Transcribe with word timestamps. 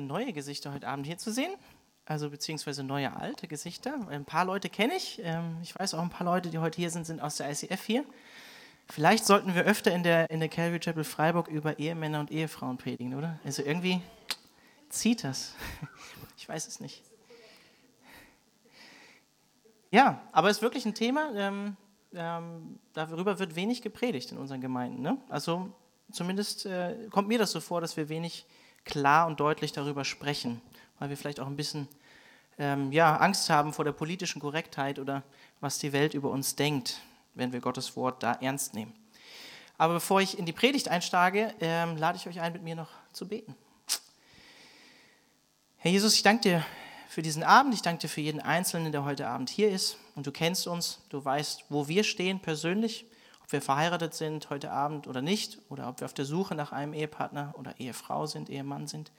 neue 0.00 0.32
Gesichter 0.32 0.72
heute 0.72 0.88
Abend 0.88 1.06
hier 1.06 1.18
zu 1.18 1.32
sehen, 1.32 1.52
also 2.04 2.30
beziehungsweise 2.30 2.82
neue 2.82 3.14
alte 3.14 3.48
Gesichter. 3.48 3.98
Ein 4.08 4.24
paar 4.24 4.44
Leute 4.44 4.68
kenne 4.68 4.94
ich. 4.94 5.20
Ähm, 5.22 5.58
ich 5.62 5.78
weiß 5.78 5.94
auch 5.94 6.02
ein 6.02 6.10
paar 6.10 6.24
Leute, 6.24 6.50
die 6.50 6.58
heute 6.58 6.76
hier 6.76 6.90
sind, 6.90 7.06
sind 7.06 7.20
aus 7.20 7.36
der 7.36 7.50
ICF 7.50 7.84
hier. 7.84 8.04
Vielleicht 8.90 9.26
sollten 9.26 9.54
wir 9.54 9.64
öfter 9.64 9.92
in 9.92 10.02
der, 10.02 10.30
in 10.30 10.40
der 10.40 10.48
Calvary 10.48 10.80
Chapel 10.80 11.04
Freiburg 11.04 11.48
über 11.48 11.78
Ehemänner 11.78 12.20
und 12.20 12.30
Ehefrauen 12.30 12.78
predigen, 12.78 13.14
oder? 13.14 13.38
Also 13.44 13.62
irgendwie 13.62 14.00
zieht 14.88 15.24
das. 15.24 15.54
Ich 16.40 16.48
weiß 16.48 16.68
es 16.68 16.78
nicht. 16.78 17.02
Ja, 19.90 20.22
aber 20.30 20.48
es 20.50 20.58
ist 20.58 20.62
wirklich 20.62 20.86
ein 20.86 20.94
Thema, 20.94 21.32
ähm, 21.34 21.76
ähm, 22.14 22.78
darüber 22.92 23.38
wird 23.38 23.56
wenig 23.56 23.82
gepredigt 23.82 24.32
in 24.32 24.38
unseren 24.38 24.60
Gemeinden. 24.60 25.02
Ne? 25.02 25.18
Also 25.28 25.70
zumindest 26.12 26.64
äh, 26.66 27.08
kommt 27.10 27.28
mir 27.28 27.38
das 27.38 27.52
so 27.52 27.60
vor, 27.60 27.80
dass 27.80 27.96
wir 27.96 28.08
wenig 28.08 28.46
klar 28.88 29.28
und 29.28 29.38
deutlich 29.38 29.70
darüber 29.70 30.04
sprechen, 30.04 30.60
weil 30.98 31.10
wir 31.10 31.16
vielleicht 31.16 31.38
auch 31.38 31.46
ein 31.46 31.56
bisschen 31.56 31.86
ähm, 32.58 32.90
ja, 32.90 33.16
Angst 33.16 33.48
haben 33.50 33.72
vor 33.72 33.84
der 33.84 33.92
politischen 33.92 34.40
Korrektheit 34.40 34.98
oder 34.98 35.22
was 35.60 35.78
die 35.78 35.92
Welt 35.92 36.14
über 36.14 36.30
uns 36.30 36.56
denkt, 36.56 37.00
wenn 37.34 37.52
wir 37.52 37.60
Gottes 37.60 37.94
Wort 37.94 38.22
da 38.22 38.32
ernst 38.32 38.74
nehmen. 38.74 38.92
Aber 39.76 39.94
bevor 39.94 40.20
ich 40.20 40.38
in 40.38 40.46
die 40.46 40.52
Predigt 40.52 40.88
einsteige, 40.88 41.54
ähm, 41.60 41.96
lade 41.96 42.18
ich 42.18 42.26
euch 42.26 42.40
ein, 42.40 42.52
mit 42.52 42.64
mir 42.64 42.74
noch 42.74 42.90
zu 43.12 43.28
beten. 43.28 43.54
Herr 45.76 45.92
Jesus, 45.92 46.14
ich 46.14 46.24
danke 46.24 46.42
dir 46.42 46.64
für 47.08 47.22
diesen 47.22 47.44
Abend. 47.44 47.74
Ich 47.74 47.82
danke 47.82 48.00
dir 48.00 48.08
für 48.08 48.20
jeden 48.20 48.40
Einzelnen, 48.40 48.90
der 48.90 49.04
heute 49.04 49.28
Abend 49.28 49.50
hier 49.50 49.70
ist. 49.70 49.96
Und 50.16 50.26
du 50.26 50.32
kennst 50.32 50.66
uns, 50.66 50.98
du 51.10 51.24
weißt, 51.24 51.66
wo 51.68 51.86
wir 51.86 52.02
stehen 52.02 52.40
persönlich 52.40 53.06
ob 53.48 53.52
wir 53.52 53.62
verheiratet 53.62 54.12
sind 54.12 54.50
heute 54.50 54.70
Abend 54.70 55.06
oder 55.06 55.22
nicht, 55.22 55.58
oder 55.70 55.88
ob 55.88 56.00
wir 56.00 56.04
auf 56.04 56.12
der 56.12 56.26
Suche 56.26 56.54
nach 56.54 56.70
einem 56.70 56.92
Ehepartner 56.92 57.54
oder 57.56 57.80
Ehefrau 57.80 58.26
sind, 58.26 58.50
Ehemann 58.50 58.86
sind, 58.86 59.10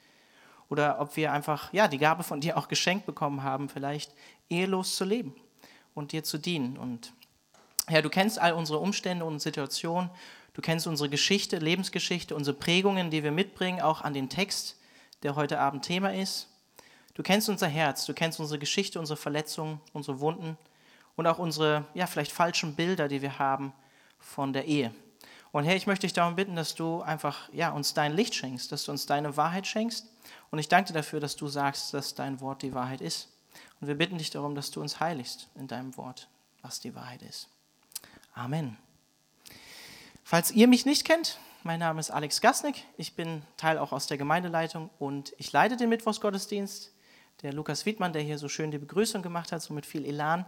oder 0.70 1.02
ob 1.02 1.18
wir 1.18 1.32
einfach 1.32 1.74
ja, 1.74 1.88
die 1.88 1.98
Gabe 1.98 2.22
von 2.22 2.40
dir 2.40 2.56
auch 2.56 2.68
geschenkt 2.68 3.08
bekommen 3.08 3.42
haben, 3.42 3.70
vielleicht 3.70 4.14
ehelos 4.48 4.96
zu 4.98 5.04
leben 5.04 5.34
und 5.96 6.12
dir 6.12 6.24
zu 6.24 6.38
dienen. 6.38 6.78
Und 6.78 7.12
Herr, 7.88 8.04
du 8.04 8.12
kennst 8.12 8.38
all 8.38 8.54
unsere 8.54 8.78
Umstände 8.78 9.26
und 9.26 9.40
Situationen, 9.40 10.12
du 10.54 10.62
kennst 10.62 10.86
unsere 10.86 11.10
Geschichte, 11.10 11.58
Lebensgeschichte, 11.58 12.36
unsere 12.36 12.56
Prägungen, 12.56 13.10
die 13.10 13.24
wir 13.24 13.32
mitbringen, 13.32 13.82
auch 13.82 14.02
an 14.04 14.14
den 14.14 14.30
Text, 14.30 14.78
der 15.24 15.36
heute 15.38 15.60
Abend 15.60 15.86
Thema 15.86 16.14
ist. 16.14 16.50
Du 17.16 17.24
kennst 17.24 17.50
unser 17.50 17.68
Herz, 17.68 18.06
du 18.06 18.14
kennst 18.14 18.40
unsere 18.40 18.60
Geschichte, 18.60 19.00
unsere 19.00 19.18
Verletzungen, 19.18 19.82
unsere 19.92 20.20
Wunden 20.20 20.56
und 21.16 21.26
auch 21.26 21.40
unsere, 21.40 21.86
ja, 21.96 22.06
vielleicht 22.06 22.32
falschen 22.32 22.76
Bilder, 22.76 23.08
die 23.08 23.24
wir 23.24 23.40
haben 23.40 23.74
von 24.20 24.54
der 24.54 24.66
Ehe. 24.66 24.94
Und 25.52 25.64
Herr, 25.64 25.76
ich 25.76 25.88
möchte 25.88 26.06
dich 26.06 26.14
darum 26.14 26.36
bitten, 26.36 26.56
dass 26.56 26.76
du 26.76 27.02
einfach 27.02 27.50
ja, 27.52 27.72
uns 27.72 27.94
dein 27.94 28.14
Licht 28.14 28.36
schenkst, 28.36 28.72
dass 28.72 28.84
du 28.84 28.92
uns 28.92 29.08
deine 29.08 29.36
Wahrheit 29.36 29.66
schenkst. 29.66 30.06
Und 30.52 30.60
ich 30.60 30.70
danke 30.70 30.90
dir 30.90 31.00
dafür, 31.00 31.20
dass 31.20 31.36
du 31.36 31.48
sagst, 31.48 31.94
dass 31.94 32.14
dein 32.14 32.40
Wort 32.40 32.62
die 32.62 32.74
Wahrheit 32.74 33.02
ist. 33.02 33.30
Und 33.82 33.88
wir 33.88 33.96
bitten 33.96 34.18
dich 34.18 34.30
darum, 34.30 34.54
dass 34.54 34.70
du 34.70 34.82
uns 34.82 35.00
heiligst 35.00 35.50
in 35.56 35.68
deinem 35.68 35.98
Wort, 35.98 36.30
was 36.62 36.80
die 36.80 36.94
Wahrheit 36.94 37.24
ist. 37.24 37.50
Amen. 38.34 38.78
Falls 40.24 40.52
ihr 40.52 40.68
mich 40.68 40.86
nicht 40.86 41.06
kennt, 41.06 41.40
mein 41.64 41.80
Name 41.80 42.00
ist 42.00 42.12
Alex 42.12 42.40
Gasnick. 42.42 42.84
Ich 42.98 43.16
bin 43.16 43.42
Teil 43.58 43.80
auch 43.80 43.92
aus 43.92 44.06
der 44.06 44.18
Gemeindeleitung 44.18 44.92
und 45.00 45.34
ich 45.38 45.52
leite 45.52 45.76
den 45.76 45.90
Mittwochsgottesdienst. 45.90 46.94
Der 47.42 47.54
Lukas 47.54 47.86
Wiedmann, 47.86 48.14
der 48.14 48.22
hier 48.22 48.38
so 48.38 48.48
schön 48.48 48.70
die 48.70 48.78
Begrüßung 48.78 49.22
gemacht 49.22 49.52
hat, 49.52 49.62
so 49.62 49.74
mit 49.74 49.86
viel 49.86 50.06
Elan, 50.06 50.46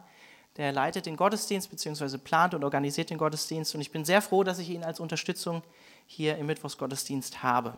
der 0.58 0.72
leitet 0.72 1.06
den 1.06 1.16
Gottesdienst 1.16 1.70
bzw. 1.70 2.18
plant 2.18 2.54
und 2.54 2.64
organisiert 2.64 3.10
den 3.10 3.18
Gottesdienst. 3.18 3.74
Und 3.76 3.82
ich 3.82 3.92
bin 3.92 4.06
sehr 4.06 4.22
froh, 4.22 4.44
dass 4.44 4.60
ich 4.60 4.70
ihn 4.70 4.84
als 4.84 5.00
Unterstützung 5.00 5.64
hier 6.06 6.38
im 6.38 6.46
Mittwochsgottesdienst 6.48 7.42
habe. 7.42 7.78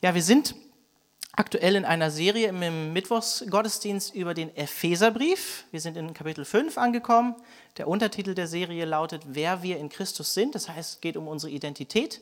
Ja, 0.00 0.14
wir 0.14 0.22
sind 0.22 0.54
aktuell 1.32 1.76
in 1.76 1.84
einer 1.84 2.10
Serie 2.10 2.48
im 2.48 2.92
Mittwochsgottesdienst 2.92 4.14
über 4.14 4.34
den 4.34 4.54
Epheserbrief. 4.56 5.64
Wir 5.70 5.80
sind 5.80 5.96
in 5.96 6.14
Kapitel 6.14 6.44
5 6.44 6.78
angekommen. 6.78 7.34
Der 7.76 7.88
Untertitel 7.88 8.34
der 8.34 8.46
Serie 8.46 8.84
lautet, 8.84 9.22
wer 9.26 9.62
wir 9.62 9.78
in 9.78 9.88
Christus 9.88 10.34
sind. 10.34 10.54
Das 10.54 10.68
heißt, 10.68 10.94
es 10.94 11.00
geht 11.00 11.16
um 11.16 11.28
unsere 11.28 11.52
Identität. 11.52 12.20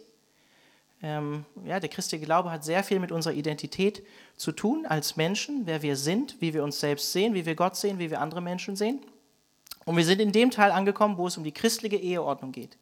Ähm, 1.03 1.47
ja, 1.65 1.81
der 1.81 1.89
christliche 1.89 2.25
Glaube 2.25 2.51
hat 2.51 2.63
sehr 2.63 2.85
viel 2.85 3.01
mit 3.01 3.11
unserer 3.11 3.33
Identität 3.33 4.05
zu 4.37 4.53
tun 4.53 4.85
als 4.85 5.17
Menschen, 5.17 5.63
wer 5.65 5.81
wir 5.81 5.97
sind, 5.97 6.37
wie 6.41 6.53
wir 6.53 6.63
uns 6.63 6.79
selbst 6.79 7.13
sehen, 7.13 7.33
wie 7.35 7.47
wir 7.47 7.55
Gott 7.55 7.77
sehen, 7.77 7.99
wie 7.99 8.11
wir 8.11 8.21
andere 8.21 8.43
Menschen 8.43 8.77
sehen. 8.77 9.01
Und 9.91 9.97
wir 9.97 10.05
sind 10.05 10.21
in 10.21 10.31
dem 10.31 10.53
Teil 10.53 10.71
angekommen, 10.71 11.19
wo 11.19 11.27
es 11.27 11.37
um 11.37 11.43
die 11.43 11.51
christliche 11.51 11.97
Eheordnung 11.97 12.53
geht. 12.53 12.79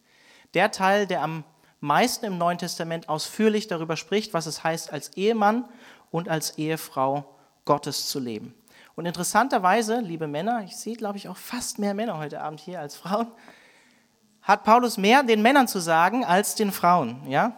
Der 0.53 0.71
Teil, 0.71 1.07
der 1.07 1.23
am 1.23 1.43
meisten 1.81 2.27
im 2.27 2.37
Neuen 2.37 2.59
Testament 2.59 3.09
ausführlich 3.09 3.67
darüber 3.67 3.97
spricht, 3.97 4.35
was 4.35 4.45
es 4.45 4.63
heißt, 4.63 4.93
als 4.93 5.17
Ehemann 5.17 5.65
und 6.11 6.29
als 6.29 6.59
Ehefrau 6.59 7.25
Gottes 7.65 8.09
zu 8.09 8.21
leben. 8.21 8.53
Und 8.95 9.07
interessanterweise, 9.07 10.01
liebe 10.01 10.27
Männer, 10.27 10.65
ich 10.67 10.77
sehe, 10.77 10.97
glaube 10.97 11.17
ich, 11.17 11.31
auch 11.31 11.39
fast 11.39 11.79
mehr 11.79 11.95
Männer 11.95 12.19
heute 12.19 12.43
Abend 12.43 12.61
hier 12.61 12.79
als 12.79 12.95
Frauen, 12.95 13.29
hat 14.43 14.65
Paulus 14.65 14.99
mehr 14.99 15.23
den 15.23 15.41
Männern 15.41 15.67
zu 15.67 15.79
sagen 15.79 16.27
als 16.27 16.57
den 16.57 16.73
Frauen. 16.73 17.27
Ja? 17.27 17.57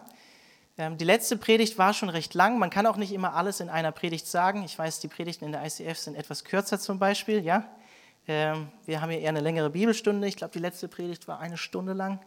Ähm, 0.78 0.96
die 0.96 1.04
letzte 1.04 1.36
Predigt 1.36 1.76
war 1.76 1.92
schon 1.92 2.08
recht 2.08 2.34
lang. 2.34 2.60
Man 2.60 2.70
kann 2.70 2.86
auch 2.86 2.96
nicht 2.96 3.12
immer 3.12 3.34
alles 3.34 3.58
in 3.58 3.68
einer 3.68 3.90
Predigt 3.90 4.28
sagen. 4.28 4.62
Ich 4.62 4.78
weiß, 4.78 5.00
die 5.00 5.08
Predigten 5.08 5.46
in 5.46 5.50
der 5.50 5.66
ICF 5.66 5.98
sind 5.98 6.14
etwas 6.14 6.44
kürzer 6.44 6.78
zum 6.78 7.00
Beispiel. 7.00 7.44
Ja? 7.44 7.64
Ähm, 8.32 8.68
wir 8.86 9.00
haben 9.00 9.10
hier 9.10 9.18
eher 9.18 9.30
eine 9.30 9.40
längere 9.40 9.70
Bibelstunde. 9.70 10.28
Ich 10.28 10.36
glaube, 10.36 10.52
die 10.52 10.60
letzte 10.60 10.86
Predigt 10.86 11.26
war 11.26 11.40
eine 11.40 11.56
Stunde 11.56 11.94
lang. 11.94 12.20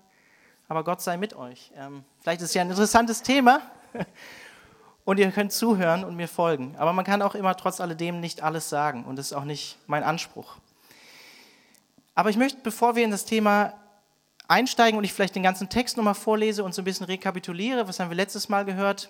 Aber 0.68 0.84
Gott 0.84 1.02
sei 1.02 1.16
mit 1.16 1.34
euch. 1.34 1.72
Ähm, 1.78 2.04
vielleicht 2.20 2.42
ist 2.42 2.50
es 2.50 2.54
ja 2.56 2.62
ein 2.62 2.70
interessantes 2.70 3.22
Thema 3.22 3.62
und 5.06 5.18
ihr 5.18 5.32
könnt 5.32 5.54
zuhören 5.54 6.04
und 6.04 6.18
mir 6.18 6.28
folgen. 6.28 6.76
Aber 6.78 6.92
man 6.92 7.06
kann 7.06 7.22
auch 7.22 7.36
immer 7.36 7.56
trotz 7.56 7.80
alledem 7.80 8.20
nicht 8.20 8.44
alles 8.44 8.68
sagen 8.68 9.06
und 9.06 9.16
das 9.16 9.28
ist 9.28 9.34
auch 9.34 9.46
nicht 9.46 9.78
mein 9.88 10.04
Anspruch. 10.04 10.58
Aber 12.16 12.30
ich 12.30 12.36
möchte, 12.36 12.60
bevor 12.64 12.98
wir 12.98 13.06
in 13.06 13.12
das 13.12 13.24
Thema 13.24 13.72
einsteigen 14.50 14.98
und 14.98 15.06
ich 15.06 15.14
vielleicht 15.14 15.36
den 15.36 15.44
ganzen 15.44 15.70
Text 15.70 15.96
nochmal 15.96 16.16
vorlese 16.16 16.66
und 16.66 16.76
so 16.76 16.82
ein 16.82 16.86
bisschen 16.86 17.06
rekapituliere, 17.06 17.88
was 17.88 18.02
haben 18.02 18.10
wir 18.10 18.18
letztes 18.18 18.50
Mal 18.50 18.66
gehört, 18.66 19.10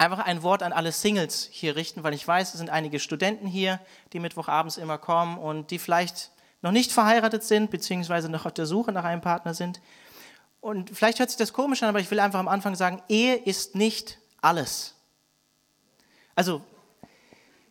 einfach 0.00 0.24
ein 0.24 0.42
Wort 0.42 0.62
an 0.62 0.72
alle 0.72 0.92
Singles 0.92 1.48
hier 1.52 1.76
richten, 1.76 2.02
weil 2.02 2.14
ich 2.14 2.26
weiß, 2.26 2.54
es 2.54 2.58
sind 2.58 2.70
einige 2.70 2.98
Studenten 2.98 3.46
hier, 3.46 3.80
die 4.14 4.18
Mittwochabends 4.18 4.78
immer 4.78 4.96
kommen 4.96 5.36
und 5.36 5.70
die 5.70 5.78
vielleicht 5.78 6.30
noch 6.62 6.72
nicht 6.72 6.90
verheiratet 6.90 7.44
sind, 7.44 7.70
beziehungsweise 7.70 8.30
noch 8.30 8.46
auf 8.46 8.54
der 8.54 8.64
Suche 8.64 8.92
nach 8.92 9.04
einem 9.04 9.20
Partner 9.20 9.52
sind. 9.52 9.80
Und 10.62 10.90
vielleicht 10.90 11.18
hört 11.18 11.28
sich 11.28 11.38
das 11.38 11.52
komisch 11.52 11.82
an, 11.82 11.90
aber 11.90 12.00
ich 12.00 12.10
will 12.10 12.18
einfach 12.18 12.38
am 12.38 12.48
Anfang 12.48 12.74
sagen, 12.76 13.02
Ehe 13.08 13.36
ist 13.36 13.74
nicht 13.74 14.18
alles. 14.40 14.94
Also, 16.34 16.62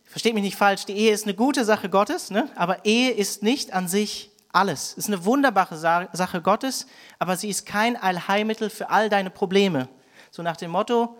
versteht 0.04 0.34
mich 0.34 0.44
nicht 0.44 0.56
falsch, 0.56 0.86
die 0.86 0.96
Ehe 0.96 1.12
ist 1.12 1.24
eine 1.24 1.34
gute 1.34 1.64
Sache 1.64 1.88
Gottes, 1.88 2.30
ne? 2.30 2.48
aber 2.54 2.84
Ehe 2.84 3.10
ist 3.10 3.42
nicht 3.42 3.72
an 3.72 3.88
sich 3.88 4.30
alles. 4.52 4.92
Es 4.92 4.98
ist 4.98 5.08
eine 5.08 5.24
wunderbare 5.24 5.76
Sache 5.76 6.42
Gottes, 6.42 6.86
aber 7.18 7.36
sie 7.36 7.48
ist 7.48 7.66
kein 7.66 7.96
Allheilmittel 7.96 8.70
für 8.70 8.88
all 8.88 9.08
deine 9.08 9.30
Probleme. 9.30 9.88
So 10.30 10.42
nach 10.42 10.56
dem 10.56 10.70
Motto, 10.70 11.16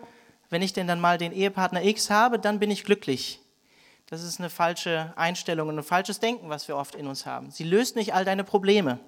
wenn 0.51 0.61
ich 0.61 0.73
denn 0.73 0.85
dann 0.85 0.99
mal 0.99 1.17
den 1.17 1.31
Ehepartner 1.31 1.83
X 1.83 2.09
habe, 2.09 2.37
dann 2.37 2.59
bin 2.59 2.69
ich 2.69 2.83
glücklich. 2.83 3.39
Das 4.07 4.21
ist 4.21 4.39
eine 4.39 4.49
falsche 4.49 5.13
Einstellung 5.15 5.69
und 5.69 5.79
ein 5.79 5.83
falsches 5.83 6.19
Denken, 6.19 6.49
was 6.49 6.67
wir 6.67 6.75
oft 6.75 6.93
in 6.93 7.07
uns 7.07 7.25
haben. 7.25 7.49
Sie 7.49 7.63
löst 7.63 7.95
nicht 7.95 8.13
all 8.13 8.25
deine 8.25 8.43
Probleme 8.43 8.99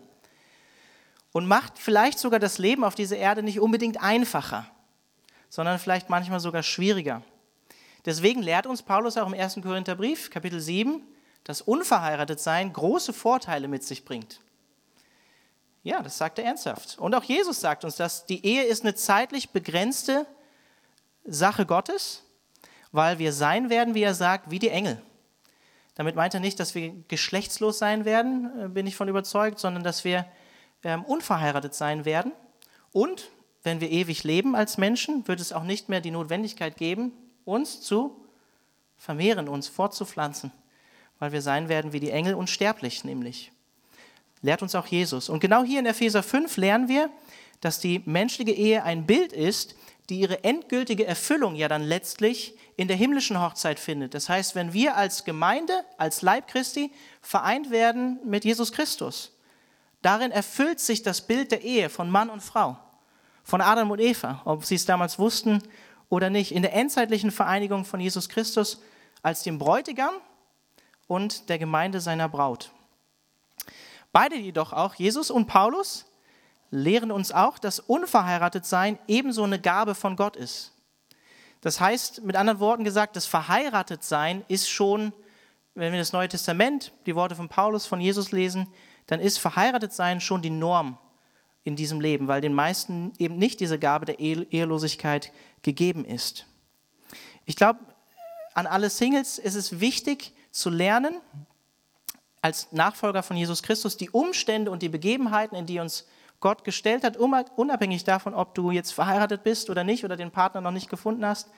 und 1.33 1.45
macht 1.45 1.77
vielleicht 1.77 2.17
sogar 2.17 2.39
das 2.39 2.59
Leben 2.59 2.85
auf 2.85 2.95
dieser 2.95 3.17
Erde 3.17 3.43
nicht 3.43 3.59
unbedingt 3.59 4.01
einfacher, 4.01 4.65
sondern 5.49 5.79
vielleicht 5.79 6.09
manchmal 6.09 6.39
sogar 6.39 6.63
schwieriger. 6.63 7.21
Deswegen 8.05 8.41
lehrt 8.41 8.65
uns 8.65 8.81
Paulus 8.81 9.17
auch 9.17 9.27
im 9.27 9.33
1. 9.33 9.59
Korintherbrief, 9.61 10.29
Kapitel 10.29 10.61
7, 10.61 11.01
dass 11.43 11.61
Unverheiratetsein 11.61 12.71
große 12.71 13.11
Vorteile 13.11 13.67
mit 13.67 13.83
sich 13.83 14.05
bringt. 14.05 14.39
Ja, 15.83 16.01
das 16.01 16.17
sagt 16.17 16.39
er 16.39 16.45
ernsthaft. 16.45 16.97
Und 16.97 17.13
auch 17.13 17.23
Jesus 17.23 17.59
sagt 17.59 17.83
uns, 17.83 17.97
dass 17.97 18.25
die 18.25 18.45
Ehe 18.45 18.63
ist 18.63 18.83
eine 18.83 18.95
zeitlich 18.95 19.49
begrenzte 19.49 20.25
Sache 21.25 21.65
Gottes, 21.65 22.23
weil 22.91 23.19
wir 23.19 23.33
sein 23.33 23.69
werden, 23.69 23.95
wie 23.95 24.03
er 24.03 24.13
sagt, 24.13 24.51
wie 24.51 24.59
die 24.59 24.69
Engel. 24.69 25.01
Damit 25.95 26.15
meint 26.15 26.33
er 26.33 26.39
nicht, 26.39 26.59
dass 26.59 26.75
wir 26.75 26.93
geschlechtslos 27.07 27.77
sein 27.77 28.05
werden, 28.05 28.65
äh, 28.65 28.67
bin 28.67 28.87
ich 28.87 28.95
von 28.95 29.07
überzeugt, 29.07 29.59
sondern 29.59 29.83
dass 29.83 30.03
wir 30.03 30.25
ähm, 30.83 31.03
unverheiratet 31.03 31.73
sein 31.73 32.05
werden. 32.05 32.31
Und 32.91 33.29
wenn 33.63 33.79
wir 33.79 33.89
ewig 33.89 34.23
leben 34.23 34.55
als 34.55 34.77
Menschen, 34.77 35.27
wird 35.27 35.39
es 35.39 35.53
auch 35.53 35.63
nicht 35.63 35.89
mehr 35.89 36.01
die 36.01 36.11
Notwendigkeit 36.11 36.77
geben, 36.77 37.11
uns 37.45 37.81
zu 37.81 38.23
vermehren, 38.97 39.47
uns 39.47 39.67
fortzupflanzen, 39.67 40.51
weil 41.19 41.31
wir 41.31 41.41
sein 41.41 41.69
werden 41.69 41.93
wie 41.93 41.99
die 41.99 42.11
Engel 42.11 42.35
unsterblich 42.35 43.03
nämlich. 43.03 43.51
Lehrt 44.41 44.61
uns 44.61 44.75
auch 44.75 44.87
Jesus. 44.87 45.29
Und 45.29 45.39
genau 45.39 45.63
hier 45.63 45.79
in 45.79 45.85
Epheser 45.85 46.21
5 46.21 46.57
lernen 46.57 46.89
wir, 46.89 47.09
dass 47.61 47.79
die 47.79 48.01
menschliche 48.05 48.51
Ehe 48.51 48.83
ein 48.83 49.05
Bild 49.05 49.31
ist, 49.31 49.75
die 50.09 50.19
ihre 50.19 50.43
endgültige 50.43 51.05
Erfüllung 51.05 51.55
ja 51.55 51.67
dann 51.67 51.83
letztlich 51.83 52.57
in 52.75 52.87
der 52.87 52.97
himmlischen 52.97 53.39
Hochzeit 53.41 53.79
findet. 53.79 54.13
Das 54.13 54.29
heißt, 54.29 54.55
wenn 54.55 54.73
wir 54.73 54.97
als 54.97 55.23
Gemeinde, 55.23 55.85
als 55.97 56.21
Leib 56.21 56.47
Christi 56.47 56.91
vereint 57.21 57.71
werden 57.71 58.19
mit 58.25 58.45
Jesus 58.45 58.71
Christus, 58.71 59.31
darin 60.01 60.31
erfüllt 60.31 60.79
sich 60.79 61.03
das 61.03 61.25
Bild 61.25 61.51
der 61.51 61.61
Ehe 61.61 61.89
von 61.89 62.09
Mann 62.09 62.29
und 62.29 62.41
Frau, 62.41 62.77
von 63.43 63.61
Adam 63.61 63.91
und 63.91 63.99
Eva, 63.99 64.41
ob 64.45 64.65
sie 64.65 64.75
es 64.75 64.85
damals 64.85 65.19
wussten 65.19 65.61
oder 66.09 66.29
nicht, 66.29 66.51
in 66.51 66.63
der 66.63 66.73
endzeitlichen 66.73 67.31
Vereinigung 67.31 67.85
von 67.85 67.99
Jesus 67.99 68.27
Christus 68.27 68.81
als 69.21 69.43
dem 69.43 69.57
Bräutigam 69.57 70.13
und 71.07 71.49
der 71.49 71.59
Gemeinde 71.59 72.01
seiner 72.01 72.27
Braut. 72.27 72.71
Beide 74.11 74.35
jedoch 74.35 74.73
auch, 74.73 74.95
Jesus 74.95 75.31
und 75.31 75.47
Paulus, 75.47 76.05
lehren 76.73 77.11
uns 77.11 77.31
auch, 77.31 77.59
dass 77.59 77.79
unverheiratet 77.79 78.65
sein 78.65 78.97
ebenso 79.07 79.43
eine 79.43 79.59
Gabe 79.59 79.93
von 79.93 80.15
Gott 80.15 80.35
ist. 80.35 80.71
Das 81.61 81.79
heißt, 81.79 82.23
mit 82.23 82.35
anderen 82.35 82.59
Worten 82.59 82.83
gesagt, 82.83 83.15
das 83.15 83.27
verheiratet 83.27 84.03
sein 84.03 84.43
ist 84.47 84.69
schon, 84.69 85.13
wenn 85.75 85.93
wir 85.93 85.99
das 85.99 86.13
Neue 86.13 86.27
Testament, 86.27 86.91
die 87.05 87.15
Worte 87.15 87.35
von 87.35 87.47
Paulus, 87.47 87.85
von 87.85 88.01
Jesus 88.01 88.31
lesen, 88.31 88.67
dann 89.05 89.19
ist 89.19 89.37
verheiratet 89.37 89.93
sein 89.93 90.19
schon 90.19 90.41
die 90.41 90.49
Norm 90.49 90.97
in 91.63 91.75
diesem 91.75 92.01
Leben, 92.01 92.27
weil 92.27 92.41
den 92.41 92.53
meisten 92.53 93.13
eben 93.19 93.37
nicht 93.37 93.59
diese 93.59 93.77
Gabe 93.77 94.05
der 94.05 94.19
Ehelosigkeit 94.19 95.31
gegeben 95.61 96.03
ist. 96.03 96.47
Ich 97.45 97.55
glaube, 97.55 97.79
an 98.55 98.65
alle 98.65 98.89
Singles 98.89 99.37
ist 99.37 99.55
es 99.55 99.79
wichtig 99.79 100.33
zu 100.51 100.69
lernen, 100.69 101.21
als 102.41 102.71
Nachfolger 102.71 103.23
von 103.23 103.37
Jesus 103.37 103.61
Christus, 103.63 103.95
die 103.95 104.09
Umstände 104.09 104.71
und 104.71 104.81
die 104.81 104.89
Begebenheiten, 104.89 105.55
in 105.55 105.65
die 105.65 105.79
uns 105.79 106.05
Gott 106.43 106.65
gestellt 106.65 107.05
hat, 107.05 107.15
unabhängig 107.15 108.03
davon, 108.03 108.33
ob 108.33 108.53
du 108.53 108.69
jetzt 108.69 108.91
verheiratet 108.91 109.43
bist 109.43 109.69
oder 109.69 109.85
nicht 109.85 110.03
oder 110.03 110.17
den 110.17 110.29
Partner 110.29 110.59
noch 110.59 110.71
nicht 110.71 110.89
gefunden 110.89 111.25
hast, 111.25 111.49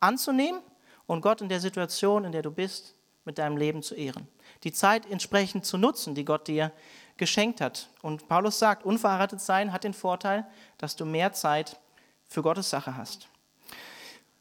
anzunehmen 0.00 0.60
und 1.06 1.22
Gott 1.22 1.40
in 1.40 1.48
der 1.48 1.60
Situation, 1.60 2.26
in 2.26 2.32
der 2.32 2.42
du 2.42 2.50
bist, 2.50 2.94
mit 3.24 3.38
deinem 3.38 3.56
Leben 3.56 3.82
zu 3.82 3.94
ehren. 3.94 4.28
Die 4.62 4.72
Zeit 4.72 5.10
entsprechend 5.10 5.64
zu 5.64 5.78
nutzen, 5.78 6.14
die 6.14 6.26
Gott 6.26 6.46
dir 6.46 6.72
geschenkt 7.16 7.62
hat. 7.62 7.88
Und 8.02 8.28
Paulus 8.28 8.58
sagt, 8.58 8.84
unverheiratet 8.84 9.40
sein 9.40 9.72
hat 9.72 9.82
den 9.82 9.94
Vorteil, 9.94 10.46
dass 10.76 10.94
du 10.94 11.06
mehr 11.06 11.32
Zeit 11.32 11.80
für 12.28 12.42
Gottes 12.42 12.68
Sache 12.68 12.98
hast. 12.98 13.28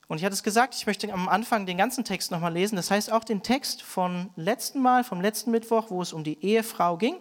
Und 0.10 0.18
ich 0.18 0.26
hatte 0.26 0.34
es 0.34 0.44
gesagt, 0.44 0.76
ich 0.76 0.86
möchte 0.86 1.14
am 1.14 1.30
Anfang 1.30 1.66
den 1.66 1.78
ganzen 1.78 2.04
Text 2.04 2.30
nochmal 2.30 2.52
lesen. 2.52 2.76
Das 2.76 2.92
heißt 2.92 3.10
auch 3.10 3.24
den 3.24 3.42
Text 3.42 3.82
vom 3.82 4.32
letzten 4.36 4.82
Mal, 4.82 5.06
vom 5.06 5.22
letzten 5.22 5.52
Mittwoch, 5.52 5.92
wo 5.92 6.02
es 6.02 6.12
um 6.12 6.26
die 6.26 6.44
Ehefrau 6.44 6.98
ging. 6.98 7.16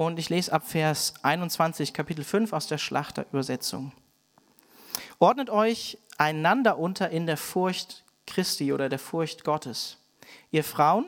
Und 0.00 0.18
ich 0.18 0.30
lese 0.30 0.50
ab 0.50 0.66
Vers 0.66 1.12
21, 1.20 1.92
Kapitel 1.92 2.24
5 2.24 2.54
aus 2.54 2.66
der 2.66 2.78
Schlachterübersetzung. 2.78 3.92
Ordnet 5.18 5.50
euch 5.50 5.98
einander 6.16 6.78
unter 6.78 7.10
in 7.10 7.26
der 7.26 7.36
Furcht 7.36 8.02
Christi 8.26 8.72
oder 8.72 8.88
der 8.88 8.98
Furcht 8.98 9.44
Gottes. 9.44 9.98
Ihr 10.52 10.64
Frauen, 10.64 11.04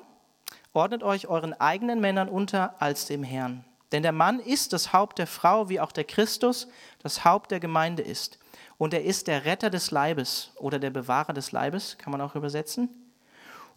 ordnet 0.75 1.03
euch 1.03 1.27
euren 1.27 1.59
eigenen 1.59 2.03
Männern 2.03 2.29
unter 2.29 2.83
als 2.83 3.07
dem 3.07 3.25
Herrn. 3.25 3.65
Denn 3.93 4.03
der 4.03 4.13
Mann 4.13 4.41
ist 4.41 4.75
das 4.75 4.93
Haupt 4.93 5.19
der 5.19 5.27
Frau, 5.27 5.71
wie 5.71 5.81
auch 5.81 5.93
der 5.93 6.05
Christus 6.05 6.69
das 7.03 7.25
Haupt 7.25 7.51
der 7.51 7.61
Gemeinde 7.61 8.03
ist. 8.03 8.39
Und 8.77 8.93
er 8.93 9.05
ist 9.05 9.27
der 9.27 9.47
Retter 9.47 9.71
des 9.71 9.91
Leibes 9.91 10.53
oder 10.57 10.79
der 10.79 10.91
Bewahrer 10.91 11.33
des 11.33 11.51
Leibes, 11.51 11.97
kann 11.97 12.11
man 12.11 12.21
auch 12.21 12.35
übersetzen. 12.35 12.91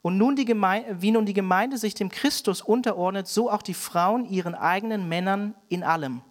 Und 0.06 0.19
nun 0.19 0.36
die 0.36 0.46
Gemeinde, 0.46 1.02
wie 1.02 1.10
nun 1.10 1.25
die 1.25 1.34
Gemeinde 1.34 1.80
sich 1.80 1.96
dem 1.96 2.10
Christus 2.10 2.62
unterordnet, 2.62 3.28
so 3.28 3.50
auch 3.50 3.63
die 3.63 3.74
Frauen 3.74 4.30
ihren 4.30 4.54
eigenen 4.54 5.10
Männern 5.10 5.56
in 5.68 5.81
allem. 5.81 6.22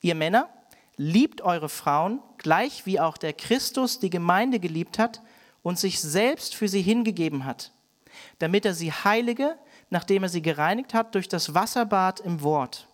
Ihr 0.00 0.14
Männer, 0.14 0.48
liebt 0.96 1.40
eure 1.40 1.68
Frauen, 1.68 2.20
gleich 2.38 2.86
wie 2.86 3.00
auch 3.00 3.16
der 3.16 3.32
Christus 3.32 3.98
die 3.98 4.10
Gemeinde 4.10 4.60
geliebt 4.60 4.96
hat 5.00 5.22
und 5.64 5.76
sich 5.76 6.00
selbst 6.00 6.54
für 6.54 6.68
sie 6.68 6.82
hingegeben 6.82 7.46
hat, 7.46 7.72
damit 8.38 8.64
er 8.64 8.74
sie 8.74 8.92
heilige, 8.92 9.58
nachdem 9.90 10.22
er 10.22 10.28
sie 10.28 10.40
gereinigt 10.40 10.94
hat 10.94 11.16
durch 11.16 11.26
das 11.26 11.52
Wasserbad 11.52 12.20
im 12.20 12.42
Wort, 12.42 12.86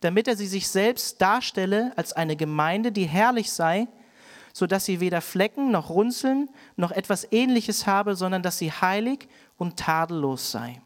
damit 0.00 0.26
er 0.26 0.36
sie 0.36 0.48
sich 0.48 0.66
selbst 0.66 1.22
darstelle 1.22 1.92
als 1.94 2.14
eine 2.14 2.34
Gemeinde, 2.34 2.90
die 2.90 3.06
herrlich 3.06 3.52
sei, 3.52 3.86
so 4.52 4.66
dass 4.66 4.84
sie 4.84 5.00
weder 5.00 5.20
Flecken 5.20 5.70
noch 5.70 5.90
Runzeln 5.90 6.48
noch 6.76 6.90
etwas 6.90 7.26
ähnliches 7.30 7.86
habe, 7.86 8.16
sondern 8.16 8.42
dass 8.42 8.58
sie 8.58 8.72
heilig 8.72 9.28
und 9.56 9.78
tadellos 9.78 10.50
sei. 10.50 10.80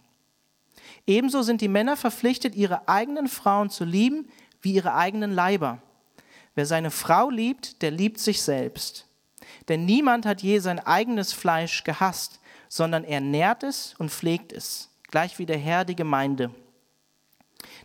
Ebenso 1.07 1.43
sind 1.43 1.61
die 1.61 1.69
Männer 1.69 1.97
verpflichtet, 1.97 2.55
ihre 2.55 2.89
eigenen 2.89 3.29
Frauen 3.29 3.71
zu 3.71 3.85
lieben 3.85 4.29
wie 4.61 4.75
ihre 4.75 4.95
eigenen 4.95 5.33
Leiber. 5.33 5.81
Wer 6.55 6.67
seine 6.67 6.91
Frau 6.91 7.31
liebt, 7.31 7.83
der 7.83 7.91
liebt 7.91 8.19
sich 8.19 8.43
selbst. 8.43 9.07
Denn 9.69 9.85
niemand 9.85 10.27
hat 10.27 10.43
je 10.43 10.59
sein 10.59 10.81
eigenes 10.81 11.33
Fleisch 11.33 11.85
gehasst, 11.85 12.41
sondern 12.69 13.05
er 13.05 13.21
nährt 13.21 13.63
es 13.63 13.95
und 13.99 14.11
pflegt 14.11 14.53
es, 14.53 14.91
gleich 15.11 15.39
wie 15.39 15.47
der 15.47 15.59
Herr 15.59 15.85
die 15.85 15.97
Gemeinde. 15.97 16.51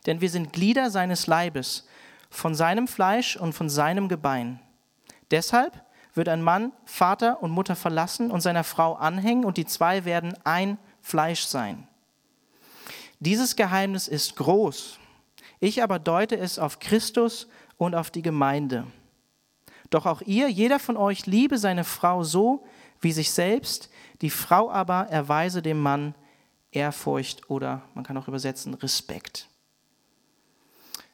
Denn 0.05 0.21
wir 0.21 0.29
sind 0.29 0.53
Glieder 0.53 0.89
seines 0.89 1.27
Leibes, 1.27 1.87
von 2.29 2.55
seinem 2.55 2.87
Fleisch 2.87 3.35
und 3.35 3.53
von 3.53 3.69
seinem 3.69 4.07
Gebein. 4.07 4.59
Deshalb 5.31 5.81
wird 6.13 6.29
ein 6.29 6.41
Mann 6.41 6.73
Vater 6.85 7.41
und 7.41 7.51
Mutter 7.51 7.75
verlassen 7.75 8.31
und 8.31 8.41
seiner 8.41 8.63
Frau 8.63 8.95
anhängen, 8.95 9.45
und 9.45 9.57
die 9.57 9.65
zwei 9.65 10.05
werden 10.05 10.33
ein 10.43 10.77
Fleisch 11.01 11.45
sein. 11.45 11.87
Dieses 13.19 13.55
Geheimnis 13.55 14.07
ist 14.07 14.35
groß. 14.35 14.99
Ich 15.59 15.83
aber 15.83 15.99
deute 15.99 16.37
es 16.37 16.59
auf 16.59 16.79
Christus 16.79 17.47
und 17.77 17.95
auf 17.95 18.11
die 18.11 18.23
Gemeinde. 18.23 18.85
Doch 19.89 20.05
auch 20.05 20.21
ihr, 20.21 20.49
jeder 20.49 20.79
von 20.79 20.97
euch, 20.97 21.25
liebe 21.25 21.57
seine 21.57 21.83
Frau 21.83 22.23
so 22.23 22.65
wie 22.99 23.11
sich 23.11 23.31
selbst, 23.31 23.89
die 24.21 24.29
Frau 24.29 24.71
aber 24.71 25.07
erweise 25.09 25.61
dem 25.61 25.79
Mann 25.79 26.15
Ehrfurcht 26.71 27.49
oder 27.49 27.81
man 27.93 28.03
kann 28.03 28.17
auch 28.17 28.27
übersetzen 28.27 28.73
Respekt. 28.75 29.50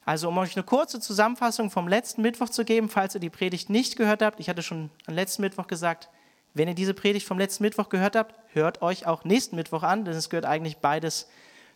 Also 0.07 0.29
um 0.29 0.37
euch 0.37 0.55
eine 0.55 0.63
kurze 0.63 1.01
Zusammenfassung 1.01 1.69
vom 1.69 1.89
letzten 1.89 2.21
Mittwoch 2.21 2.47
zu 2.47 2.63
geben, 2.63 2.87
falls 2.87 3.13
ihr 3.13 3.19
die 3.19 3.29
Predigt 3.29 3.69
nicht 3.69 3.97
gehört 3.97 4.21
habt. 4.21 4.39
Ich 4.39 4.47
hatte 4.47 4.63
schon 4.63 4.89
am 5.05 5.15
letzten 5.15 5.41
Mittwoch 5.41 5.67
gesagt, 5.67 6.07
wenn 6.53 6.69
ihr 6.69 6.75
diese 6.75 6.93
Predigt 6.93 7.27
vom 7.27 7.37
letzten 7.37 7.63
Mittwoch 7.63 7.89
gehört 7.89 8.15
habt, 8.15 8.33
hört 8.53 8.81
euch 8.81 9.05
auch 9.05 9.25
nächsten 9.25 9.57
Mittwoch 9.57 9.83
an, 9.83 10.05
denn 10.05 10.13
es 10.13 10.29
gehört 10.29 10.45
eigentlich 10.45 10.77
beides 10.77 11.27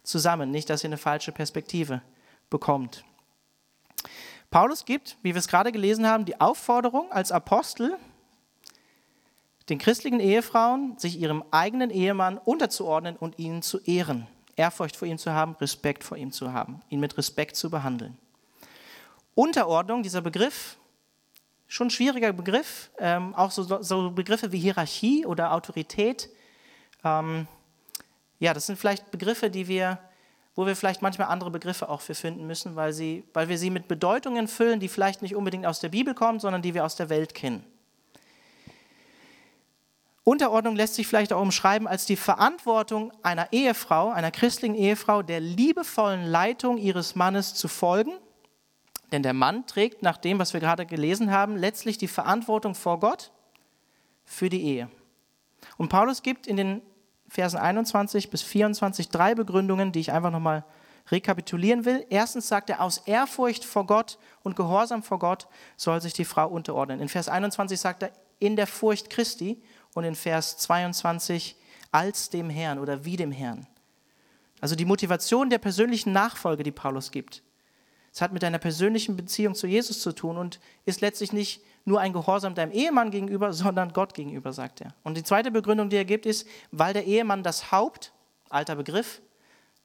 zusammen. 0.04 0.50
Nicht, 0.50 0.69
dass 0.69 0.81
ihr 0.81 0.88
eine 0.88 0.98
falsche 0.98 1.33
Perspektive 1.33 2.04
bekommt. 2.50 3.04
Paulus 4.50 4.86
gibt, 4.86 5.18
wie 5.24 5.34
wir 5.34 5.39
es 5.39 5.50
gerade 5.50 5.74
gelesen 5.74 6.07
haben, 6.07 6.24
die 6.24 6.39
Aufforderung 6.39 7.12
als 7.12 7.34
Apostel, 7.34 7.98
den 9.68 9.77
christlichen 9.77 10.22
Ehefrauen, 10.22 10.98
sich 10.98 11.19
ihrem 11.19 11.44
eigenen 11.51 11.89
Ehemann 11.89 12.38
unterzuordnen 12.38 13.18
und 13.18 13.39
ihn 13.39 13.62
zu 13.62 13.81
ehren, 13.81 14.25
Ehrfurcht 14.62 14.96
vor 14.96 15.08
ihm 15.08 15.18
zu 15.18 15.31
haben, 15.34 15.56
Respekt 15.60 16.04
vor 16.04 16.18
ihm 16.18 16.31
zu 16.31 16.54
haben, 16.54 16.81
ihn 16.90 17.00
mit 17.00 17.18
Respekt 17.18 17.56
zu 17.56 17.72
behandeln. 17.72 18.16
Unterordnung, 19.34 20.04
dieser 20.04 20.22
Begriff, 20.22 20.78
schon 21.68 21.88
ein 21.88 21.90
schwieriger 21.90 22.31
Begriff, 22.31 22.92
ähm, 23.00 23.34
auch 23.34 23.50
so, 23.50 23.81
so, 23.81 24.12
Begriffe 24.12 24.52
wie 24.52 24.60
Hierarchie 24.60 25.25
oder 25.25 25.54
Autorität. 25.54 26.30
Ähm, 27.04 27.48
ja, 28.39 28.53
das 28.53 28.68
sind 28.68 28.77
vielleicht 28.77 29.10
Begriffe, 29.10 29.50
die 29.50 29.68
wir, 29.68 29.98
wo 30.53 30.68
wir 30.68 30.75
vielleicht 30.75 31.01
manchmal 31.01 31.30
andere 31.30 31.50
Begriffe 31.50 31.89
auch 31.89 32.01
für 32.01 32.13
finden 32.13 32.46
müssen, 32.46 32.75
weil, 32.75 32.94
sie, 32.94 33.24
weil 33.34 33.50
wir 33.50 33.58
sie 33.58 33.72
mit 33.72 33.88
Bedeutungen 33.88 34.48
füllen, 34.48 34.80
die 34.80 34.89
vielleicht 34.89 35.24
nicht 35.24 35.36
unbedingt 35.36 35.65
aus 35.65 35.80
der 35.80 35.89
Bibel 35.89 36.13
kommen, 36.13 36.39
sondern 36.39 36.62
die 36.62 36.75
wir 36.75 36.86
aus 36.86 36.96
der 36.96 37.10
Welt 37.10 37.34
kennen. 37.34 37.65
Unterordnung 40.24 40.75
lässt 40.75 40.96
sich 40.96 41.08
vielleicht 41.08 41.34
auch 41.34 41.42
umschreiben 41.42 41.88
als 41.88 42.06
die 42.06 42.16
Verantwortung 42.16 43.12
einer 43.24 43.51
Ehefrau, 43.51 44.10
einer 44.10 44.30
christlichen 44.30 44.75
Ehefrau, 44.75 45.24
der 45.24 45.40
liebevollen 45.40 46.25
Leitung 46.25 46.78
ihres 46.78 47.16
Mannes 47.16 47.56
zu 47.56 47.68
folgen. 47.68 48.12
Denn 49.12 49.24
der 49.24 49.34
Mann 49.34 49.66
trägt 49.66 50.04
nach 50.04 50.18
dem, 50.18 50.38
was 50.38 50.54
wir 50.54 50.60
gerade 50.60 50.86
gelesen 50.86 51.32
haben, 51.32 51.58
letztlich 51.58 51.98
die 51.98 52.08
Verantwortung 52.08 52.75
vor 52.75 53.00
Gott 53.00 53.32
für 54.24 54.50
die 54.50 54.63
Ehe. 54.63 54.90
Und 55.78 55.90
Paulus 55.90 56.22
gibt 56.22 56.46
in 56.46 56.56
den 56.56 56.82
Versen 57.28 57.58
21 57.58 58.30
bis 58.30 58.44
24 58.44 59.10
drei 59.10 59.34
Begründungen, 59.36 59.92
die 59.92 60.01
ich 60.01 60.12
einfach 60.12 60.32
nochmal 60.32 60.63
rekapitulieren 61.10 61.86
will. 61.86 62.06
Erstens 62.10 62.48
sagt 62.48 62.70
er, 62.70 62.82
aus 62.82 63.00
Ehrfurcht 63.00 63.66
vor 63.66 63.88
Gott 63.88 64.20
und 64.44 64.56
Gehorsam 64.56 65.01
vor 65.01 65.18
Gott 65.18 65.48
soll 65.78 66.00
sich 66.01 66.13
die 66.13 66.25
Frau 66.25 66.48
unterordnen. 66.48 67.00
In 67.00 67.10
Vers 67.10 67.28
21 67.28 67.80
sagt 67.80 68.04
er, 68.04 68.12
in 68.40 68.56
der 68.56 68.68
Furcht 68.68 69.10
Christi 69.10 69.62
und 69.93 70.03
in 70.03 70.15
Vers 70.15 70.57
22 70.57 71.55
als 71.91 72.29
dem 72.29 72.50
Herrn 72.50 72.79
oder 72.79 73.05
wie 73.05 73.17
dem 73.17 73.31
Herrn. 73.31 73.67
Also 74.60 74.75
die 74.75 74.86
Motivation 74.86 75.50
der 75.50 75.57
persönlichen 75.57 76.13
Nachfolge, 76.13 76.63
die 76.63 76.71
Paulus 76.71 77.12
gibt. 77.12 77.41
Es 78.13 78.21
hat 78.21 78.33
mit 78.33 78.43
deiner 78.43 78.60
persönlichen 78.60 79.15
Beziehung 79.15 79.55
zu 79.55 79.67
Jesus 79.67 80.01
zu 80.01 80.12
tun 80.12 80.38
und 80.38 80.60
ist 80.86 81.01
letztlich 81.01 81.33
nicht 81.33 81.62
nur 81.86 82.00
ein 82.00 82.13
Gehorsam 82.13 82.55
deinem 82.55 82.71
Ehemann 82.71 83.12
gegenüber, 83.12 83.53
sondern 83.53 83.93
Gott 83.93 84.13
gegenüber, 84.13 84.53
sagt 84.53 84.81
er. 84.81 84.93
Und 85.03 85.17
die 85.17 85.24
zweite 85.24 85.51
Begründung, 85.51 85.89
die 85.89 85.95
er 85.95 86.05
gibt, 86.05 86.25
ist, 86.25 86.48
weil 86.71 86.93
der 86.93 87.05
Ehemann 87.05 87.43
das 87.43 87.71
Haupt, 87.71 88.13
alter 88.50 88.75
Begriff, 88.75 89.21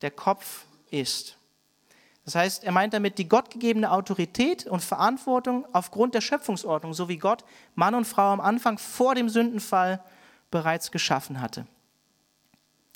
der 0.02 0.10
Kopf 0.10 0.66
ist. 0.90 1.38
Das 2.26 2.34
heißt, 2.34 2.64
er 2.64 2.72
meint 2.72 2.92
damit 2.92 3.18
die 3.18 3.28
gottgegebene 3.28 3.92
Autorität 3.92 4.66
und 4.66 4.82
Verantwortung 4.82 5.64
aufgrund 5.72 6.12
der 6.12 6.20
Schöpfungsordnung, 6.20 6.92
so 6.92 7.08
wie 7.08 7.18
Gott 7.18 7.44
Mann 7.76 7.94
und 7.94 8.04
Frau 8.04 8.32
am 8.32 8.40
Anfang 8.40 8.78
vor 8.78 9.14
dem 9.14 9.28
Sündenfall 9.28 10.02
bereits 10.50 10.90
geschaffen 10.90 11.40
hatte. 11.40 11.68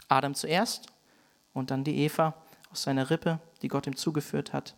Adam 0.08 0.34
zuerst 0.34 0.88
und 1.52 1.70
dann 1.70 1.84
die 1.84 1.98
Eva 1.98 2.34
aus 2.72 2.82
seiner 2.82 3.08
Rippe, 3.08 3.38
die 3.62 3.68
Gott 3.68 3.86
ihm 3.86 3.94
zugeführt 3.94 4.52
hat. 4.52 4.74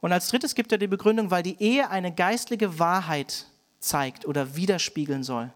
Und 0.00 0.12
als 0.12 0.28
drittes 0.28 0.54
gibt 0.54 0.70
er 0.70 0.78
die 0.78 0.86
Begründung, 0.86 1.32
weil 1.32 1.42
die 1.42 1.60
Ehe 1.60 1.90
eine 1.90 2.14
geistliche 2.14 2.78
Wahrheit 2.78 3.46
zeigt 3.80 4.24
oder 4.24 4.54
widerspiegeln 4.54 5.24
soll. 5.24 5.52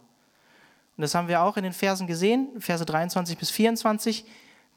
Und 0.96 1.02
das 1.02 1.14
haben 1.14 1.28
wir 1.28 1.40
auch 1.40 1.56
in 1.56 1.62
den 1.62 1.72
Versen 1.72 2.08
gesehen, 2.08 2.48
Verse 2.60 2.84
23 2.84 3.38
bis 3.38 3.50
24. 3.50 4.24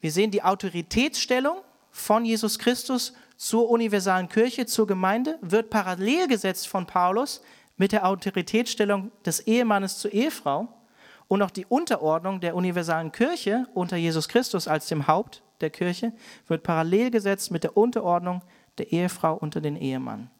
Wir 0.00 0.12
sehen 0.12 0.30
die 0.30 0.44
Autoritätsstellung 0.44 1.56
von 1.90 2.24
Jesus 2.24 2.58
Christus 2.58 3.12
zur 3.36 3.70
universalen 3.70 4.28
Kirche, 4.28 4.66
zur 4.66 4.86
Gemeinde, 4.86 5.38
wird 5.40 5.70
parallel 5.70 6.28
gesetzt 6.28 6.68
von 6.68 6.86
Paulus 6.86 7.42
mit 7.76 7.92
der 7.92 8.06
Autoritätsstellung 8.06 9.10
des 9.24 9.40
Ehemannes 9.40 9.98
zur 9.98 10.12
Ehefrau 10.12 10.68
und 11.28 11.42
auch 11.42 11.50
die 11.50 11.66
Unterordnung 11.66 12.40
der 12.40 12.54
universalen 12.54 13.12
Kirche 13.12 13.66
unter 13.72 13.96
Jesus 13.96 14.28
Christus 14.28 14.68
als 14.68 14.88
dem 14.88 15.06
Haupt 15.06 15.42
der 15.60 15.70
Kirche 15.70 16.12
wird 16.46 16.62
parallel 16.62 17.10
gesetzt 17.10 17.50
mit 17.50 17.64
der 17.64 17.76
Unterordnung 17.76 18.42
der 18.78 18.92
Ehefrau 18.92 19.34
unter 19.34 19.60
den 19.60 19.76
Ehemann. 19.76 20.30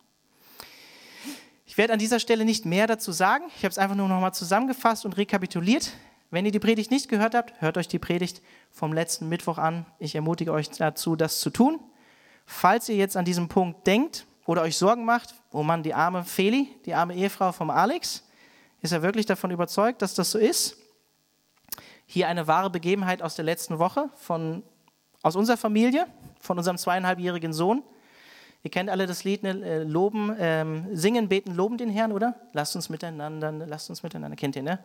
Ich 1.66 1.78
werde 1.78 1.92
an 1.92 1.98
dieser 1.98 2.18
Stelle 2.18 2.44
nicht 2.44 2.66
mehr 2.66 2.86
dazu 2.86 3.12
sagen. 3.12 3.44
Ich 3.56 3.64
habe 3.64 3.70
es 3.70 3.78
einfach 3.78 3.94
nur 3.94 4.08
noch 4.08 4.20
mal 4.20 4.32
zusammengefasst 4.32 5.04
und 5.04 5.16
rekapituliert. 5.16 5.92
Wenn 6.30 6.46
ihr 6.46 6.52
die 6.52 6.60
Predigt 6.60 6.92
nicht 6.92 7.08
gehört 7.08 7.34
habt, 7.34 7.60
hört 7.60 7.76
euch 7.76 7.88
die 7.88 7.98
Predigt 7.98 8.40
vom 8.70 8.92
letzten 8.92 9.28
Mittwoch 9.28 9.58
an. 9.58 9.84
Ich 9.98 10.14
ermutige 10.14 10.52
euch 10.52 10.70
dazu, 10.70 11.16
das 11.16 11.40
zu 11.40 11.50
tun. 11.50 11.80
Falls 12.46 12.88
ihr 12.88 12.94
jetzt 12.94 13.16
an 13.16 13.24
diesem 13.24 13.48
Punkt 13.48 13.84
denkt 13.86 14.26
oder 14.46 14.62
euch 14.62 14.76
Sorgen 14.76 15.04
macht, 15.04 15.34
oh 15.50 15.64
Mann, 15.64 15.82
die 15.82 15.92
arme 15.92 16.22
Feli, 16.22 16.68
die 16.86 16.94
arme 16.94 17.16
Ehefrau 17.16 17.50
vom 17.50 17.70
Alex, 17.70 18.24
ist 18.80 18.92
er 18.92 19.02
wirklich 19.02 19.26
davon 19.26 19.50
überzeugt, 19.50 20.02
dass 20.02 20.14
das 20.14 20.30
so 20.30 20.38
ist? 20.38 20.76
Hier 22.06 22.28
eine 22.28 22.46
wahre 22.46 22.70
Begebenheit 22.70 23.22
aus 23.22 23.34
der 23.34 23.44
letzten 23.44 23.80
Woche 23.80 24.08
von, 24.14 24.62
aus 25.22 25.34
unserer 25.34 25.56
Familie, 25.56 26.06
von 26.38 26.58
unserem 26.58 26.78
zweieinhalbjährigen 26.78 27.52
Sohn. 27.52 27.82
Ihr 28.62 28.70
kennt 28.70 28.88
alle 28.88 29.06
das 29.06 29.24
Lied, 29.24 29.42
ne? 29.42 29.50
Äh, 29.64 29.82
loben, 29.82 30.34
ähm, 30.38 30.86
singen, 30.92 31.28
beten, 31.28 31.54
loben 31.54 31.76
den 31.76 31.88
Herrn, 31.88 32.12
oder? 32.12 32.34
Lasst 32.52 32.76
uns 32.76 32.88
miteinander, 32.88 33.52
lasst 33.52 33.90
uns 33.90 34.02
miteinander. 34.02 34.36
Kennt 34.36 34.54
ihr, 34.54 34.62
ne? 34.62 34.78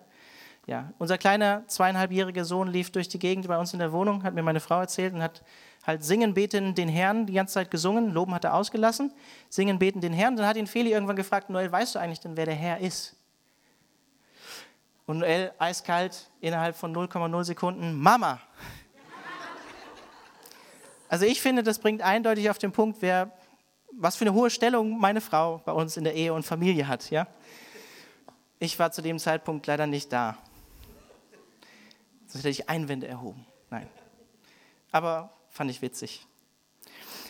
Ja. 0.67 0.91
Unser 0.97 1.17
kleiner 1.17 1.63
zweieinhalbjähriger 1.67 2.43
Sohn 2.43 2.67
lief 2.67 2.91
durch 2.91 3.07
die 3.07 3.19
Gegend 3.19 3.47
bei 3.47 3.57
uns 3.57 3.73
in 3.73 3.79
der 3.79 3.91
Wohnung, 3.91 4.23
hat 4.23 4.33
mir 4.33 4.41
meine 4.41 4.59
Frau 4.59 4.79
erzählt 4.79 5.13
und 5.13 5.21
hat 5.21 5.43
halt 5.85 6.03
singen, 6.03 6.33
beten 6.33 6.73
den 6.73 6.89
Herrn 6.89 7.27
die 7.27 7.33
ganze 7.33 7.53
Zeit 7.53 7.69
gesungen. 7.69 8.11
Loben 8.11 8.33
hat 8.33 8.43
er 8.43 8.55
ausgelassen. 8.55 9.13
Singen, 9.49 9.77
beten 9.77 10.01
den 10.01 10.13
Herrn. 10.13 10.35
Dann 10.35 10.47
hat 10.47 10.57
ihn 10.57 10.65
Feli 10.65 10.91
irgendwann 10.91 11.15
gefragt: 11.15 11.49
Noel, 11.49 11.71
weißt 11.71 11.93
du 11.95 11.99
eigentlich 11.99 12.19
denn, 12.19 12.35
wer 12.35 12.45
der 12.45 12.55
Herr 12.55 12.79
ist? 12.79 13.15
Und 15.05 15.19
Noel 15.19 15.51
eiskalt 15.59 16.31
innerhalb 16.41 16.75
von 16.75 16.95
0,0 16.95 17.43
Sekunden: 17.43 17.93
Mama. 17.93 18.41
Also 21.07 21.27
ich 21.27 21.41
finde, 21.41 21.61
das 21.61 21.77
bringt 21.77 22.01
eindeutig 22.01 22.49
auf 22.49 22.57
den 22.57 22.71
Punkt, 22.71 23.01
wer 23.01 23.31
was 23.91 24.15
für 24.15 24.25
eine 24.25 24.33
hohe 24.33 24.49
Stellung 24.49 24.99
meine 24.99 25.21
Frau 25.21 25.59
bei 25.59 25.71
uns 25.71 25.95
in 25.95 26.03
der 26.03 26.15
Ehe 26.15 26.33
und 26.33 26.43
Familie 26.43 26.87
hat. 26.87 27.09
Ja? 27.11 27.27
Ich 28.59 28.77
war 28.79 28.91
zu 28.91 29.01
dem 29.01 29.19
Zeitpunkt 29.19 29.67
leider 29.67 29.87
nicht 29.87 30.11
da. 30.11 30.37
Sonst 32.35 32.43
hätte 32.43 32.63
ich 32.63 32.69
Einwände 32.69 33.07
erhoben. 33.07 33.47
Nein. 33.69 33.87
Aber 34.91 35.31
fand 35.47 35.71
ich 35.71 35.81
witzig. 35.81 36.27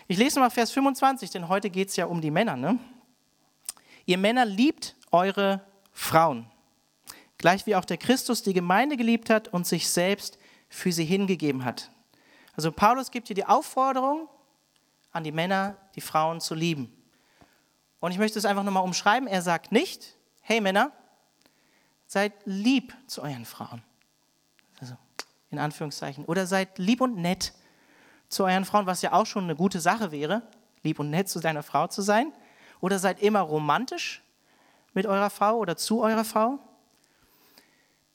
Ich 0.07 0.17
lese 0.17 0.39
mal 0.39 0.49
Vers 0.49 0.71
25, 0.71 1.29
denn 1.29 1.47
heute 1.47 1.69
geht 1.69 1.89
es 1.89 1.95
ja 1.95 2.07
um 2.07 2.21
die 2.21 2.31
Männer. 2.31 2.55
Ne? 2.55 2.79
Ihr 4.07 4.17
Männer 4.17 4.45
liebt 4.45 4.95
eure 5.11 5.63
Frauen, 5.91 6.49
gleich 7.37 7.67
wie 7.67 7.75
auch 7.75 7.85
der 7.85 7.97
Christus 7.97 8.41
die 8.41 8.53
Gemeinde 8.53 8.97
geliebt 8.97 9.29
hat 9.29 9.47
und 9.47 9.67
sich 9.67 9.87
selbst 9.87 10.39
für 10.69 10.91
sie 10.91 11.05
hingegeben 11.05 11.65
hat. 11.65 11.91
Also 12.55 12.71
Paulus 12.71 13.11
gibt 13.11 13.27
hier 13.27 13.35
die 13.35 13.45
Aufforderung, 13.45 14.27
an 15.11 15.23
die 15.23 15.31
Männer, 15.31 15.77
die 15.93 16.01
Frauen 16.01 16.41
zu 16.41 16.55
lieben. 16.55 16.91
Und 17.99 18.11
ich 18.11 18.17
möchte 18.17 18.39
es 18.39 18.45
einfach 18.45 18.63
nochmal 18.63 18.83
umschreiben. 18.83 19.27
Er 19.27 19.43
sagt 19.43 19.71
nicht, 19.71 20.15
hey 20.41 20.61
Männer, 20.61 20.91
seid 22.07 22.33
lieb 22.45 22.95
zu 23.05 23.21
euren 23.21 23.45
Frauen. 23.45 23.83
In 25.55 25.59
Anführungszeichen. 25.59 26.25
Oder 26.25 26.47
seid 26.47 26.77
lieb 26.77 27.01
und 27.01 27.17
nett 27.17 27.53
zu 28.29 28.43
euren 28.43 28.65
Frauen, 28.65 28.85
was 28.85 29.01
ja 29.01 29.13
auch 29.13 29.25
schon 29.25 29.45
eine 29.45 29.55
gute 29.55 29.79
Sache 29.79 30.11
wäre, 30.11 30.41
lieb 30.83 30.99
und 30.99 31.09
nett 31.09 31.29
zu 31.29 31.39
deiner 31.39 31.63
Frau 31.63 31.87
zu 31.87 32.01
sein. 32.01 32.31
Oder 32.81 32.99
seid 32.99 33.21
immer 33.21 33.41
romantisch 33.41 34.23
mit 34.93 35.05
eurer 35.05 35.29
Frau 35.29 35.57
oder 35.57 35.77
zu 35.77 36.01
eurer 36.01 36.25
Frau. 36.25 36.59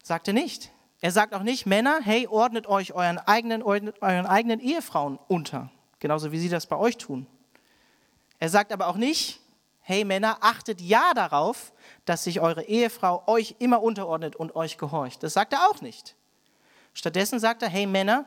Sagt 0.02 0.28
er 0.28 0.34
nicht. 0.34 0.70
Er 1.00 1.12
sagt 1.12 1.34
auch 1.34 1.42
nicht, 1.42 1.66
Männer, 1.66 2.00
hey, 2.02 2.26
ordnet 2.26 2.66
euch 2.66 2.92
euren 2.92 3.18
eigenen, 3.18 3.62
euren 3.62 4.26
eigenen 4.26 4.60
Ehefrauen 4.60 5.18
unter 5.28 5.70
genauso 6.00 6.32
wie 6.32 6.38
sie 6.38 6.48
das 6.48 6.66
bei 6.66 6.76
euch 6.76 6.96
tun. 6.96 7.26
Er 8.38 8.48
sagt 8.48 8.72
aber 8.72 8.88
auch 8.88 8.96
nicht, 8.96 9.40
hey 9.80 10.04
Männer, 10.04 10.38
achtet 10.40 10.80
ja 10.80 11.12
darauf, 11.14 11.72
dass 12.06 12.24
sich 12.24 12.40
eure 12.40 12.64
Ehefrau 12.64 13.22
euch 13.26 13.54
immer 13.58 13.82
unterordnet 13.82 14.34
und 14.34 14.56
euch 14.56 14.78
gehorcht. 14.78 15.22
Das 15.22 15.34
sagt 15.34 15.52
er 15.52 15.68
auch 15.68 15.82
nicht. 15.82 16.16
Stattdessen 16.92 17.38
sagt 17.38 17.62
er, 17.62 17.68
hey 17.68 17.86
Männer, 17.86 18.24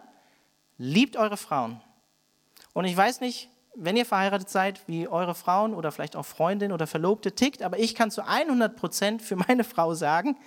liebt 0.78 1.18
eure 1.18 1.38
Frauen. 1.38 1.82
Und 2.74 2.86
ich 2.86 2.96
weiß 2.96 3.22
nicht, 3.22 3.50
wenn 3.76 3.98
ihr 3.98 4.06
verheiratet 4.06 4.50
seid, 4.50 4.88
wie 4.88 5.08
eure 5.08 5.36
Frauen 5.36 5.74
oder 5.74 5.92
vielleicht 5.92 6.16
auch 6.16 6.26
Freundin 6.26 6.72
oder 6.72 6.88
Verlobte 6.88 7.34
tickt, 7.34 7.64
aber 7.64 7.80
ich 7.80 7.96
kann 7.96 8.12
zu 8.12 8.26
100 8.26 8.76
Prozent 8.76 9.22
für 9.22 9.36
meine 9.36 9.64
Frau 9.64 9.94
sagen, 9.94 10.38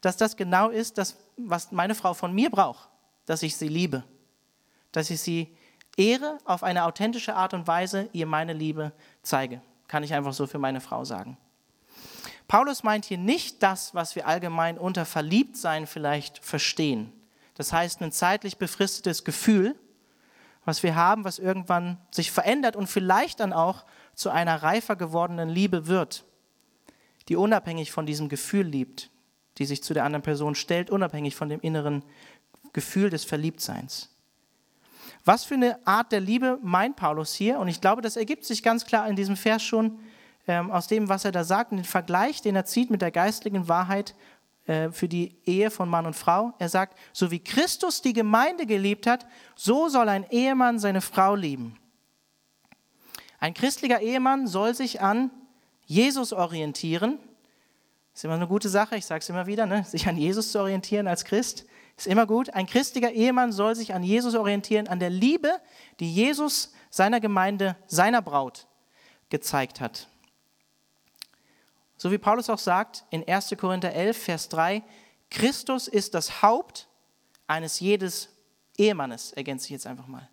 dass 0.00 0.16
das 0.16 0.36
genau 0.36 0.68
ist, 0.68 0.98
das, 0.98 1.16
was 1.36 1.72
meine 1.72 1.94
Frau 1.94 2.14
von 2.14 2.32
mir 2.32 2.50
braucht, 2.50 2.88
dass 3.26 3.42
ich 3.42 3.56
sie 3.56 3.68
liebe, 3.68 4.04
dass 4.92 5.10
ich 5.10 5.20
sie 5.20 5.56
Ehre 5.96 6.38
auf 6.44 6.62
eine 6.62 6.84
authentische 6.84 7.34
Art 7.34 7.54
und 7.54 7.66
Weise 7.66 8.08
ihr 8.12 8.26
meine 8.26 8.52
Liebe 8.52 8.92
zeige. 9.22 9.60
Kann 9.88 10.04
ich 10.04 10.14
einfach 10.14 10.32
so 10.32 10.46
für 10.46 10.58
meine 10.58 10.80
Frau 10.80 11.04
sagen. 11.04 11.36
Paulus 12.46 12.82
meint 12.84 13.04
hier 13.04 13.18
nicht 13.18 13.62
das, 13.62 13.94
was 13.94 14.14
wir 14.14 14.26
allgemein 14.26 14.78
unter 14.78 15.04
Verliebtsein 15.04 15.86
vielleicht 15.86 16.38
verstehen. 16.44 17.12
Das 17.58 17.72
heißt, 17.72 18.00
ein 18.00 18.12
zeitlich 18.12 18.56
befristetes 18.56 19.24
Gefühl, 19.24 19.74
was 20.64 20.82
wir 20.84 20.94
haben, 20.94 21.24
was 21.24 21.38
irgendwann 21.38 21.98
sich 22.10 22.30
verändert 22.30 22.76
und 22.76 22.86
vielleicht 22.86 23.40
dann 23.40 23.52
auch 23.52 23.84
zu 24.14 24.30
einer 24.30 24.62
reifer 24.62 24.96
gewordenen 24.96 25.48
Liebe 25.48 25.88
wird, 25.88 26.24
die 27.28 27.36
unabhängig 27.36 27.90
von 27.90 28.06
diesem 28.06 28.28
Gefühl 28.28 28.64
liebt, 28.66 29.10
die 29.58 29.66
sich 29.66 29.82
zu 29.82 29.92
der 29.92 30.04
anderen 30.04 30.22
Person 30.22 30.54
stellt, 30.54 30.88
unabhängig 30.90 31.34
von 31.34 31.48
dem 31.48 31.60
inneren 31.60 32.04
Gefühl 32.72 33.10
des 33.10 33.24
Verliebtseins. 33.24 34.14
Was 35.24 35.44
für 35.44 35.54
eine 35.54 35.84
Art 35.84 36.12
der 36.12 36.20
Liebe 36.20 36.58
meint 36.62 36.94
Paulus 36.94 37.34
hier? 37.34 37.58
Und 37.58 37.66
ich 37.66 37.80
glaube, 37.80 38.02
das 38.02 38.16
ergibt 38.16 38.44
sich 38.44 38.62
ganz 38.62 38.86
klar 38.86 39.08
in 39.08 39.16
diesem 39.16 39.36
Vers 39.36 39.64
schon 39.64 39.98
ähm, 40.46 40.70
aus 40.70 40.86
dem, 40.86 41.08
was 41.08 41.24
er 41.24 41.32
da 41.32 41.42
sagt, 41.42 41.72
und 41.72 41.78
den 41.78 41.84
Vergleich, 41.84 42.40
den 42.40 42.54
er 42.54 42.66
zieht 42.66 42.90
mit 42.90 43.02
der 43.02 43.10
geistlichen 43.10 43.68
Wahrheit 43.68 44.14
für 44.92 45.08
die 45.08 45.34
Ehe 45.46 45.70
von 45.70 45.88
Mann 45.88 46.04
und 46.04 46.14
Frau. 46.14 46.52
Er 46.58 46.68
sagt, 46.68 46.98
so 47.12 47.30
wie 47.30 47.38
Christus 47.38 48.02
die 48.02 48.12
Gemeinde 48.12 48.66
geliebt 48.66 49.06
hat, 49.06 49.26
so 49.56 49.88
soll 49.88 50.08
ein 50.08 50.28
Ehemann 50.30 50.78
seine 50.78 51.00
Frau 51.00 51.34
lieben. 51.34 51.78
Ein 53.40 53.54
christlicher 53.54 54.00
Ehemann 54.00 54.46
soll 54.46 54.74
sich 54.74 55.00
an 55.00 55.30
Jesus 55.86 56.32
orientieren. 56.32 57.18
Ist 58.14 58.24
immer 58.24 58.34
eine 58.34 58.48
gute 58.48 58.68
Sache, 58.68 58.96
ich 58.96 59.06
sage 59.06 59.20
es 59.20 59.28
immer 59.28 59.46
wieder, 59.46 59.64
ne? 59.64 59.84
sich 59.84 60.06
an 60.06 60.18
Jesus 60.18 60.52
zu 60.52 60.60
orientieren 60.60 61.06
als 61.06 61.24
Christ. 61.24 61.64
Ist 61.96 62.06
immer 62.06 62.26
gut. 62.26 62.50
Ein 62.50 62.66
christlicher 62.66 63.12
Ehemann 63.12 63.52
soll 63.52 63.74
sich 63.74 63.94
an 63.94 64.02
Jesus 64.02 64.34
orientieren, 64.34 64.86
an 64.86 65.00
der 65.00 65.10
Liebe, 65.10 65.50
die 65.98 66.12
Jesus 66.12 66.74
seiner 66.90 67.20
Gemeinde, 67.20 67.76
seiner 67.86 68.20
Braut 68.22 68.66
gezeigt 69.30 69.80
hat. 69.80 70.08
So 71.98 72.10
wie 72.12 72.18
Paulus 72.18 72.48
auch 72.48 72.58
sagt 72.58 73.04
in 73.10 73.28
1. 73.28 73.54
Korinther 73.58 73.92
11, 73.92 74.16
Vers 74.16 74.48
3, 74.48 74.82
Christus 75.30 75.88
ist 75.88 76.14
das 76.14 76.42
Haupt 76.42 76.88
eines 77.46 77.80
jedes 77.80 78.30
Ehemannes, 78.78 79.32
ergänze 79.32 79.66
ich 79.66 79.70
jetzt 79.70 79.86
einfach 79.86 80.06
mal. 80.06 80.28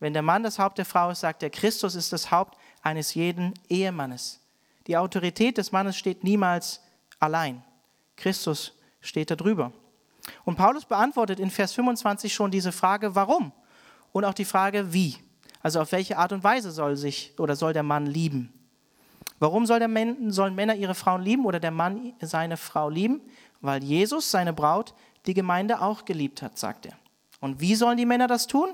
Wenn 0.00 0.12
der 0.12 0.22
Mann 0.22 0.42
das 0.42 0.58
Haupt 0.58 0.78
der 0.78 0.84
Frau 0.84 1.10
ist, 1.10 1.20
sagt 1.20 1.42
er, 1.42 1.50
Christus 1.50 1.94
ist 1.94 2.12
das 2.12 2.30
Haupt 2.30 2.58
eines 2.82 3.14
jeden 3.14 3.54
Ehemannes. 3.68 4.40
Die 4.86 4.96
Autorität 4.96 5.56
des 5.56 5.72
Mannes 5.72 5.96
steht 5.96 6.24
niemals 6.24 6.80
allein. 7.20 7.62
Christus 8.16 8.72
steht 9.00 9.30
darüber. 9.30 9.72
Und 10.44 10.56
Paulus 10.56 10.84
beantwortet 10.84 11.38
in 11.38 11.50
Vers 11.50 11.72
25 11.74 12.32
schon 12.34 12.50
diese 12.50 12.72
Frage, 12.72 13.14
warum? 13.14 13.52
Und 14.12 14.24
auch 14.24 14.34
die 14.34 14.44
Frage, 14.44 14.92
wie? 14.92 15.16
Also 15.62 15.80
auf 15.80 15.92
welche 15.92 16.18
Art 16.18 16.32
und 16.32 16.42
Weise 16.42 16.70
soll 16.70 16.96
sich 16.96 17.34
oder 17.38 17.54
soll 17.54 17.72
der 17.72 17.82
Mann 17.82 18.06
lieben? 18.06 18.52
Warum 19.40 19.66
soll 19.66 19.86
Mann, 19.88 20.30
sollen 20.30 20.54
Männer 20.54 20.74
ihre 20.74 20.94
Frauen 20.94 21.22
lieben 21.22 21.46
oder 21.46 21.58
der 21.58 21.70
Mann 21.70 22.12
seine 22.20 22.56
Frau 22.56 22.90
lieben? 22.90 23.22
Weil 23.62 23.82
Jesus, 23.82 24.30
seine 24.30 24.52
Braut, 24.52 24.94
die 25.26 25.34
Gemeinde 25.34 25.80
auch 25.80 26.04
geliebt 26.04 26.42
hat, 26.42 26.58
sagt 26.58 26.86
er. 26.86 26.92
Und 27.40 27.60
wie 27.60 27.74
sollen 27.74 27.96
die 27.96 28.06
Männer 28.06 28.26
das 28.26 28.46
tun? 28.46 28.68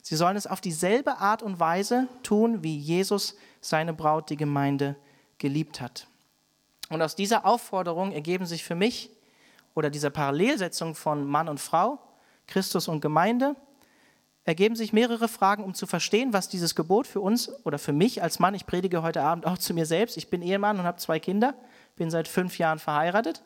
Sie 0.00 0.16
sollen 0.16 0.36
es 0.36 0.46
auf 0.46 0.60
dieselbe 0.60 1.18
Art 1.18 1.42
und 1.42 1.60
Weise 1.60 2.08
tun, 2.22 2.62
wie 2.62 2.78
Jesus 2.78 3.36
seine 3.60 3.92
Braut, 3.92 4.30
die 4.30 4.36
Gemeinde, 4.36 4.96
geliebt 5.38 5.80
hat. 5.80 6.06
Und 6.88 7.02
aus 7.02 7.16
dieser 7.16 7.44
Aufforderung 7.44 8.12
ergeben 8.12 8.46
sich 8.46 8.64
für 8.64 8.76
mich 8.76 9.10
oder 9.74 9.90
dieser 9.90 10.10
Parallelsetzung 10.10 10.94
von 10.94 11.26
Mann 11.26 11.48
und 11.48 11.58
Frau, 11.58 11.98
Christus 12.46 12.88
und 12.88 13.00
Gemeinde, 13.00 13.56
ergeben 14.50 14.74
sich 14.74 14.92
mehrere 14.92 15.28
Fragen, 15.28 15.62
um 15.62 15.74
zu 15.74 15.86
verstehen, 15.86 16.32
was 16.32 16.48
dieses 16.48 16.74
Gebot 16.74 17.06
für 17.06 17.20
uns 17.20 17.52
oder 17.64 17.78
für 17.78 17.92
mich 17.92 18.20
als 18.20 18.40
Mann, 18.40 18.52
ich 18.52 18.66
predige 18.66 19.00
heute 19.00 19.22
Abend 19.22 19.46
auch 19.46 19.56
zu 19.56 19.72
mir 19.74 19.86
selbst, 19.86 20.16
ich 20.16 20.28
bin 20.28 20.42
Ehemann 20.42 20.76
und 20.80 20.86
habe 20.86 20.98
zwei 20.98 21.20
Kinder, 21.20 21.54
bin 21.94 22.10
seit 22.10 22.26
fünf 22.26 22.58
Jahren 22.58 22.80
verheiratet. 22.80 23.44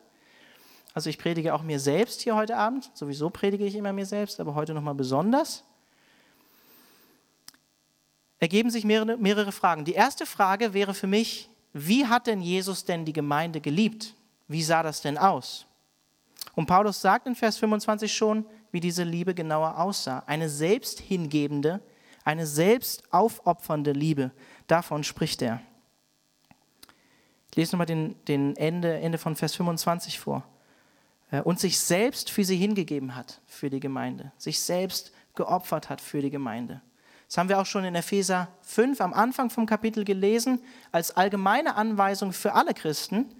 Also 0.95 1.11
ich 1.11 1.19
predige 1.19 1.53
auch 1.53 1.61
mir 1.61 1.79
selbst 1.79 2.21
hier 2.21 2.35
heute 2.35 2.57
Abend. 2.57 2.89
Sowieso 2.95 3.29
predige 3.29 3.67
ich 3.67 3.75
immer 3.75 3.93
mir 3.93 4.07
selbst, 4.07 4.39
aber 4.39 4.55
heute 4.55 4.73
nochmal 4.73 4.95
besonders. 4.95 5.63
Ergeben 8.39 8.71
sich 8.71 8.83
mehrere, 8.83 9.15
mehrere 9.15 9.51
Fragen. 9.51 9.85
Die 9.85 9.93
erste 9.93 10.25
Frage 10.25 10.73
wäre 10.73 10.95
für 10.95 11.05
mich, 11.05 11.51
wie 11.71 12.07
hat 12.07 12.25
denn 12.25 12.41
Jesus 12.41 12.83
denn 12.83 13.05
die 13.05 13.13
Gemeinde 13.13 13.61
geliebt? 13.61 14.15
Wie 14.47 14.63
sah 14.63 14.81
das 14.81 15.01
denn 15.01 15.19
aus? 15.19 15.67
Und 16.55 16.65
Paulus 16.65 16.99
sagt 16.99 17.27
in 17.27 17.35
Vers 17.35 17.57
25 17.57 18.11
schon, 18.11 18.43
wie 18.75 18.81
diese 18.81 19.03
Liebe 19.03 19.33
genauer 19.33 19.79
aussah. 19.79 20.23
Eine 20.27 20.49
selbsthingebende, 20.49 21.79
eine 22.25 22.45
selbstaufopfernde 22.45 23.93
Liebe. 23.93 24.31
Davon 24.67 25.05
spricht 25.05 25.41
er. 25.41 25.61
Ich 27.51 27.55
lese 27.55 27.71
nochmal 27.71 27.85
den, 27.85 28.21
den 28.25 28.53
Ende, 28.57 28.99
Ende 28.99 29.17
von 29.17 29.37
Vers 29.37 29.55
25 29.55 30.19
vor. 30.19 30.43
Äh, 31.31 31.39
und 31.39 31.57
sich 31.57 31.79
selbst 31.79 32.29
für 32.29 32.43
sie 32.43 32.57
hingegeben 32.57 33.15
hat, 33.15 33.39
für 33.45 33.69
die 33.69 33.79
Gemeinde. 33.79 34.33
Sich 34.37 34.59
selbst 34.59 35.13
geopfert 35.35 35.89
hat 35.89 36.01
für 36.01 36.21
die 36.21 36.29
Gemeinde. 36.29 36.81
Das 37.27 37.37
haben 37.37 37.47
wir 37.47 37.61
auch 37.61 37.65
schon 37.65 37.85
in 37.85 37.95
Epheser 37.95 38.49
5 38.63 38.99
am 38.99 39.13
Anfang 39.13 39.49
vom 39.49 39.65
Kapitel 39.65 40.03
gelesen, 40.03 40.59
als 40.91 41.15
allgemeine 41.15 41.75
Anweisung 41.75 42.33
für 42.33 42.51
alle 42.51 42.73
Christen. 42.73 43.33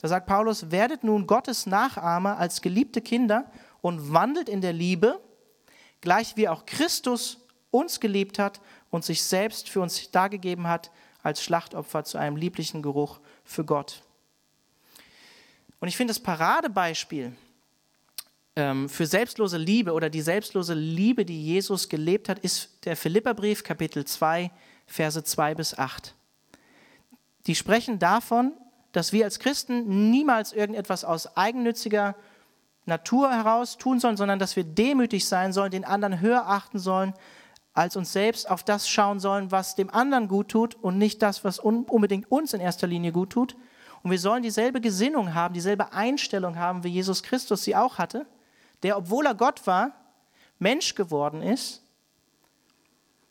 Da 0.00 0.08
sagt 0.08 0.26
Paulus, 0.26 0.70
werdet 0.70 1.04
nun 1.04 1.26
Gottes 1.26 1.66
Nachahmer 1.66 2.38
als 2.38 2.62
geliebte 2.62 3.02
Kinder 3.02 3.50
und 3.80 4.12
wandelt 4.12 4.48
in 4.48 4.60
der 4.60 4.72
Liebe, 4.72 5.20
gleich 6.00 6.36
wie 6.36 6.48
auch 6.48 6.66
Christus 6.66 7.38
uns 7.70 8.00
geliebt 8.00 8.38
hat 8.38 8.60
und 8.90 9.04
sich 9.04 9.22
selbst 9.22 9.68
für 9.68 9.80
uns 9.80 10.10
dargegeben 10.10 10.66
hat 10.66 10.90
als 11.22 11.42
Schlachtopfer 11.42 12.04
zu 12.04 12.18
einem 12.18 12.36
lieblichen 12.36 12.82
Geruch 12.82 13.20
für 13.44 13.64
Gott. 13.64 14.02
Und 15.80 15.88
ich 15.88 15.96
finde 15.96 16.12
das 16.12 16.20
Paradebeispiel 16.20 17.36
ähm, 18.56 18.88
für 18.88 19.06
selbstlose 19.06 19.56
Liebe 19.56 19.92
oder 19.92 20.10
die 20.10 20.20
selbstlose 20.20 20.74
Liebe, 20.74 21.24
die 21.24 21.44
Jesus 21.44 21.88
gelebt 21.88 22.28
hat, 22.28 22.40
ist 22.40 22.84
der 22.84 22.96
Philipperbrief, 22.96 23.62
Kapitel 23.62 24.04
2, 24.04 24.50
Verse 24.86 25.22
2 25.22 25.54
bis 25.54 25.78
8. 25.78 26.14
Die 27.46 27.54
sprechen 27.54 27.98
davon, 27.98 28.52
dass 28.92 29.12
wir 29.12 29.24
als 29.24 29.38
Christen 29.38 30.10
niemals 30.10 30.52
irgendetwas 30.52 31.04
aus 31.04 31.36
eigennütziger 31.36 32.16
Natur 32.88 33.30
heraus 33.30 33.78
tun 33.78 34.00
sollen, 34.00 34.16
sondern 34.16 34.38
dass 34.38 34.56
wir 34.56 34.64
demütig 34.64 35.26
sein 35.26 35.52
sollen, 35.52 35.70
den 35.70 35.84
anderen 35.84 36.20
höher 36.20 36.48
achten 36.48 36.78
sollen, 36.78 37.14
als 37.74 37.96
uns 37.96 38.12
selbst 38.12 38.50
auf 38.50 38.64
das 38.64 38.88
schauen 38.88 39.20
sollen, 39.20 39.52
was 39.52 39.76
dem 39.76 39.90
anderen 39.90 40.26
gut 40.26 40.48
tut 40.48 40.74
und 40.74 40.98
nicht 40.98 41.22
das, 41.22 41.44
was 41.44 41.60
unbedingt 41.60 42.30
uns 42.30 42.52
in 42.52 42.60
erster 42.60 42.86
Linie 42.86 43.12
gut 43.12 43.30
tut. 43.30 43.56
Und 44.02 44.10
wir 44.10 44.18
sollen 44.18 44.42
dieselbe 44.42 44.80
Gesinnung 44.80 45.34
haben, 45.34 45.54
dieselbe 45.54 45.92
Einstellung 45.92 46.58
haben, 46.58 46.82
wie 46.82 46.88
Jesus 46.88 47.22
Christus 47.22 47.62
sie 47.62 47.76
auch 47.76 47.98
hatte 47.98 48.26
der, 48.82 48.96
obwohl 48.96 49.26
er 49.26 49.34
Gott 49.34 49.66
war, 49.66 49.92
Mensch 50.58 50.94
geworden 50.94 51.42
ist 51.42 51.82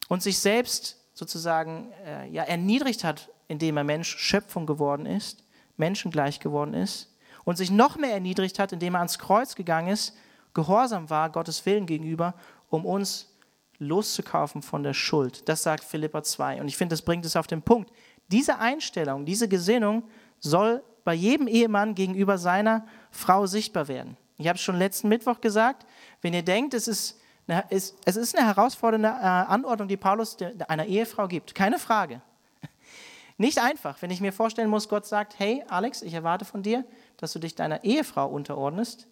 und 0.08 0.24
sich 0.24 0.40
selbst 0.40 0.98
sozusagen 1.14 1.92
äh, 2.06 2.30
ja, 2.30 2.44
erniedrigt 2.44 3.04
hat, 3.04 3.30
indem 3.48 3.78
er 3.78 3.84
Mensch 3.84 4.18
Schöpfung 4.18 4.66
geworden 4.66 5.06
ist, 5.06 5.44
menschengleich 5.78 6.40
geworden 6.40 6.74
ist 6.74 7.14
und 7.48 7.56
sich 7.56 7.72
noch 7.72 7.96
mehr 7.96 8.12
erniedrigt 8.12 8.60
hat, 8.60 8.74
indem 8.74 8.96
er 8.96 9.00
ans 9.00 9.20
Kreuz 9.20 9.56
gegangen 9.56 9.88
ist, 9.88 10.13
gehorsam 10.54 11.10
war 11.10 11.30
Gottes 11.30 11.66
Willen 11.66 11.86
gegenüber, 11.86 12.34
um 12.70 12.86
uns 12.86 13.34
loszukaufen 13.80 14.62
von 14.62 14.84
der 14.84 14.94
Schuld. 14.94 15.48
Das 15.48 15.63
sagt 15.63 15.86
Philippa 15.86 16.24
2. 16.24 16.60
Und 16.60 16.68
ich 16.68 16.75
finde, 16.75 16.92
das 16.92 17.04
bringt 17.04 17.25
es 17.25 17.38
auf 17.38 17.48
den 17.48 17.62
Punkt. 17.62 17.89
Diese 18.27 18.60
Einstellung, 18.60 19.24
diese 19.25 19.48
Gesinnung 19.48 20.04
soll 20.39 20.84
bei 21.06 21.13
jedem 21.13 21.48
Ehemann 21.48 21.96
gegenüber 21.96 22.38
seiner 22.38 22.86
Frau 23.12 23.46
sichtbar 23.46 23.88
werden. 23.88 24.18
Ich 24.36 24.50
habe 24.50 24.58
es 24.58 24.62
schon 24.62 24.75
letzten 24.75 25.08
Mittwoch 25.08 25.39
gesagt, 25.39 25.86
wenn 26.22 26.34
ihr 26.34 26.44
denkt, 26.44 26.74
es 26.74 26.89
ist 26.89 27.18
eine, 27.48 27.63
es, 27.70 27.92
ist 28.04 28.38
eine 28.38 28.46
herausfordernde 28.46 29.08
äh, 29.08 29.12
Anordnung, 29.22 29.88
die 29.88 29.96
Paulus 29.96 30.36
einer 30.68 30.86
Ehefrau 30.86 31.29
gibt, 31.29 31.55
keine 31.55 31.79
Frage. 31.79 32.22
Nicht 33.38 33.60
einfach, 33.60 34.01
wenn 34.01 34.12
ich 34.12 34.20
mir 34.20 34.33
vorstellen 34.33 34.70
muss, 34.70 34.90
Gott 34.90 35.05
sagt, 35.05 35.40
hey 35.40 35.64
Alex, 35.70 36.01
ich 36.01 36.14
erwarte 36.14 36.44
von 36.44 36.62
dir, 36.62 36.83
dass 37.18 37.34
du 37.34 37.40
dich 37.40 37.56
deiner 37.56 37.84
Ehefrau 37.84 38.27
unterordnest 38.27 39.08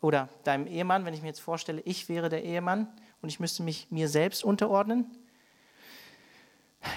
oder 0.00 0.28
deinem 0.44 0.66
Ehemann, 0.66 1.04
wenn 1.04 1.14
ich 1.14 1.22
mir 1.22 1.28
jetzt 1.28 1.40
vorstelle, 1.40 1.80
ich 1.82 2.08
wäre 2.08 2.28
der 2.28 2.44
Ehemann 2.44 2.88
und 3.22 3.28
ich 3.28 3.40
müsste 3.40 3.62
mich 3.62 3.90
mir 3.90 4.08
selbst 4.08 4.44
unterordnen. 4.44 5.06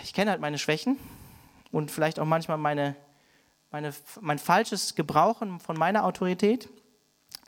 Ich 0.04 0.14
kenne 0.14 0.32
halt 0.32 0.42
meine 0.42 0.58
Schwächen 0.58 0.98
und 1.72 1.92
vielleicht 1.92 2.20
auch 2.20 2.26
manchmal 2.26 2.58
meine, 2.58 2.96
meine, 3.72 3.94
mein 4.22 4.40
falsches 4.40 4.96
Gebrauchen 4.96 5.60
von 5.60 5.78
meiner 5.78 6.06
Autorität. 6.06 6.70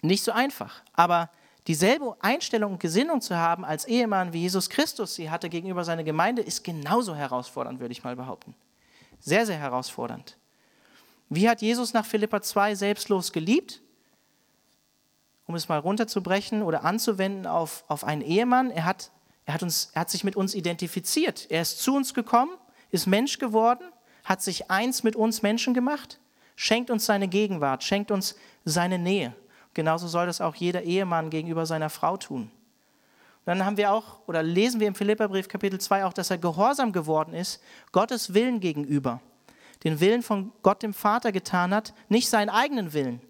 Nicht 0.01 0.23
so 0.23 0.31
einfach. 0.31 0.83
Aber 0.93 1.29
dieselbe 1.67 2.15
Einstellung 2.19 2.73
und 2.73 2.79
Gesinnung 2.79 3.21
zu 3.21 3.37
haben 3.37 3.63
als 3.63 3.85
Ehemann, 3.85 4.33
wie 4.33 4.41
Jesus 4.41 4.69
Christus 4.69 5.15
sie 5.15 5.29
hatte 5.29 5.49
gegenüber 5.49 5.83
seiner 5.83 6.03
Gemeinde, 6.03 6.41
ist 6.41 6.63
genauso 6.63 7.15
herausfordernd, 7.15 7.79
würde 7.79 7.93
ich 7.93 8.03
mal 8.03 8.15
behaupten. 8.15 8.53
Sehr, 9.19 9.45
sehr 9.45 9.57
herausfordernd. 9.57 10.37
Wie 11.29 11.49
hat 11.49 11.61
Jesus 11.61 11.93
nach 11.93 12.05
Philippa 12.05 12.41
2 12.41 12.75
selbstlos 12.75 13.31
geliebt? 13.31 13.81
Um 15.47 15.55
es 15.55 15.67
mal 15.67 15.79
runterzubrechen 15.79 16.63
oder 16.63 16.83
anzuwenden 16.83 17.47
auf, 17.47 17.83
auf 17.87 18.03
einen 18.03 18.21
Ehemann. 18.21 18.71
Er 18.71 18.85
hat, 18.85 19.11
er, 19.45 19.55
hat 19.55 19.63
uns, 19.63 19.91
er 19.93 20.01
hat 20.01 20.09
sich 20.09 20.23
mit 20.23 20.35
uns 20.35 20.55
identifiziert. 20.55 21.47
Er 21.49 21.61
ist 21.61 21.79
zu 21.79 21.95
uns 21.95 22.13
gekommen, 22.13 22.51
ist 22.91 23.07
Mensch 23.07 23.37
geworden, 23.37 23.83
hat 24.23 24.41
sich 24.41 24.71
eins 24.71 25.03
mit 25.03 25.15
uns 25.15 25.41
Menschen 25.41 25.73
gemacht, 25.73 26.19
schenkt 26.55 26.89
uns 26.89 27.05
seine 27.05 27.27
Gegenwart, 27.27 27.83
schenkt 27.83 28.11
uns 28.11 28.35
seine 28.63 28.97
Nähe. 28.97 29.35
Genauso 29.73 30.07
soll 30.07 30.25
das 30.25 30.41
auch 30.41 30.55
jeder 30.55 30.83
Ehemann 30.83 31.29
gegenüber 31.29 31.65
seiner 31.65 31.89
Frau 31.89 32.17
tun. 32.17 32.49
Dann 33.45 33.63
haben 33.63 33.77
wir 33.77 33.91
auch, 33.91 34.19
oder 34.25 34.41
lesen 34.41 34.79
wir 34.79 34.87
im 34.87 34.95
Philipperbrief 34.95 35.47
Kapitel 35.47 35.79
2 35.79 36.05
auch, 36.05 36.13
dass 36.13 36.31
er 36.31 36.39
gehorsam 36.39 36.91
geworden 36.91 37.33
ist, 37.33 37.61
Gottes 37.91 38.33
Willen 38.33 38.59
gegenüber. 38.59 39.21
Den 39.85 40.01
Willen 40.01 40.23
von 40.23 40.51
Gott 40.63 40.83
dem 40.83 40.93
Vater 40.93 41.31
getan 41.31 41.73
hat, 41.73 41.93
nicht 42.09 42.29
seinen 42.29 42.49
eigenen 42.49 42.91
Willen. 42.91 43.21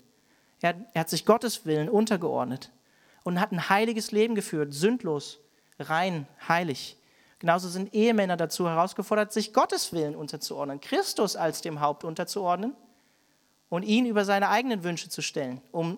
Er, 0.61 0.75
er 0.93 1.01
hat 1.01 1.09
sich 1.09 1.25
Gottes 1.25 1.67
Willen 1.67 1.89
untergeordnet 1.89 2.71
und 3.23 3.39
hat 3.39 3.51
ein 3.51 3.69
heiliges 3.69 4.11
Leben 4.11 4.33
geführt, 4.33 4.73
sündlos, 4.73 5.39
rein, 5.77 6.27
heilig. 6.47 6.97
Genauso 7.39 7.67
sind 7.67 7.93
Ehemänner 7.93 8.37
dazu 8.37 8.67
herausgefordert, 8.67 9.31
sich 9.31 9.53
Gottes 9.53 9.93
Willen 9.93 10.15
unterzuordnen, 10.15 10.81
Christus 10.81 11.35
als 11.35 11.61
dem 11.61 11.81
Haupt 11.81 12.03
unterzuordnen 12.03 12.73
und 13.69 13.83
ihn 13.83 14.05
über 14.05 14.25
seine 14.25 14.49
eigenen 14.49 14.83
Wünsche 14.83 15.09
zu 15.09 15.21
stellen, 15.21 15.61
um 15.71 15.97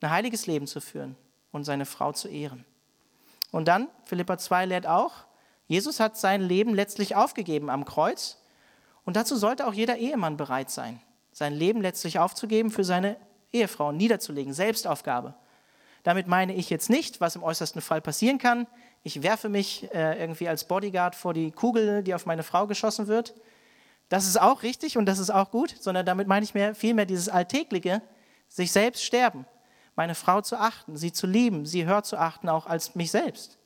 ein 0.00 0.10
heiliges 0.10 0.46
Leben 0.46 0.66
zu 0.66 0.80
führen 0.80 1.16
und 1.52 1.64
seine 1.64 1.86
Frau 1.86 2.12
zu 2.12 2.28
ehren. 2.28 2.64
Und 3.52 3.68
dann, 3.68 3.88
Philippa 4.04 4.38
2 4.38 4.66
lehrt 4.66 4.86
auch, 4.86 5.12
Jesus 5.68 6.00
hat 6.00 6.16
sein 6.16 6.42
Leben 6.42 6.74
letztlich 6.74 7.16
aufgegeben 7.16 7.70
am 7.70 7.84
Kreuz. 7.84 8.38
Und 9.06 9.16
dazu 9.16 9.36
sollte 9.36 9.66
auch 9.66 9.72
jeder 9.72 9.96
Ehemann 9.96 10.36
bereit 10.36 10.68
sein, 10.68 11.00
sein 11.32 11.54
Leben 11.54 11.80
letztlich 11.80 12.18
aufzugeben 12.18 12.70
für 12.70 12.84
seine 12.84 13.16
Ehefrau, 13.52 13.92
niederzulegen, 13.92 14.52
Selbstaufgabe. 14.52 15.34
Damit 16.02 16.26
meine 16.26 16.54
ich 16.54 16.70
jetzt 16.70 16.90
nicht, 16.90 17.20
was 17.20 17.36
im 17.36 17.42
äußersten 17.42 17.80
Fall 17.80 18.00
passieren 18.00 18.38
kann. 18.38 18.66
Ich 19.04 19.22
werfe 19.22 19.48
mich 19.48 19.88
äh, 19.94 20.20
irgendwie 20.20 20.48
als 20.48 20.64
Bodyguard 20.64 21.14
vor 21.14 21.34
die 21.34 21.52
Kugel, 21.52 22.02
die 22.02 22.14
auf 22.14 22.26
meine 22.26 22.42
Frau 22.42 22.66
geschossen 22.66 23.06
wird. 23.06 23.34
Das 24.08 24.26
ist 24.26 24.40
auch 24.40 24.64
richtig 24.64 24.98
und 24.98 25.06
das 25.06 25.20
ist 25.20 25.30
auch 25.30 25.52
gut, 25.52 25.74
sondern 25.80 26.04
damit 26.04 26.26
meine 26.26 26.44
ich 26.44 26.54
mehr, 26.54 26.74
vielmehr 26.74 27.06
dieses 27.06 27.28
Alltägliche, 27.28 28.02
sich 28.48 28.72
selbst 28.72 29.04
sterben, 29.04 29.46
meine 29.94 30.16
Frau 30.16 30.40
zu 30.40 30.58
achten, 30.58 30.96
sie 30.96 31.12
zu 31.12 31.26
lieben, 31.26 31.64
sie 31.64 31.86
höher 31.86 32.02
zu 32.02 32.16
achten, 32.16 32.48
auch 32.48 32.66
als 32.66 32.96
mich 32.96 33.10
selbst. 33.12 33.58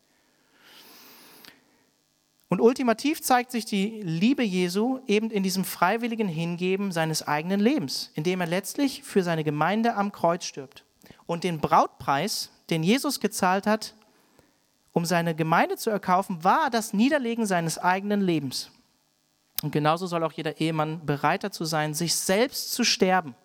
Und 2.50 2.60
ultimativ 2.60 3.22
zeigt 3.22 3.52
sich 3.52 3.64
die 3.64 4.02
Liebe 4.02 4.42
Jesu 4.42 4.98
eben 5.06 5.30
in 5.30 5.44
diesem 5.44 5.64
freiwilligen 5.64 6.26
Hingeben 6.26 6.90
seines 6.90 7.26
eigenen 7.26 7.60
Lebens, 7.60 8.10
indem 8.14 8.40
er 8.40 8.48
letztlich 8.48 9.04
für 9.04 9.22
seine 9.22 9.44
Gemeinde 9.44 9.94
am 9.94 10.10
Kreuz 10.10 10.44
stirbt. 10.44 10.84
Und 11.26 11.44
den 11.44 11.60
Brautpreis, 11.60 12.50
den 12.68 12.82
Jesus 12.82 13.20
gezahlt 13.20 13.68
hat, 13.68 13.94
um 14.92 15.04
seine 15.04 15.36
Gemeinde 15.36 15.76
zu 15.76 15.90
erkaufen, 15.90 16.42
war 16.42 16.70
das 16.70 16.92
Niederlegen 16.92 17.46
seines 17.46 17.78
eigenen 17.78 18.20
Lebens. 18.20 18.72
Und 19.62 19.70
genauso 19.70 20.08
soll 20.08 20.24
auch 20.24 20.32
jeder 20.32 20.60
Ehemann 20.60 21.06
bereit 21.06 21.44
dazu 21.44 21.64
sein, 21.64 21.94
sich 21.94 22.16
selbst 22.16 22.72
zu 22.72 22.82
sterben 22.82 23.36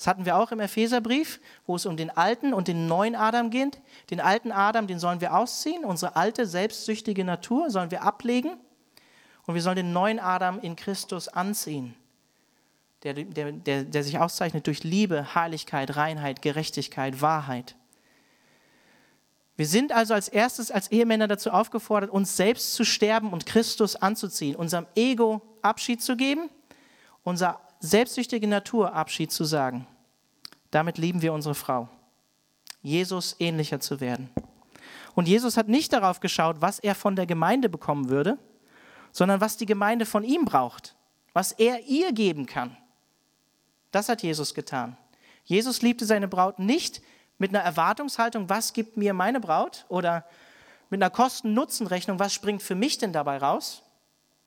das 0.00 0.06
hatten 0.06 0.24
wir 0.24 0.38
auch 0.38 0.50
im 0.50 0.60
Epheserbrief, 0.60 1.42
wo 1.66 1.76
es 1.76 1.84
um 1.84 1.98
den 1.98 2.08
alten 2.08 2.54
und 2.54 2.68
den 2.68 2.86
neuen 2.86 3.14
Adam 3.14 3.50
geht. 3.50 3.82
Den 4.08 4.18
alten 4.18 4.50
Adam, 4.50 4.86
den 4.86 4.98
sollen 4.98 5.20
wir 5.20 5.36
ausziehen, 5.36 5.84
unsere 5.84 6.16
alte, 6.16 6.46
selbstsüchtige 6.46 7.22
Natur 7.22 7.68
sollen 7.68 7.90
wir 7.90 8.02
ablegen 8.02 8.56
und 9.44 9.54
wir 9.54 9.60
sollen 9.60 9.76
den 9.76 9.92
neuen 9.92 10.18
Adam 10.18 10.58
in 10.60 10.74
Christus 10.74 11.28
anziehen, 11.28 11.94
der, 13.02 13.12
der, 13.12 13.52
der, 13.52 13.84
der 13.84 14.02
sich 14.02 14.18
auszeichnet 14.18 14.66
durch 14.66 14.84
Liebe, 14.84 15.34
Heiligkeit, 15.34 15.94
Reinheit, 15.94 16.40
Gerechtigkeit, 16.40 17.20
Wahrheit. 17.20 17.76
Wir 19.56 19.66
sind 19.66 19.92
also 19.92 20.14
als 20.14 20.28
erstes 20.28 20.70
als 20.70 20.90
Ehemänner 20.90 21.28
dazu 21.28 21.50
aufgefordert, 21.50 22.08
uns 22.08 22.38
selbst 22.38 22.72
zu 22.72 22.86
sterben 22.86 23.34
und 23.34 23.44
Christus 23.44 23.96
anzuziehen, 23.96 24.56
unserem 24.56 24.86
Ego 24.94 25.42
Abschied 25.60 26.00
zu 26.00 26.16
geben, 26.16 26.48
unser 27.22 27.60
selbstsüchtige 27.80 28.46
Natur 28.46 28.92
Abschied 28.92 29.32
zu 29.32 29.44
sagen. 29.44 29.86
Damit 30.70 30.98
lieben 30.98 31.22
wir 31.22 31.32
unsere 31.32 31.54
Frau. 31.54 31.88
Jesus 32.82 33.36
ähnlicher 33.38 33.80
zu 33.80 34.00
werden. 34.00 34.30
Und 35.14 35.26
Jesus 35.26 35.56
hat 35.56 35.68
nicht 35.68 35.92
darauf 35.92 36.20
geschaut, 36.20 36.60
was 36.60 36.78
er 36.78 36.94
von 36.94 37.16
der 37.16 37.26
Gemeinde 37.26 37.68
bekommen 37.68 38.08
würde, 38.08 38.38
sondern 39.12 39.40
was 39.40 39.56
die 39.56 39.66
Gemeinde 39.66 40.06
von 40.06 40.22
ihm 40.22 40.44
braucht, 40.44 40.94
was 41.32 41.52
er 41.52 41.86
ihr 41.86 42.12
geben 42.12 42.46
kann. 42.46 42.76
Das 43.90 44.08
hat 44.08 44.22
Jesus 44.22 44.54
getan. 44.54 44.96
Jesus 45.44 45.82
liebte 45.82 46.06
seine 46.06 46.28
Braut 46.28 46.58
nicht 46.58 47.02
mit 47.38 47.50
einer 47.50 47.64
Erwartungshaltung, 47.64 48.48
was 48.48 48.72
gibt 48.72 48.96
mir 48.96 49.14
meine 49.14 49.40
Braut 49.40 49.84
oder 49.88 50.24
mit 50.90 51.02
einer 51.02 51.10
Kosten-Nutzen-Rechnung, 51.10 52.18
was 52.18 52.32
springt 52.32 52.62
für 52.62 52.74
mich 52.74 52.98
denn 52.98 53.12
dabei 53.12 53.38
raus, 53.38 53.82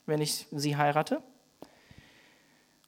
wenn 0.06 0.20
ich 0.20 0.46
sie 0.50 0.76
heirate. 0.76 1.22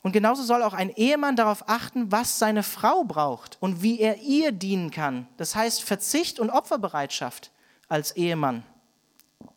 Und 0.07 0.12
genauso 0.12 0.45
soll 0.45 0.62
auch 0.62 0.73
ein 0.73 0.90
Ehemann 0.90 1.35
darauf 1.35 1.69
achten, 1.69 2.12
was 2.12 2.38
seine 2.38 2.62
Frau 2.62 3.03
braucht 3.03 3.59
und 3.59 3.83
wie 3.83 3.99
er 3.99 4.21
ihr 4.21 4.53
dienen 4.53 4.92
kann. 4.92 5.27
Das 5.37 5.57
heißt 5.57 5.83
Verzicht 5.83 6.38
und 6.38 6.49
Opferbereitschaft 6.49 7.51
als 7.88 8.12
Ehemann 8.12 8.62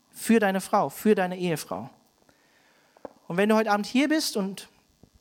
für 0.10 0.40
deine 0.40 0.60
Frau, 0.60 0.90
für 0.90 1.14
deine 1.14 1.38
Ehefrau. 1.38 1.92
Und 3.28 3.38
wenn 3.38 3.48
du 3.48 3.54
heute 3.54 3.70
Abend 3.70 3.86
hier 3.86 4.10
bist 4.10 4.38
und 4.38 4.70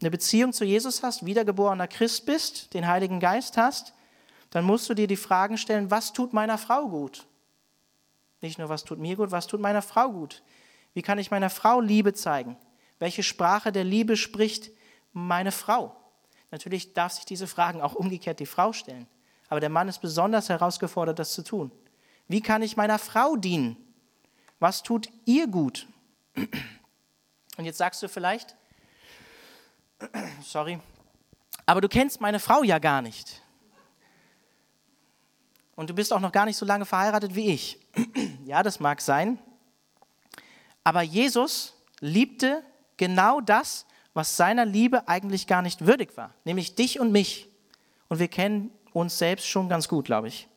eine 0.00 0.10
Beziehung 0.10 0.54
zu 0.54 0.64
Jesus 0.64 1.02
hast, 1.02 1.26
wiedergeborener 1.26 1.88
Christ 1.88 2.24
bist, 2.24 2.72
den 2.72 2.88
Heiligen 2.88 3.20
Geist 3.20 3.58
hast, 3.58 3.92
dann 4.48 4.64
musst 4.64 4.88
du 4.88 4.94
dir 4.94 5.08
die 5.08 5.16
Fragen 5.16 5.58
stellen, 5.58 5.90
was 5.90 6.14
tut 6.14 6.32
meiner 6.32 6.56
Frau 6.56 6.88
gut? 6.88 7.26
Nicht 8.40 8.58
nur, 8.58 8.70
was 8.70 8.82
tut 8.82 8.98
mir 8.98 9.14
gut, 9.14 9.30
was 9.30 9.46
tut 9.46 9.60
meiner 9.60 9.82
Frau 9.82 10.10
gut? 10.10 10.42
Wie 10.94 11.02
kann 11.02 11.18
ich 11.18 11.30
meiner 11.30 11.50
Frau 11.50 11.82
Liebe 11.82 12.14
zeigen? 12.14 12.56
Welche 12.98 13.22
Sprache 13.22 13.72
der 13.72 13.84
Liebe 13.84 14.16
spricht 14.16 14.70
meine 15.12 15.52
Frau? 15.52 15.94
Natürlich 16.50 16.94
darf 16.94 17.12
sich 17.12 17.24
diese 17.24 17.46
Fragen 17.46 17.82
auch 17.82 17.94
umgekehrt 17.94 18.40
die 18.40 18.46
Frau 18.46 18.72
stellen. 18.72 19.06
Aber 19.48 19.60
der 19.60 19.70
Mann 19.70 19.88
ist 19.88 20.00
besonders 20.00 20.48
herausgefordert, 20.48 21.18
das 21.18 21.32
zu 21.32 21.42
tun. 21.42 21.72
Wie 22.26 22.40
kann 22.40 22.62
ich 22.62 22.76
meiner 22.76 22.98
Frau 22.98 23.36
dienen? 23.36 23.76
Was 24.58 24.82
tut 24.82 25.08
ihr 25.24 25.46
gut? 25.46 25.86
Und 27.56 27.64
jetzt 27.64 27.78
sagst 27.78 28.02
du 28.02 28.08
vielleicht, 28.08 28.56
sorry, 30.42 30.78
aber 31.66 31.80
du 31.80 31.88
kennst 31.88 32.20
meine 32.20 32.40
Frau 32.40 32.62
ja 32.62 32.78
gar 32.78 33.02
nicht. 33.02 33.42
Und 35.76 35.90
du 35.90 35.94
bist 35.94 36.12
auch 36.12 36.20
noch 36.20 36.32
gar 36.32 36.44
nicht 36.44 36.56
so 36.56 36.64
lange 36.66 36.86
verheiratet 36.86 37.34
wie 37.34 37.50
ich. 37.50 37.78
Ja, 38.44 38.62
das 38.62 38.80
mag 38.80 39.02
sein. 39.02 39.38
Aber 40.82 41.02
Jesus 41.02 41.74
liebte 42.00 42.64
genau 42.96 43.42
das, 43.42 43.84
was 44.18 44.36
seiner 44.36 44.66
Liebe 44.66 45.06
eigentlich 45.06 45.46
gar 45.46 45.62
nicht 45.62 45.86
würdig 45.86 46.16
war, 46.16 46.34
nämlich 46.44 46.74
dich 46.74 46.98
und 46.98 47.12
mich. 47.12 47.48
Und 48.08 48.18
wir 48.18 48.26
kennen 48.26 48.72
uns 48.92 49.16
selbst 49.16 49.46
schon 49.46 49.68
ganz 49.68 49.86
gut, 49.86 50.06
glaube 50.06 50.26
ich. 50.26 50.48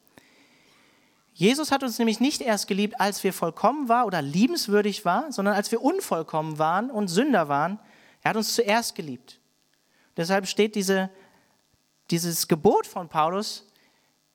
Jesus 1.35 1.71
hat 1.71 1.83
uns 1.83 1.99
nämlich 1.99 2.19
nicht 2.19 2.41
erst 2.41 2.67
geliebt, 2.67 2.99
als 2.99 3.23
wir 3.23 3.33
vollkommen 3.33 3.87
waren 3.87 4.07
oder 4.07 4.19
liebenswürdig 4.23 5.05
waren, 5.05 5.31
sondern 5.31 5.53
als 5.53 5.71
wir 5.71 5.83
unvollkommen 5.83 6.57
waren 6.57 6.89
und 6.89 7.07
Sünder 7.07 7.49
waren. 7.49 7.77
Er 8.23 8.31
hat 8.31 8.37
uns 8.37 8.55
zuerst 8.55 8.95
geliebt. 8.95 9.39
Deshalb 10.17 10.47
steht 10.47 10.73
diese, 10.73 11.11
dieses 12.09 12.47
Gebot 12.47 12.87
von 12.87 13.09
Paulus 13.09 13.67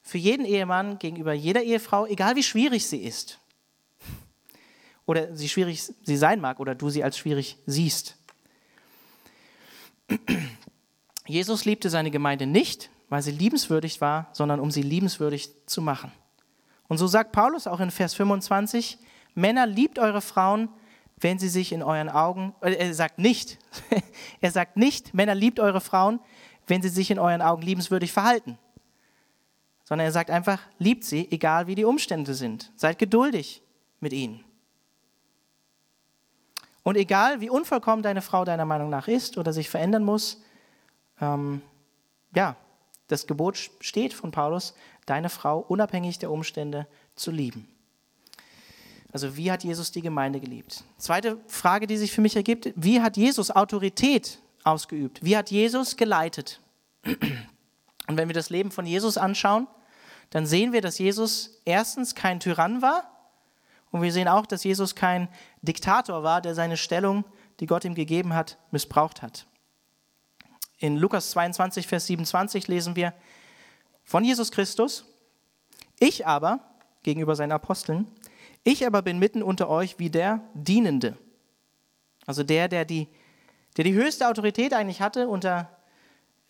für 0.02 0.18
jeden 0.18 0.46
Ehemann 0.46 1.00
gegenüber 1.00 1.32
jeder 1.32 1.64
Ehefrau, 1.64 2.06
egal 2.06 2.36
wie 2.36 2.44
schwierig 2.44 2.86
sie 2.86 3.02
ist. 3.02 3.40
Oder 5.04 5.34
sie 5.34 5.48
schwierig 5.48 5.82
sie 5.82 6.16
sein 6.16 6.40
mag 6.40 6.60
oder 6.60 6.76
du 6.76 6.90
sie 6.90 7.02
als 7.02 7.18
schwierig 7.18 7.58
siehst. 7.66 8.16
Jesus 11.26 11.64
liebte 11.64 11.90
seine 11.90 12.10
Gemeinde 12.10 12.46
nicht, 12.46 12.90
weil 13.08 13.22
sie 13.22 13.32
liebenswürdig 13.32 14.00
war, 14.00 14.28
sondern 14.32 14.60
um 14.60 14.70
sie 14.70 14.82
liebenswürdig 14.82 15.50
zu 15.66 15.82
machen. 15.82 16.12
Und 16.88 16.98
so 16.98 17.06
sagt 17.06 17.32
Paulus 17.32 17.66
auch 17.66 17.80
in 17.80 17.90
Vers 17.90 18.14
25, 18.14 18.98
Männer, 19.34 19.66
liebt 19.66 19.98
eure 19.98 20.20
Frauen, 20.20 20.68
wenn 21.18 21.38
sie 21.38 21.48
sich 21.48 21.72
in 21.72 21.82
euren 21.82 22.08
Augen, 22.08 22.54
äh, 22.60 22.72
er 22.72 22.94
sagt 22.94 23.18
nicht, 23.18 23.58
er 24.40 24.50
sagt 24.50 24.76
nicht, 24.76 25.14
Männer, 25.14 25.34
liebt 25.34 25.60
eure 25.60 25.80
Frauen, 25.80 26.20
wenn 26.66 26.82
sie 26.82 26.88
sich 26.88 27.10
in 27.10 27.18
euren 27.18 27.42
Augen 27.42 27.62
liebenswürdig 27.62 28.12
verhalten. 28.12 28.58
Sondern 29.84 30.06
er 30.06 30.12
sagt 30.12 30.30
einfach, 30.30 30.60
liebt 30.78 31.04
sie, 31.04 31.30
egal 31.30 31.66
wie 31.66 31.74
die 31.74 31.84
Umstände 31.84 32.34
sind. 32.34 32.72
Seid 32.76 32.98
geduldig 32.98 33.62
mit 34.00 34.12
ihnen. 34.12 34.44
Und 36.86 36.96
egal 36.96 37.40
wie 37.40 37.50
unvollkommen 37.50 38.04
deine 38.04 38.22
Frau 38.22 38.44
deiner 38.44 38.64
Meinung 38.64 38.90
nach 38.90 39.08
ist 39.08 39.38
oder 39.38 39.52
sich 39.52 39.68
verändern 39.68 40.04
muss, 40.04 40.40
ähm, 41.20 41.60
ja, 42.32 42.54
das 43.08 43.26
Gebot 43.26 43.58
steht 43.80 44.14
von 44.14 44.30
Paulus, 44.30 44.72
deine 45.04 45.28
Frau 45.28 45.58
unabhängig 45.58 46.20
der 46.20 46.30
Umstände 46.30 46.86
zu 47.16 47.32
lieben. 47.32 47.66
Also 49.12 49.36
wie 49.36 49.50
hat 49.50 49.64
Jesus 49.64 49.90
die 49.90 50.00
Gemeinde 50.00 50.38
geliebt? 50.38 50.84
Zweite 50.96 51.38
Frage, 51.48 51.88
die 51.88 51.96
sich 51.96 52.12
für 52.12 52.20
mich 52.20 52.36
ergibt, 52.36 52.72
wie 52.76 53.00
hat 53.00 53.16
Jesus 53.16 53.50
Autorität 53.50 54.38
ausgeübt? 54.62 55.18
Wie 55.24 55.36
hat 55.36 55.50
Jesus 55.50 55.96
geleitet? 55.96 56.60
Und 57.04 58.16
wenn 58.16 58.28
wir 58.28 58.34
das 58.34 58.48
Leben 58.48 58.70
von 58.70 58.86
Jesus 58.86 59.18
anschauen, 59.18 59.66
dann 60.30 60.46
sehen 60.46 60.72
wir, 60.72 60.82
dass 60.82 60.98
Jesus 60.98 61.60
erstens 61.64 62.14
kein 62.14 62.38
Tyrann 62.38 62.80
war 62.80 63.15
und 63.90 64.02
wir 64.02 64.12
sehen 64.12 64.28
auch, 64.28 64.46
dass 64.46 64.64
Jesus 64.64 64.94
kein 64.94 65.28
Diktator 65.62 66.22
war, 66.22 66.40
der 66.40 66.54
seine 66.54 66.76
Stellung, 66.76 67.24
die 67.60 67.66
Gott 67.66 67.84
ihm 67.84 67.94
gegeben 67.94 68.34
hat, 68.34 68.58
missbraucht 68.70 69.22
hat. 69.22 69.46
In 70.78 70.96
Lukas 70.96 71.30
22, 71.30 71.86
Vers 71.86 72.06
27 72.06 72.68
lesen 72.68 72.96
wir 72.96 73.14
von 74.04 74.24
Jesus 74.24 74.52
Christus, 74.52 75.04
ich 75.98 76.26
aber, 76.26 76.60
gegenüber 77.02 77.34
seinen 77.34 77.52
Aposteln, 77.52 78.06
ich 78.64 78.86
aber 78.86 79.00
bin 79.00 79.18
mitten 79.18 79.42
unter 79.42 79.68
euch 79.68 79.98
wie 79.98 80.10
der 80.10 80.40
Dienende. 80.54 81.16
Also 82.26 82.42
der, 82.42 82.68
der 82.68 82.84
die, 82.84 83.08
der 83.76 83.84
die 83.84 83.94
höchste 83.94 84.28
Autorität 84.28 84.74
eigentlich 84.74 85.00
hatte 85.00 85.28
unter, 85.28 85.70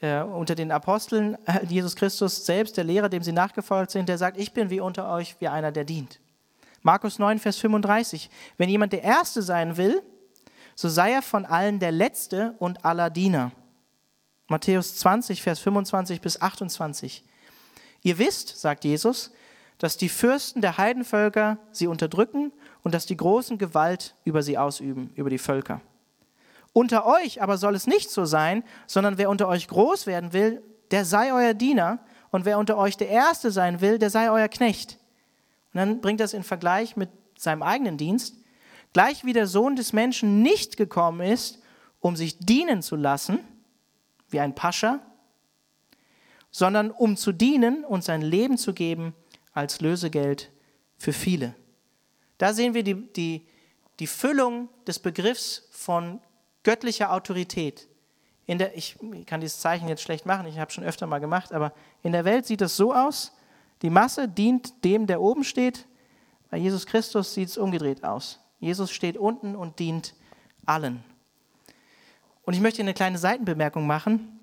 äh, 0.00 0.22
unter 0.22 0.54
den 0.54 0.72
Aposteln, 0.72 1.36
äh, 1.46 1.64
Jesus 1.66 1.94
Christus 1.94 2.46
selbst, 2.46 2.76
der 2.76 2.84
Lehrer, 2.84 3.08
dem 3.08 3.22
sie 3.22 3.32
nachgefolgt 3.32 3.90
sind, 3.90 4.08
der 4.08 4.18
sagt, 4.18 4.38
ich 4.38 4.52
bin 4.52 4.70
wie 4.70 4.80
unter 4.80 5.12
euch 5.12 5.36
wie 5.40 5.48
einer, 5.48 5.70
der 5.70 5.84
dient. 5.84 6.18
Markus 6.82 7.18
9, 7.18 7.38
Vers 7.38 7.58
35. 7.58 8.30
Wenn 8.56 8.68
jemand 8.68 8.92
der 8.92 9.02
Erste 9.02 9.42
sein 9.42 9.76
will, 9.76 10.02
so 10.74 10.88
sei 10.88 11.12
er 11.12 11.22
von 11.22 11.44
allen 11.44 11.78
der 11.78 11.92
Letzte 11.92 12.54
und 12.58 12.84
aller 12.84 13.10
Diener. 13.10 13.52
Matthäus 14.48 14.96
20, 14.96 15.42
Vers 15.42 15.58
25 15.60 16.20
bis 16.20 16.40
28. 16.40 17.24
Ihr 18.02 18.18
wisst, 18.18 18.58
sagt 18.58 18.84
Jesus, 18.84 19.32
dass 19.78 19.96
die 19.96 20.08
Fürsten 20.08 20.60
der 20.60 20.78
Heidenvölker 20.78 21.58
sie 21.72 21.86
unterdrücken 21.86 22.52
und 22.82 22.94
dass 22.94 23.06
die 23.06 23.16
Großen 23.16 23.58
Gewalt 23.58 24.14
über 24.24 24.42
sie 24.42 24.56
ausüben, 24.56 25.10
über 25.16 25.30
die 25.30 25.38
Völker. 25.38 25.80
Unter 26.72 27.06
euch 27.06 27.42
aber 27.42 27.58
soll 27.58 27.74
es 27.74 27.86
nicht 27.86 28.10
so 28.10 28.24
sein, 28.24 28.62
sondern 28.86 29.18
wer 29.18 29.30
unter 29.30 29.48
euch 29.48 29.66
groß 29.66 30.06
werden 30.06 30.32
will, 30.32 30.62
der 30.90 31.04
sei 31.04 31.32
euer 31.32 31.54
Diener, 31.54 31.98
und 32.30 32.44
wer 32.44 32.58
unter 32.58 32.76
euch 32.76 32.96
der 32.96 33.08
Erste 33.08 33.50
sein 33.50 33.80
will, 33.80 33.98
der 33.98 34.10
sei 34.10 34.30
euer 34.30 34.48
Knecht. 34.48 34.98
Und 35.76 35.80
dann 35.80 36.00
bringt 36.00 36.20
das 36.20 36.32
in 36.32 36.42
Vergleich 36.42 36.96
mit 36.96 37.10
seinem 37.36 37.62
eigenen 37.62 37.98
Dienst. 37.98 38.38
Gleich 38.94 39.26
wie 39.26 39.34
der 39.34 39.46
Sohn 39.46 39.76
des 39.76 39.92
Menschen 39.92 40.40
nicht 40.40 40.78
gekommen 40.78 41.20
ist, 41.20 41.58
um 42.00 42.16
sich 42.16 42.38
dienen 42.38 42.80
zu 42.80 42.96
lassen, 42.96 43.40
wie 44.30 44.40
ein 44.40 44.54
Pascha, 44.54 45.00
sondern 46.50 46.90
um 46.90 47.18
zu 47.18 47.30
dienen 47.30 47.84
und 47.84 48.02
sein 48.02 48.22
Leben 48.22 48.56
zu 48.56 48.72
geben 48.72 49.14
als 49.52 49.82
Lösegeld 49.82 50.50
für 50.96 51.12
viele. 51.12 51.54
Da 52.38 52.54
sehen 52.54 52.72
wir 52.72 52.82
die, 52.82 53.12
die, 53.12 53.46
die 53.98 54.06
Füllung 54.06 54.70
des 54.86 54.98
Begriffs 54.98 55.68
von 55.72 56.22
göttlicher 56.62 57.12
Autorität. 57.12 57.86
In 58.46 58.56
der, 58.56 58.74
ich 58.74 58.96
kann 59.26 59.42
dieses 59.42 59.60
Zeichen 59.60 59.88
jetzt 59.88 60.00
schlecht 60.00 60.24
machen, 60.24 60.46
ich 60.46 60.58
habe 60.58 60.72
schon 60.72 60.84
öfter 60.84 61.06
mal 61.06 61.18
gemacht, 61.18 61.52
aber 61.52 61.74
in 62.02 62.12
der 62.12 62.24
Welt 62.24 62.46
sieht 62.46 62.62
es 62.62 62.78
so 62.78 62.94
aus, 62.94 63.35
die 63.82 63.90
Masse 63.90 64.28
dient 64.28 64.84
dem, 64.84 65.06
der 65.06 65.20
oben 65.20 65.44
steht, 65.44 65.86
bei 66.50 66.56
Jesus 66.56 66.86
Christus 66.86 67.34
sieht 67.34 67.48
es 67.48 67.58
umgedreht 67.58 68.04
aus. 68.04 68.40
Jesus 68.60 68.90
steht 68.90 69.16
unten 69.16 69.54
und 69.54 69.78
dient 69.78 70.14
allen. 70.64 71.04
Und 72.44 72.54
ich 72.54 72.60
möchte 72.60 72.80
eine 72.80 72.94
kleine 72.94 73.18
Seitenbemerkung 73.18 73.86
machen. 73.86 74.40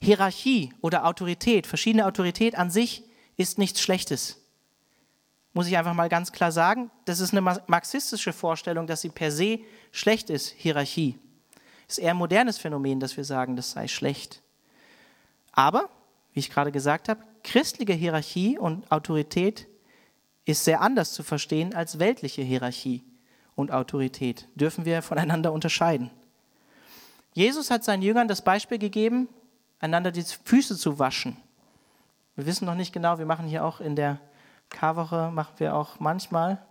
Hierarchie 0.00 0.72
oder 0.80 1.04
Autorität, 1.04 1.66
verschiedene 1.66 2.06
Autorität 2.06 2.54
an 2.54 2.70
sich 2.70 3.04
ist 3.36 3.58
nichts 3.58 3.80
Schlechtes. 3.80 4.38
Muss 5.52 5.66
ich 5.66 5.76
einfach 5.76 5.94
mal 5.94 6.08
ganz 6.08 6.32
klar 6.32 6.52
sagen. 6.52 6.90
Das 7.04 7.20
ist 7.20 7.32
eine 7.32 7.42
marxistische 7.66 8.32
Vorstellung, 8.32 8.86
dass 8.86 9.00
sie 9.00 9.08
per 9.08 9.32
se 9.32 9.60
schlecht 9.90 10.30
ist, 10.30 10.48
Hierarchie. 10.50 11.18
Ist 11.88 11.98
eher 11.98 12.12
ein 12.12 12.16
modernes 12.16 12.56
Phänomen, 12.56 13.00
dass 13.00 13.16
wir 13.16 13.24
sagen, 13.24 13.56
das 13.56 13.72
sei 13.72 13.88
schlecht. 13.88 14.42
Aber, 15.52 15.90
wie 16.32 16.40
ich 16.40 16.50
gerade 16.50 16.70
gesagt 16.70 17.08
habe, 17.08 17.22
christliche 17.42 17.92
Hierarchie 17.92 18.58
und 18.58 18.90
Autorität 18.90 19.68
ist 20.44 20.64
sehr 20.64 20.80
anders 20.80 21.12
zu 21.12 21.22
verstehen 21.22 21.74
als 21.74 21.98
weltliche 21.98 22.42
Hierarchie 22.42 23.04
und 23.54 23.72
Autorität. 23.72 24.48
Dürfen 24.54 24.84
wir 24.84 25.02
voneinander 25.02 25.52
unterscheiden. 25.52 26.10
Jesus 27.32 27.70
hat 27.70 27.84
seinen 27.84 28.02
Jüngern 28.02 28.28
das 28.28 28.42
Beispiel 28.42 28.78
gegeben, 28.78 29.28
einander 29.78 30.10
die 30.10 30.24
Füße 30.24 30.76
zu 30.76 30.98
waschen. 30.98 31.36
Wir 32.36 32.46
wissen 32.46 32.64
noch 32.64 32.74
nicht 32.74 32.92
genau, 32.92 33.18
wir 33.18 33.26
machen 33.26 33.46
hier 33.46 33.64
auch 33.64 33.80
in 33.80 33.96
der 33.96 34.18
Karwoche, 34.68 35.30
machen 35.32 35.54
wir 35.58 35.74
auch 35.74 36.00
manchmal, 36.00 36.64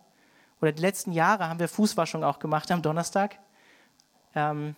oder 0.61 0.71
die 0.71 0.81
letzten 0.81 1.11
Jahre 1.11 1.47
haben 1.47 1.59
wir 1.59 1.67
Fußwaschung 1.67 2.23
auch 2.23 2.39
gemacht 2.39 2.71
am 2.71 2.81
Donnerstag. 2.81 3.39
Ähm, 4.35 4.75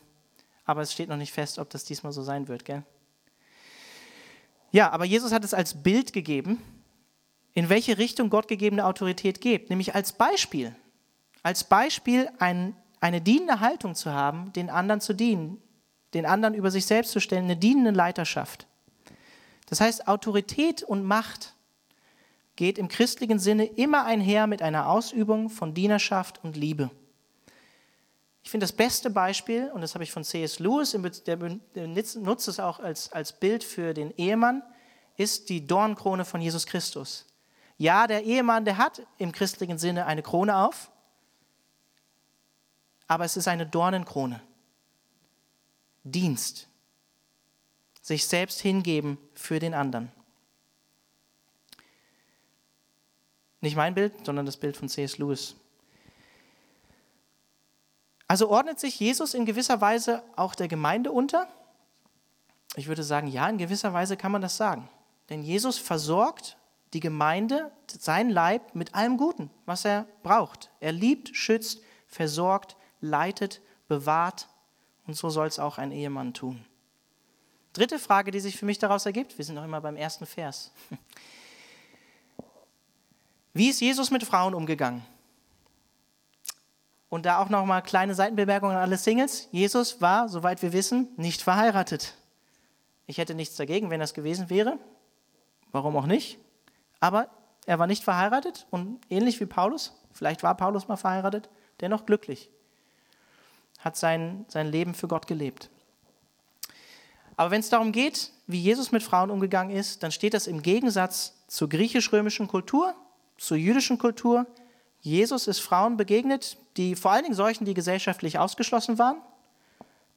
aber 0.66 0.82
es 0.82 0.94
steht 0.94 1.10
noch 1.10 1.18
nicht 1.18 1.34
fest, 1.34 1.60
ob 1.60 1.70
das 1.70 1.84
diesmal 1.84 2.12
so 2.12 2.22
sein 2.22 2.48
wird, 2.48 2.66
gell? 2.66 2.84
Ja, 4.72 4.92
aber 4.92 5.06
Jesus 5.06 5.32
hat 5.32 5.44
es 5.44 5.54
als 5.54 5.84
Bild 5.84 6.14
gegeben, 6.14 6.62
in 7.54 7.70
welche 7.70 7.98
Richtung 7.98 8.30
Gott 8.30 8.48
gegebene 8.48 8.86
Autorität 8.86 9.42
geht, 9.42 9.70
nämlich 9.70 9.94
als 9.96 10.14
Beispiel. 10.14 10.76
Als 11.44 11.64
Beispiel 11.64 12.30
ein, 12.40 12.76
eine 13.02 13.20
dienende 13.20 13.60
Haltung 13.60 13.96
zu 13.96 14.12
haben, 14.12 14.54
den 14.54 14.70
anderen 14.70 15.02
zu 15.02 15.14
dienen, 15.14 15.62
den 16.14 16.26
anderen 16.26 16.54
über 16.54 16.72
sich 16.72 16.86
selbst 16.86 17.12
zu 17.12 17.20
stellen, 17.20 17.46
eine 17.46 17.58
dienende 17.58 17.92
Leiterschaft. 17.92 18.68
Das 19.68 19.82
heißt, 19.82 20.08
Autorität 20.08 20.84
und 20.84 21.04
Macht 21.04 21.56
geht 22.56 22.78
im 22.78 22.88
christlichen 22.88 23.40
Sinne 23.40 23.66
immer 23.66 24.06
einher 24.06 24.48
mit 24.48 24.62
einer 24.62 24.90
Ausübung 24.90 25.50
von 25.50 25.74
Dienerschaft 25.74 26.44
und 26.44 26.56
Liebe. 26.56 26.92
Ich 28.44 28.50
finde 28.50 28.64
das 28.64 28.72
beste 28.72 29.10
Beispiel, 29.10 29.70
und 29.74 29.82
das 29.82 29.94
habe 29.94 30.04
ich 30.04 30.12
von 30.12 30.24
C.S. 30.24 30.60
Lewis, 30.60 30.98
der 31.26 31.38
nutzt 31.38 32.48
es 32.48 32.60
auch 32.60 32.80
als, 32.80 33.12
als 33.12 33.40
Bild 33.40 33.64
für 33.64 33.94
den 33.94 34.12
Ehemann, 34.18 34.64
ist 35.16 35.50
die 35.50 35.66
Dornkrone 35.66 36.26
von 36.26 36.42
Jesus 36.42 36.66
Christus. 36.66 37.28
Ja, 37.78 38.08
der 38.08 38.24
Ehemann, 38.24 38.66
der 38.66 38.78
hat 38.78 39.02
im 39.18 39.32
christlichen 39.32 39.78
Sinne 39.78 40.06
eine 40.06 40.24
Krone 40.24 40.58
auf, 40.58 40.92
aber 43.08 43.26
es 43.26 43.38
ist 43.38 43.48
eine 43.48 43.66
Dornenkrone. 43.66 44.42
Dienst. 46.04 46.68
Sich 48.02 48.26
selbst 48.26 48.62
hingeben 48.62 49.18
für 49.34 49.60
den 49.60 49.74
anderen. 49.74 50.12
Nicht 53.60 53.76
mein 53.76 53.94
Bild, 53.94 54.26
sondern 54.26 54.48
das 54.48 54.58
Bild 54.58 54.76
von 54.76 54.90
C.S. 54.90 55.20
Lewis. 55.20 55.56
Also 58.32 58.48
ordnet 58.48 58.80
sich 58.80 58.98
Jesus 58.98 59.34
in 59.34 59.46
gewisser 59.46 59.82
Weise 59.82 60.24
auch 60.38 60.56
der 60.56 60.70
Gemeinde 60.70 61.12
unter? 61.12 61.50
Ich 62.78 62.88
würde 62.88 63.04
sagen, 63.04 63.28
ja, 63.28 63.50
in 63.50 63.58
gewisser 63.58 63.92
Weise 63.92 64.16
kann 64.16 64.32
man 64.32 64.42
das 64.42 64.56
sagen. 64.56 64.88
Denn 65.30 65.44
Jesus 65.44 65.78
versorgt 65.78 66.56
die 66.94 67.02
Gemeinde, 67.02 67.74
sein 67.88 68.30
Leib, 68.30 68.74
mit 68.74 68.96
allem 68.96 69.18
Guten, 69.18 69.50
was 69.66 69.84
er 69.84 70.08
braucht. 70.24 70.72
Er 70.80 70.94
liebt, 70.94 71.36
schützt, 71.36 71.82
versorgt, 72.08 72.78
leitet, 73.02 73.60
bewahrt. 73.90 74.48
Und 75.08 75.16
so 75.16 75.30
soll 75.30 75.48
es 75.48 75.60
auch 75.60 75.78
ein 75.78 75.92
Ehemann 75.92 76.34
tun. 76.34 76.64
Dritte 77.74 78.00
Frage, 78.00 78.32
die 78.32 78.40
sich 78.40 78.56
für 78.56 78.66
mich 78.66 78.80
daraus 78.80 79.06
ergibt, 79.06 79.38
wir 79.38 79.44
sind 79.44 79.56
noch 79.56 79.66
immer 79.66 79.82
beim 79.82 79.98
ersten 79.98 80.26
Vers. 80.26 80.72
Wie 83.54 83.68
ist 83.68 83.82
Jesus 83.82 84.10
mit 84.10 84.24
Frauen 84.24 84.54
umgegangen? 84.54 85.06
Und 87.12 87.26
da 87.26 87.40
auch 87.40 87.50
noch 87.50 87.66
mal 87.66 87.82
kleine 87.82 88.16
Seitenbemerkungen 88.16 88.78
an 88.78 88.82
alle 88.82 88.98
Singles. 88.98 89.50
Jesus 89.52 90.00
war, 90.00 90.30
soweit 90.30 90.62
wir 90.62 90.72
wissen, 90.72 91.10
nicht 91.18 91.42
verheiratet. 91.42 92.16
Ich 93.06 93.18
hätte 93.18 93.36
nichts 93.36 93.58
dagegen, 93.58 93.90
wenn 93.90 94.00
das 94.00 94.14
gewesen 94.14 94.50
wäre. 94.50 94.80
Warum 95.74 95.98
auch 95.98 96.06
nicht? 96.06 96.40
Aber 97.02 97.28
er 97.66 97.80
war 97.80 97.86
nicht 97.86 98.06
verheiratet 98.06 98.66
und 98.72 99.02
ähnlich 99.10 99.42
wie 99.42 99.46
Paulus, 99.46 99.94
vielleicht 100.14 100.42
war 100.42 100.56
Paulus 100.56 100.88
mal 100.88 100.96
verheiratet, 100.96 101.50
dennoch 101.82 102.06
glücklich. 102.06 102.50
Hat 103.80 103.98
sein, 103.98 104.46
sein 104.48 104.68
Leben 104.72 104.94
für 104.94 105.10
Gott 105.10 105.28
gelebt. 105.28 105.70
Aber 107.36 107.52
wenn 107.52 107.60
es 107.60 107.70
darum 107.70 107.92
geht, 107.92 108.32
wie 108.48 108.62
Jesus 108.62 108.94
mit 108.94 109.04
Frauen 109.04 109.32
umgegangen 109.32 109.76
ist, 109.76 110.02
dann 110.02 110.14
steht 110.14 110.34
das 110.34 110.48
im 110.48 110.62
Gegensatz 110.62 111.34
zur 111.48 111.68
griechisch-römischen 111.68 112.48
Kultur, 112.48 112.96
zur 113.38 113.58
jüdischen 113.58 113.98
Kultur, 113.98 114.46
Jesus 115.02 115.48
ist 115.48 115.60
Frauen 115.60 115.98
begegnet, 115.98 116.58
die 116.78 116.96
vor 116.96 117.12
allen 117.12 117.24
Dingen 117.24 117.36
solchen, 117.36 117.66
die 117.66 117.74
gesellschaftlich 117.74 118.38
ausgeschlossen 118.38 119.00
waren, 119.00 119.18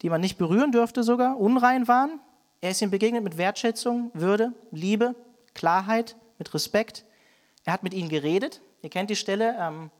die 0.02 0.10
man 0.10 0.20
nicht 0.20 0.36
berühren 0.36 0.72
dürfte 0.72 1.02
sogar, 1.02 1.38
unrein 1.38 1.88
waren. 1.88 2.20
Er 2.60 2.70
ist 2.70 2.82
ihnen 2.82 2.90
begegnet 2.90 3.24
mit 3.24 3.38
Wertschätzung, 3.38 4.10
Würde, 4.14 4.52
Liebe, 4.70 5.14
Klarheit, 5.54 6.16
mit 6.38 6.52
Respekt. 6.52 7.04
Er 7.64 7.72
hat 7.72 7.82
mit 7.82 7.94
ihnen 7.94 8.10
geredet. 8.10 8.60
Ihr 8.82 8.90
kennt 8.90 9.08
die 9.08 9.16
Stelle 9.16 9.56
ähm, 9.58 9.90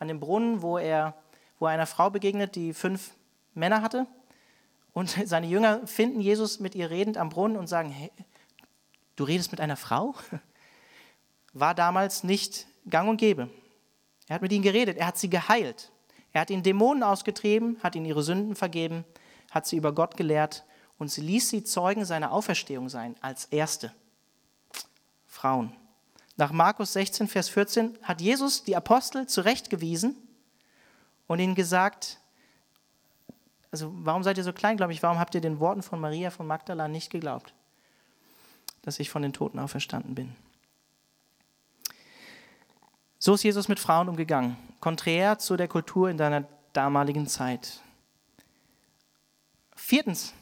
an 0.00 0.08
dem 0.08 0.18
Brunnen, 0.18 0.62
wo 0.62 0.76
er, 0.76 1.14
wo 1.60 1.66
er 1.66 1.72
einer 1.72 1.86
Frau 1.86 2.10
begegnet, 2.10 2.56
die 2.56 2.74
fünf 2.74 3.12
Männer 3.54 3.82
hatte. 3.82 4.06
Und 4.92 5.10
seine 5.24 5.46
Jünger 5.46 5.86
finden 5.86 6.20
Jesus 6.20 6.58
mit 6.58 6.74
ihr 6.74 6.90
redend 6.90 7.16
am 7.16 7.28
Brunnen 7.28 7.56
und 7.56 7.68
sagen, 7.68 7.90
hey, 7.90 8.10
du 9.14 9.22
redest 9.22 9.52
mit 9.52 9.60
einer 9.60 9.76
Frau? 9.76 10.14
War 11.52 11.74
damals 11.74 12.24
nicht 12.24 12.66
gang 12.88 13.08
und 13.08 13.18
gäbe. 13.18 13.48
Er 14.32 14.36
hat 14.36 14.42
mit 14.42 14.52
ihnen 14.52 14.62
geredet, 14.62 14.96
er 14.96 15.08
hat 15.08 15.18
sie 15.18 15.28
geheilt. 15.28 15.92
Er 16.32 16.40
hat 16.40 16.48
ihnen 16.48 16.62
Dämonen 16.62 17.02
ausgetrieben, 17.02 17.76
hat 17.82 17.94
ihnen 17.96 18.06
ihre 18.06 18.22
Sünden 18.22 18.56
vergeben, 18.56 19.04
hat 19.50 19.66
sie 19.66 19.76
über 19.76 19.92
Gott 19.94 20.16
gelehrt 20.16 20.64
und 20.96 21.10
sie 21.10 21.20
ließ 21.20 21.50
sie 21.50 21.64
Zeugen 21.64 22.06
seiner 22.06 22.32
Auferstehung 22.32 22.88
sein, 22.88 23.14
als 23.20 23.44
Erste. 23.44 23.92
Frauen. 25.26 25.76
Nach 26.38 26.50
Markus 26.50 26.94
16, 26.94 27.28
Vers 27.28 27.50
14 27.50 27.98
hat 28.00 28.22
Jesus 28.22 28.64
die 28.64 28.74
Apostel 28.74 29.26
zurechtgewiesen 29.26 30.16
und 31.26 31.38
ihnen 31.38 31.54
gesagt, 31.54 32.18
also 33.70 33.92
warum 33.96 34.22
seid 34.22 34.38
ihr 34.38 34.44
so 34.44 34.54
klein, 34.54 34.78
glaube 34.78 34.94
ich, 34.94 35.02
warum 35.02 35.18
habt 35.18 35.34
ihr 35.34 35.42
den 35.42 35.60
Worten 35.60 35.82
von 35.82 36.00
Maria 36.00 36.30
von 36.30 36.46
Magdala 36.46 36.88
nicht 36.88 37.10
geglaubt, 37.10 37.52
dass 38.80 38.98
ich 38.98 39.10
von 39.10 39.20
den 39.20 39.34
Toten 39.34 39.58
auferstanden 39.58 40.14
bin? 40.14 40.34
So 43.24 43.34
ist 43.34 43.44
Jesus 43.44 43.68
mit 43.68 43.78
Frauen 43.78 44.08
umgegangen, 44.08 44.56
konträr 44.80 45.38
zu 45.38 45.56
der 45.56 45.68
Kultur 45.68 46.10
in 46.10 46.16
deiner 46.16 46.42
damaligen 46.72 47.28
Zeit. 47.28 47.80
Viertens, 49.76 50.34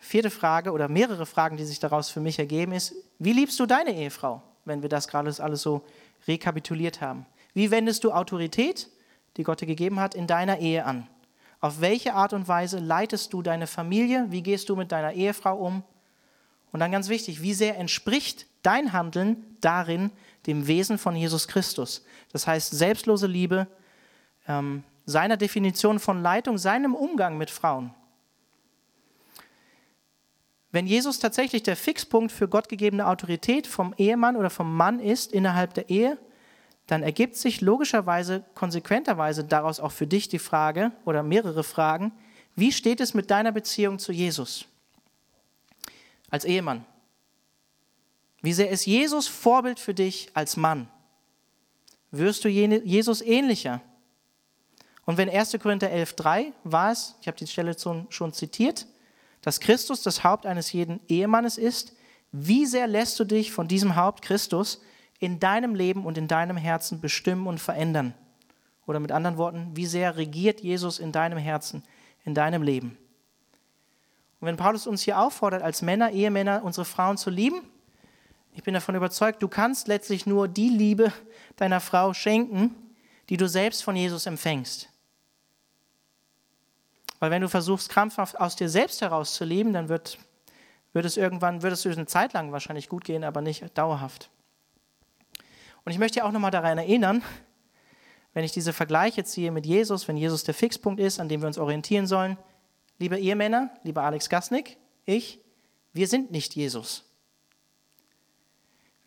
vierte 0.00 0.28
Frage 0.28 0.72
oder 0.72 0.88
mehrere 0.88 1.26
Fragen, 1.26 1.56
die 1.56 1.64
sich 1.64 1.78
daraus 1.78 2.10
für 2.10 2.18
mich 2.18 2.40
ergeben, 2.40 2.72
ist, 2.72 2.92
wie 3.20 3.32
liebst 3.32 3.60
du 3.60 3.66
deine 3.66 3.94
Ehefrau, 3.94 4.42
wenn 4.64 4.82
wir 4.82 4.88
das 4.88 5.06
gerade 5.06 5.32
alles 5.40 5.62
so 5.62 5.84
rekapituliert 6.26 7.00
haben? 7.00 7.24
Wie 7.54 7.70
wendest 7.70 8.02
du 8.02 8.10
Autorität, 8.10 8.88
die 9.36 9.44
Gott 9.44 9.60
dir 9.60 9.66
gegeben 9.66 10.00
hat, 10.00 10.16
in 10.16 10.26
deiner 10.26 10.58
Ehe 10.58 10.86
an? 10.86 11.06
Auf 11.60 11.80
welche 11.80 12.14
Art 12.14 12.32
und 12.32 12.48
Weise 12.48 12.80
leitest 12.80 13.32
du 13.32 13.42
deine 13.42 13.68
Familie? 13.68 14.26
Wie 14.30 14.42
gehst 14.42 14.68
du 14.70 14.74
mit 14.74 14.90
deiner 14.90 15.12
Ehefrau 15.12 15.56
um? 15.56 15.84
Und 16.72 16.80
dann 16.80 16.90
ganz 16.90 17.08
wichtig, 17.08 17.42
wie 17.42 17.54
sehr 17.54 17.78
entspricht 17.78 18.46
dein 18.64 18.92
Handeln 18.92 19.56
darin 19.60 20.10
dem 20.46 20.66
Wesen 20.66 20.98
von 20.98 21.16
Jesus 21.16 21.48
Christus? 21.48 22.04
Das 22.32 22.46
heißt, 22.46 22.70
selbstlose 22.70 23.26
Liebe, 23.26 23.66
ähm, 24.46 24.84
seiner 25.06 25.36
Definition 25.36 25.98
von 25.98 26.22
Leitung, 26.22 26.58
seinem 26.58 26.94
Umgang 26.94 27.38
mit 27.38 27.50
Frauen. 27.50 27.94
Wenn 30.70 30.86
Jesus 30.86 31.18
tatsächlich 31.18 31.62
der 31.62 31.76
Fixpunkt 31.76 32.30
für 32.30 32.46
gottgegebene 32.46 33.06
Autorität 33.06 33.66
vom 33.66 33.94
Ehemann 33.96 34.36
oder 34.36 34.50
vom 34.50 34.76
Mann 34.76 35.00
ist 35.00 35.32
innerhalb 35.32 35.72
der 35.72 35.88
Ehe, 35.88 36.18
dann 36.86 37.02
ergibt 37.02 37.36
sich 37.36 37.60
logischerweise, 37.60 38.44
konsequenterweise 38.54 39.44
daraus 39.44 39.80
auch 39.80 39.92
für 39.92 40.06
dich 40.06 40.28
die 40.28 40.38
Frage 40.38 40.92
oder 41.04 41.22
mehrere 41.22 41.64
Fragen, 41.64 42.12
wie 42.54 42.72
steht 42.72 43.00
es 43.00 43.14
mit 43.14 43.30
deiner 43.30 43.52
Beziehung 43.52 43.98
zu 43.98 44.12
Jesus 44.12 44.66
als 46.30 46.44
Ehemann? 46.44 46.84
Wie 48.40 48.52
sehr 48.52 48.70
ist 48.70 48.86
Jesus 48.86 49.26
Vorbild 49.26 49.80
für 49.80 49.94
dich 49.94 50.30
als 50.34 50.56
Mann? 50.56 50.88
Wirst 52.10 52.44
du 52.44 52.48
Jesus 52.48 53.20
ähnlicher? 53.20 53.80
Und 55.04 55.16
wenn 55.16 55.30
1. 55.30 55.58
Korinther 55.60 55.90
11.3 55.90 56.52
war 56.64 56.92
es, 56.92 57.14
ich 57.20 57.28
habe 57.28 57.38
die 57.38 57.46
Stelle 57.46 57.76
schon 58.10 58.32
zitiert, 58.32 58.86
dass 59.42 59.60
Christus 59.60 60.02
das 60.02 60.24
Haupt 60.24 60.46
eines 60.46 60.72
jeden 60.72 61.00
Ehemannes 61.08 61.58
ist, 61.58 61.94
wie 62.32 62.66
sehr 62.66 62.86
lässt 62.86 63.18
du 63.18 63.24
dich 63.24 63.52
von 63.52 63.68
diesem 63.68 63.96
Haupt 63.96 64.22
Christus 64.22 64.82
in 65.18 65.40
deinem 65.40 65.74
Leben 65.74 66.04
und 66.04 66.18
in 66.18 66.28
deinem 66.28 66.56
Herzen 66.56 67.00
bestimmen 67.00 67.46
und 67.46 67.58
verändern? 67.58 68.14
Oder 68.86 69.00
mit 69.00 69.12
anderen 69.12 69.36
Worten, 69.36 69.70
wie 69.74 69.86
sehr 69.86 70.16
regiert 70.16 70.60
Jesus 70.60 70.98
in 70.98 71.12
deinem 71.12 71.38
Herzen, 71.38 71.82
in 72.24 72.34
deinem 72.34 72.62
Leben? 72.62 72.98
Und 74.40 74.46
wenn 74.46 74.56
Paulus 74.56 74.86
uns 74.86 75.02
hier 75.02 75.18
auffordert, 75.18 75.62
als 75.62 75.82
Männer, 75.82 76.10
Ehemänner, 76.10 76.62
unsere 76.62 76.84
Frauen 76.84 77.16
zu 77.16 77.30
lieben, 77.30 77.62
ich 78.58 78.64
bin 78.64 78.74
davon 78.74 78.96
überzeugt, 78.96 79.40
du 79.40 79.46
kannst 79.46 79.86
letztlich 79.86 80.26
nur 80.26 80.48
die 80.48 80.68
Liebe 80.68 81.12
deiner 81.54 81.78
Frau 81.78 82.12
schenken, 82.12 82.74
die 83.28 83.36
du 83.36 83.48
selbst 83.48 83.84
von 83.84 83.94
Jesus 83.94 84.26
empfängst. 84.26 84.88
Weil 87.20 87.30
wenn 87.30 87.40
du 87.40 87.48
versuchst, 87.48 87.88
krampfhaft 87.88 88.40
aus 88.40 88.56
dir 88.56 88.68
selbst 88.68 89.00
heraus 89.00 89.34
zu 89.34 89.44
leben, 89.44 89.72
dann 89.72 89.88
wird, 89.88 90.18
wird 90.92 91.04
es 91.04 91.16
irgendwann, 91.16 91.62
wird 91.62 91.72
es 91.72 91.86
eine 91.86 92.06
Zeit 92.06 92.32
lang 92.32 92.50
wahrscheinlich 92.50 92.88
gut 92.88 93.04
gehen, 93.04 93.22
aber 93.22 93.42
nicht 93.42 93.78
dauerhaft. 93.78 94.28
Und 95.84 95.92
ich 95.92 96.00
möchte 96.00 96.24
auch 96.24 96.32
nochmal 96.32 96.50
daran 96.50 96.78
erinnern, 96.78 97.22
wenn 98.34 98.42
ich 98.42 98.50
diese 98.50 98.72
Vergleiche 98.72 99.22
ziehe 99.22 99.52
mit 99.52 99.66
Jesus, 99.66 100.08
wenn 100.08 100.16
Jesus 100.16 100.42
der 100.42 100.54
Fixpunkt 100.54 100.98
ist, 100.98 101.20
an 101.20 101.28
dem 101.28 101.42
wir 101.42 101.46
uns 101.46 101.58
orientieren 101.58 102.08
sollen, 102.08 102.36
liebe 102.98 103.20
Ehemänner, 103.20 103.70
lieber 103.84 104.02
Alex 104.02 104.28
Gasnick, 104.28 104.78
ich, 105.04 105.38
wir 105.92 106.08
sind 106.08 106.32
nicht 106.32 106.56
Jesus. 106.56 107.07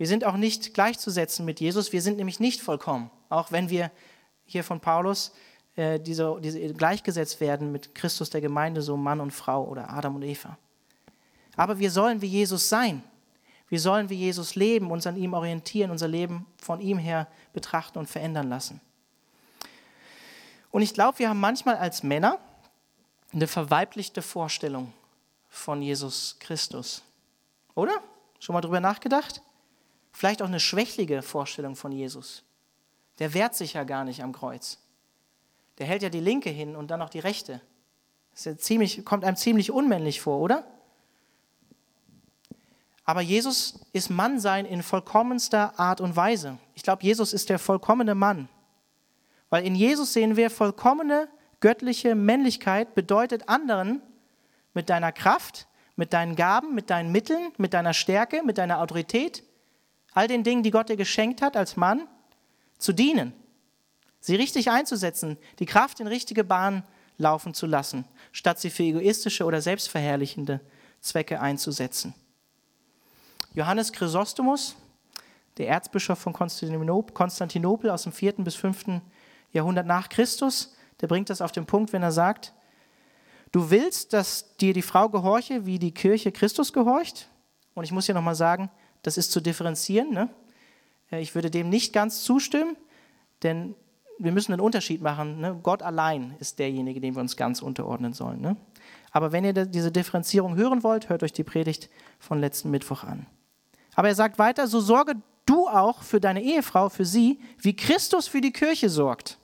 Wir 0.01 0.07
sind 0.07 0.25
auch 0.25 0.35
nicht 0.35 0.73
gleichzusetzen 0.73 1.45
mit 1.45 1.59
Jesus, 1.59 1.93
wir 1.93 2.01
sind 2.01 2.17
nämlich 2.17 2.39
nicht 2.39 2.59
vollkommen, 2.59 3.11
auch 3.29 3.51
wenn 3.51 3.69
wir 3.69 3.91
hier 4.45 4.63
von 4.63 4.79
Paulus 4.79 5.31
äh, 5.75 5.99
diese, 5.99 6.39
diese 6.41 6.73
gleichgesetzt 6.73 7.39
werden 7.39 7.71
mit 7.71 7.93
Christus 7.93 8.31
der 8.31 8.41
Gemeinde, 8.41 8.81
so 8.81 8.97
Mann 8.97 9.19
und 9.19 9.29
Frau 9.29 9.63
oder 9.63 9.91
Adam 9.91 10.15
und 10.15 10.23
Eva. 10.23 10.57
Aber 11.55 11.77
wir 11.77 11.91
sollen 11.91 12.19
wie 12.23 12.25
Jesus 12.25 12.67
sein. 12.67 13.03
Wir 13.69 13.79
sollen 13.79 14.09
wie 14.09 14.15
Jesus 14.15 14.55
leben, 14.55 14.89
uns 14.89 15.05
an 15.05 15.17
ihm 15.17 15.35
orientieren, 15.35 15.91
unser 15.91 16.07
Leben 16.07 16.47
von 16.57 16.81
ihm 16.81 16.97
her 16.97 17.27
betrachten 17.53 17.99
und 17.99 18.09
verändern 18.09 18.49
lassen. 18.49 18.81
Und 20.71 20.81
ich 20.81 20.95
glaube, 20.95 21.19
wir 21.19 21.29
haben 21.29 21.39
manchmal 21.39 21.77
als 21.77 22.01
Männer 22.01 22.39
eine 23.33 23.45
verweiblichte 23.45 24.23
Vorstellung 24.23 24.93
von 25.47 25.83
Jesus 25.83 26.37
Christus. 26.39 27.03
Oder? 27.75 27.93
Schon 28.39 28.53
mal 28.53 28.61
drüber 28.61 28.79
nachgedacht? 28.79 29.43
Vielleicht 30.11 30.41
auch 30.41 30.47
eine 30.47 30.59
schwächliche 30.59 31.21
Vorstellung 31.21 31.75
von 31.75 31.91
Jesus. 31.91 32.43
Der 33.19 33.33
wehrt 33.33 33.55
sich 33.55 33.73
ja 33.73 33.83
gar 33.83 34.03
nicht 34.03 34.23
am 34.23 34.33
Kreuz. 34.33 34.79
Der 35.77 35.87
hält 35.87 36.03
ja 36.03 36.09
die 36.09 36.19
linke 36.19 36.49
hin 36.49 36.75
und 36.75 36.91
dann 36.91 37.01
auch 37.01 37.09
die 37.09 37.19
rechte. 37.19 37.61
Das 38.31 38.45
ja 38.45 38.57
ziemlich, 38.57 39.03
kommt 39.05 39.23
einem 39.23 39.37
ziemlich 39.37 39.71
unmännlich 39.71 40.21
vor, 40.21 40.39
oder? 40.39 40.65
Aber 43.03 43.21
Jesus 43.21 43.79
ist 43.93 44.09
Mannsein 44.09 44.65
in 44.65 44.83
vollkommenster 44.83 45.79
Art 45.79 46.01
und 46.01 46.15
Weise. 46.15 46.57
Ich 46.75 46.83
glaube, 46.83 47.03
Jesus 47.03 47.33
ist 47.33 47.49
der 47.49 47.59
vollkommene 47.59 48.15
Mann. 48.15 48.47
Weil 49.49 49.65
in 49.65 49.75
Jesus 49.75 50.13
sehen 50.13 50.37
wir, 50.37 50.49
vollkommene 50.49 51.27
göttliche 51.59 52.15
Männlichkeit 52.15 52.95
bedeutet 52.95 53.49
anderen 53.49 54.01
mit 54.73 54.89
deiner 54.89 55.11
Kraft, 55.11 55.67
mit 55.95 56.13
deinen 56.13 56.35
Gaben, 56.35 56.73
mit 56.73 56.89
deinen 56.89 57.11
Mitteln, 57.11 57.51
mit 57.57 57.73
deiner 57.73 57.93
Stärke, 57.93 58.43
mit 58.43 58.57
deiner 58.57 58.79
Autorität, 58.79 59.43
all 60.13 60.27
den 60.27 60.43
Dingen, 60.43 60.63
die 60.63 60.71
Gott 60.71 60.89
dir 60.89 60.97
geschenkt 60.97 61.41
hat 61.41 61.55
als 61.55 61.77
Mann, 61.77 62.07
zu 62.77 62.93
dienen 62.93 63.33
sie 64.21 64.35
richtig 64.35 64.69
einzusetzen, 64.69 65.37
die 65.59 65.65
Kraft 65.65 65.99
in 65.99 66.07
richtige 66.07 66.45
Bahn 66.45 66.83
laufen 67.17 67.53
zu 67.53 67.65
lassen, 67.65 68.05
statt 68.31 68.59
sie 68.59 68.69
für 68.69 68.83
egoistische 68.83 69.43
oder 69.43 69.61
selbstverherrlichende 69.61 70.61
Zwecke 71.01 71.41
einzusetzen. 71.41 72.13
Johannes 73.53 73.91
Chrysostomus, 73.91 74.75
der 75.57 75.67
Erzbischof 75.67 76.19
von 76.19 76.33
Konstantinopel 76.33 77.89
aus 77.89 78.03
dem 78.03 78.13
4. 78.13 78.33
bis 78.37 78.55
5. 78.55 79.01
Jahrhundert 79.51 79.85
nach 79.85 80.07
Christus, 80.07 80.73
der 81.01 81.07
bringt 81.07 81.29
das 81.29 81.41
auf 81.41 81.51
den 81.51 81.65
Punkt, 81.65 81.91
wenn 81.91 82.03
er 82.03 82.11
sagt, 82.11 82.53
du 83.51 83.69
willst, 83.69 84.13
dass 84.13 84.55
dir 84.57 84.73
die 84.73 84.81
Frau 84.81 85.09
gehorche, 85.09 85.65
wie 85.65 85.79
die 85.79 85.93
Kirche 85.93 86.31
Christus 86.31 86.71
gehorcht? 86.71 87.27
Und 87.73 87.83
ich 87.83 87.91
muss 87.91 88.05
hier 88.05 88.15
nochmal 88.15 88.35
sagen, 88.35 88.69
das 89.01 89.17
ist 89.17 89.31
zu 89.31 89.41
differenzieren. 89.41 90.11
Ne? 90.11 90.29
Ich 91.11 91.35
würde 91.35 91.49
dem 91.49 91.69
nicht 91.69 91.93
ganz 91.93 92.23
zustimmen, 92.23 92.77
denn 93.43 93.75
wir 94.19 94.31
müssen 94.31 94.53
einen 94.53 94.61
Unterschied 94.61 95.01
machen. 95.01 95.39
Ne? 95.39 95.59
Gott 95.63 95.81
allein 95.81 96.35
ist 96.39 96.59
derjenige, 96.59 97.01
dem 97.01 97.15
wir 97.15 97.21
uns 97.21 97.35
ganz 97.35 97.61
unterordnen 97.61 98.13
sollen. 98.13 98.39
Ne? 98.41 98.55
Aber 99.11 99.31
wenn 99.31 99.43
ihr 99.43 99.53
diese 99.53 99.91
Differenzierung 99.91 100.55
hören 100.55 100.83
wollt, 100.83 101.09
hört 101.09 101.23
euch 101.23 101.33
die 101.33 101.43
Predigt 101.43 101.89
von 102.19 102.39
letzten 102.39 102.71
Mittwoch 102.71 103.03
an. 103.03 103.25
Aber 103.95 104.07
er 104.07 104.15
sagt 104.15 104.39
weiter, 104.39 104.67
so 104.67 104.79
sorge 104.79 105.15
du 105.45 105.67
auch 105.67 106.03
für 106.03 106.21
deine 106.21 106.41
Ehefrau, 106.41 106.89
für 106.89 107.05
sie, 107.05 107.39
wie 107.59 107.75
Christus 107.75 108.27
für 108.27 108.41
die 108.41 108.53
Kirche 108.53 108.89
sorgt. 108.89 109.37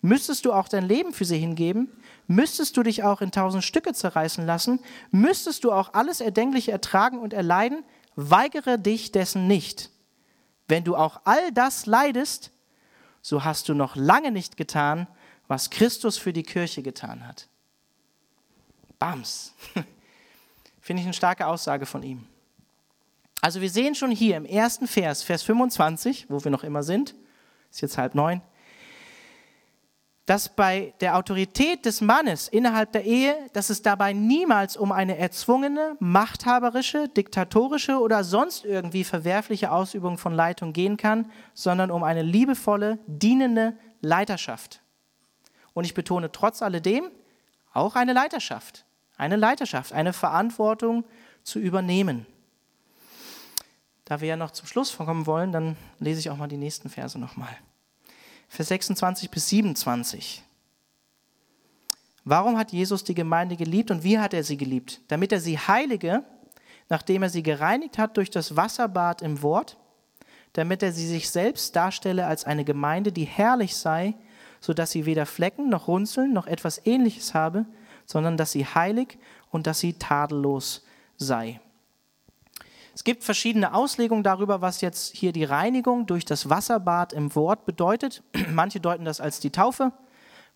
Müsstest 0.00 0.44
du 0.44 0.52
auch 0.52 0.68
dein 0.68 0.88
Leben 0.88 1.12
für 1.12 1.24
sie 1.24 1.38
hingeben? 1.38 1.88
Müsstest 2.26 2.76
du 2.76 2.82
dich 2.82 3.04
auch 3.04 3.20
in 3.20 3.30
tausend 3.30 3.62
Stücke 3.62 3.92
zerreißen 3.92 4.46
lassen? 4.46 4.80
Müsstest 5.10 5.64
du 5.64 5.72
auch 5.72 5.92
alles 5.92 6.20
Erdenkliche 6.20 6.72
ertragen 6.72 7.18
und 7.18 7.32
erleiden? 7.32 7.84
Weigere 8.16 8.78
dich 8.78 9.12
dessen 9.12 9.46
nicht. 9.46 9.90
Wenn 10.68 10.84
du 10.84 10.96
auch 10.96 11.20
all 11.24 11.52
das 11.52 11.86
leidest, 11.86 12.50
so 13.20 13.44
hast 13.44 13.68
du 13.68 13.74
noch 13.74 13.96
lange 13.96 14.32
nicht 14.32 14.56
getan, 14.56 15.06
was 15.48 15.70
Christus 15.70 16.18
für 16.18 16.32
die 16.32 16.42
Kirche 16.42 16.82
getan 16.82 17.26
hat. 17.26 17.48
Bams. 18.98 19.54
Finde 20.80 21.00
ich 21.00 21.06
eine 21.06 21.14
starke 21.14 21.46
Aussage 21.46 21.86
von 21.86 22.02
ihm. 22.02 22.26
Also 23.40 23.60
wir 23.60 23.70
sehen 23.70 23.94
schon 23.94 24.10
hier 24.10 24.36
im 24.36 24.44
ersten 24.44 24.86
Vers, 24.86 25.22
Vers 25.22 25.42
25, 25.42 26.26
wo 26.28 26.42
wir 26.44 26.50
noch 26.50 26.64
immer 26.64 26.82
sind, 26.82 27.14
ist 27.70 27.80
jetzt 27.80 27.98
halb 27.98 28.14
neun, 28.14 28.40
dass 30.26 30.48
bei 30.48 30.94
der 31.00 31.16
Autorität 31.16 31.84
des 31.84 32.00
Mannes 32.00 32.46
innerhalb 32.46 32.92
der 32.92 33.04
Ehe, 33.04 33.34
dass 33.52 33.70
es 33.70 33.82
dabei 33.82 34.12
niemals 34.12 34.76
um 34.76 34.92
eine 34.92 35.18
erzwungene, 35.18 35.96
machthaberische, 35.98 37.08
diktatorische 37.08 37.98
oder 37.98 38.22
sonst 38.22 38.64
irgendwie 38.64 39.02
verwerfliche 39.02 39.72
Ausübung 39.72 40.18
von 40.18 40.32
Leitung 40.32 40.72
gehen 40.72 40.96
kann, 40.96 41.30
sondern 41.54 41.90
um 41.90 42.04
eine 42.04 42.22
liebevolle, 42.22 42.98
dienende 43.06 43.76
Leiterschaft. 44.00 44.80
Und 45.74 45.84
ich 45.84 45.94
betone 45.94 46.30
trotz 46.30 46.62
alledem 46.62 47.10
auch 47.72 47.96
eine 47.96 48.12
Leiterschaft, 48.12 48.84
eine 49.16 49.36
Leiterschaft, 49.36 49.92
eine 49.92 50.12
Verantwortung 50.12 51.04
zu 51.42 51.58
übernehmen. 51.58 52.26
Da 54.04 54.20
wir 54.20 54.28
ja 54.28 54.36
noch 54.36 54.50
zum 54.52 54.68
Schluss 54.68 54.96
kommen 54.96 55.26
wollen, 55.26 55.50
dann 55.50 55.76
lese 55.98 56.20
ich 56.20 56.30
auch 56.30 56.36
mal 56.36 56.48
die 56.48 56.56
nächsten 56.58 56.90
Verse 56.90 57.18
nochmal. 57.18 57.56
Vers 58.54 58.68
26 58.68 59.30
bis 59.30 59.48
27. 59.48 60.42
Warum 62.22 62.58
hat 62.58 62.70
Jesus 62.70 63.02
die 63.02 63.14
Gemeinde 63.14 63.56
geliebt 63.56 63.90
und 63.90 64.04
wie 64.04 64.18
hat 64.18 64.34
er 64.34 64.44
sie 64.44 64.58
geliebt? 64.58 65.00
Damit 65.08 65.32
er 65.32 65.40
sie 65.40 65.56
heilige, 65.58 66.22
nachdem 66.90 67.22
er 67.22 67.30
sie 67.30 67.42
gereinigt 67.42 67.96
hat 67.96 68.18
durch 68.18 68.28
das 68.28 68.54
Wasserbad 68.54 69.22
im 69.22 69.40
Wort, 69.40 69.78
damit 70.52 70.82
er 70.82 70.92
sie 70.92 71.08
sich 71.08 71.30
selbst 71.30 71.74
darstelle 71.74 72.26
als 72.26 72.44
eine 72.44 72.66
Gemeinde, 72.66 73.10
die 73.10 73.24
herrlich 73.24 73.74
sei, 73.74 74.12
so 74.60 74.74
dass 74.74 74.90
sie 74.90 75.06
weder 75.06 75.24
Flecken 75.24 75.70
noch 75.70 75.88
Runzeln 75.88 76.34
noch 76.34 76.46
etwas 76.46 76.84
ähnliches 76.84 77.32
habe, 77.32 77.64
sondern 78.04 78.36
dass 78.36 78.52
sie 78.52 78.66
heilig 78.66 79.16
und 79.50 79.66
dass 79.66 79.80
sie 79.80 79.94
tadellos 79.94 80.84
sei. 81.16 81.58
Es 82.94 83.04
gibt 83.04 83.24
verschiedene 83.24 83.72
Auslegungen 83.72 84.22
darüber, 84.22 84.60
was 84.60 84.82
jetzt 84.82 85.16
hier 85.16 85.32
die 85.32 85.44
Reinigung 85.44 86.06
durch 86.06 86.26
das 86.26 86.50
Wasserbad 86.50 87.12
im 87.14 87.34
Wort 87.34 87.64
bedeutet. 87.64 88.22
Manche 88.50 88.80
deuten 88.80 89.04
das 89.04 89.20
als 89.20 89.40
die 89.40 89.50
Taufe, 89.50 89.92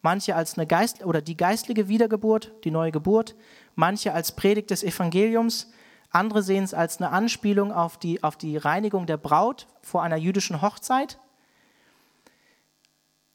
manche 0.03 0.37
als 0.37 0.59
eine 0.59 0.67
Geist 0.67 1.05
oder 1.05 1.23
die 1.23 1.37
geistliche 1.37 1.89
Wiedergeburt, 1.89 2.53
die 2.65 2.71
neue 2.71 2.93
Geburt, 2.93 3.35
manche 3.75 4.13
als 4.13 4.33
Predigt 4.33 4.71
des 4.71 4.85
Evangeliums, 4.85 5.73
andere 6.11 6.43
sehen 6.43 6.65
es 6.65 6.75
als 6.75 6.99
eine 6.99 7.11
Anspielung 7.11 7.73
auf 7.73 7.99
die, 7.99 8.23
auf 8.23 8.37
die 8.37 8.57
Reinigung 8.57 9.07
der 9.07 9.17
Braut 9.17 9.67
vor 9.83 10.03
einer 10.03 10.17
jüdischen 10.17 10.63
Hochzeit. 10.63 11.19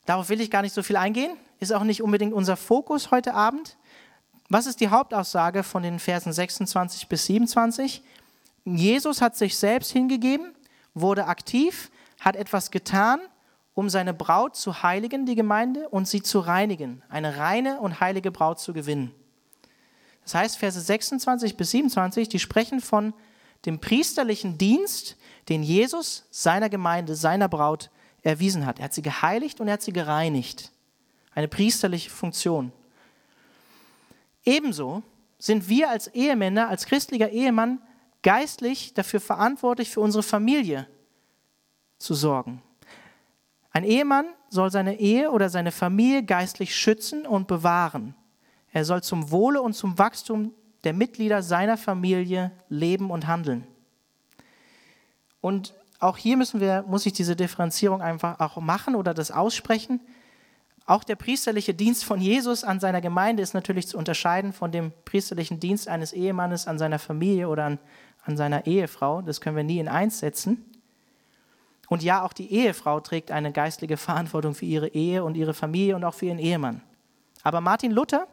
Darauf 0.06 0.30
will 0.30 0.42
ich 0.42 0.52
gar 0.52 0.62
nicht 0.62 0.74
so 0.74 0.84
viel 0.84 0.96
eingehen, 0.96 1.36
ist 1.60 1.74
auch 1.74 1.84
nicht 1.84 2.02
unbedingt 2.02 2.34
unser 2.34 2.56
Fokus 2.56 3.12
heute 3.12 3.34
Abend. 3.34 3.78
Was 4.50 4.66
ist 4.66 4.80
die 4.80 4.90
Hauptaussage 4.90 5.64
von 5.64 5.84
den 5.84 6.00
Versen 6.00 6.34
26 6.34 7.08
bis 7.08 7.26
27? 7.26 8.04
Jesus 8.66 9.22
hat 9.22 9.36
sich 9.36 9.58
selbst 9.58 9.92
hingegeben, 9.92 10.54
wurde 10.94 11.26
aktiv, 11.28 11.92
hat 12.20 12.36
etwas 12.36 12.72
getan, 12.72 13.20
um 13.74 13.90
seine 13.90 14.14
Braut 14.14 14.56
zu 14.56 14.84
heiligen, 14.84 15.26
die 15.26 15.36
Gemeinde, 15.36 15.90
und 15.90 16.08
sie 16.08 16.22
zu 16.22 16.40
reinigen, 16.40 17.02
eine 17.10 17.38
reine 17.38 17.80
und 17.80 18.00
heilige 18.00 18.32
Braut 18.32 18.60
zu 18.60 18.74
gewinnen. 18.74 19.12
Das 20.24 20.36
heißt, 20.36 20.58
Verse 20.58 20.80
26 20.80 21.58
bis 21.58 21.72
27, 21.72 22.30
die 22.30 22.40
sprechen 22.40 22.80
von 22.80 23.14
dem 23.66 23.80
priesterlichen 23.80 24.58
Dienst, 24.58 25.18
den 25.50 25.64
Jesus 25.64 26.26
seiner 26.30 26.70
Gemeinde, 26.70 27.16
seiner 27.16 27.50
Braut 27.50 27.90
erwiesen 28.22 28.66
hat. 28.66 28.80
Er 28.80 28.86
hat 28.86 28.94
sie 28.94 29.02
geheiligt 29.02 29.60
und 29.60 29.68
er 29.68 29.74
hat 29.74 29.82
sie 29.82 29.94
gereinigt. 29.94 30.72
Eine 31.34 31.48
priesterliche 31.48 32.10
Funktion. 32.10 32.72
Ebenso 34.44 35.02
sind 35.40 35.70
wir 35.70 35.90
als 35.90 36.08
Ehemänner, 36.08 36.70
als 36.70 36.86
christlicher 36.86 37.30
Ehemann 37.30 37.80
geistlich 38.24 38.94
dafür 38.94 39.20
verantwortlich, 39.20 39.90
für 39.90 40.02
unsere 40.02 40.24
Familie 40.24 40.88
zu 41.98 42.14
sorgen. 42.14 42.62
Ein 43.72 43.84
Ehemann 43.84 44.26
soll 44.50 44.70
seine 44.70 45.00
Ehe 45.00 45.32
oder 45.32 45.50
seine 45.50 45.72
Familie 45.72 46.24
geistlich 46.24 46.76
schützen 46.76 47.26
und 47.26 47.48
bewahren. 47.48 48.16
Er 48.74 48.86
soll 48.86 49.02
zum 49.02 49.32
Wohle 49.32 49.62
und 49.62 49.74
zum 49.74 49.98
Wachstum 49.98 50.54
der 50.84 50.94
Mitglieder 50.94 51.42
seiner 51.42 51.78
Familie 51.78 52.52
leben 52.70 53.12
und 53.12 53.28
handeln. 53.28 53.66
Und 55.40 55.74
auch 56.00 56.18
hier 56.18 56.36
müssen 56.36 56.60
wir, 56.60 56.84
muss 56.88 57.06
ich 57.06 57.14
diese 57.14 57.36
Differenzierung 57.36 58.02
einfach 58.02 58.40
auch 58.40 58.58
machen 58.58 58.96
oder 58.96 59.14
das 59.14 59.32
aussprechen. 59.32 60.02
Auch 60.86 61.04
der 61.04 61.16
priesterliche 61.16 61.74
Dienst 61.74 62.04
von 62.04 62.20
Jesus 62.20 62.64
an 62.64 62.80
seiner 62.80 63.02
Gemeinde 63.02 63.44
ist 63.44 63.54
natürlich 63.54 63.88
zu 63.88 63.98
unterscheiden 63.98 64.52
von 64.52 64.72
dem 64.72 64.92
priesterlichen 65.06 65.60
Dienst 65.60 65.88
eines 65.88 66.12
Ehemannes 66.12 66.68
an 66.68 66.80
seiner 66.80 67.00
Familie 67.00 67.48
oder 67.48 67.66
an, 67.66 67.80
an 68.24 68.38
seiner 68.38 68.66
Ehefrau. 68.66 69.22
Das 69.22 69.42
können 69.42 69.56
wir 69.56 69.64
nie 69.64 69.80
in 69.80 69.88
eins 69.88 70.20
setzen. 70.20 70.66
Und 71.90 72.04
ja, 72.04 72.24
auch 72.24 72.34
die 72.34 72.54
Ehefrau 72.54 73.02
trägt 73.02 73.32
eine 73.32 73.52
geistliche 73.52 73.98
Verantwortung 73.98 74.56
für 74.56 74.66
ihre 74.66 74.88
Ehe 74.88 75.24
und 75.24 75.36
ihre 75.36 75.54
Familie 75.54 75.96
und 75.96 76.06
auch 76.06 76.14
für 76.14 76.28
ihren 76.28 76.40
Ehemann. 76.40 76.82
Aber 77.44 77.60
Martin 77.60 77.92
Luther 77.92 78.28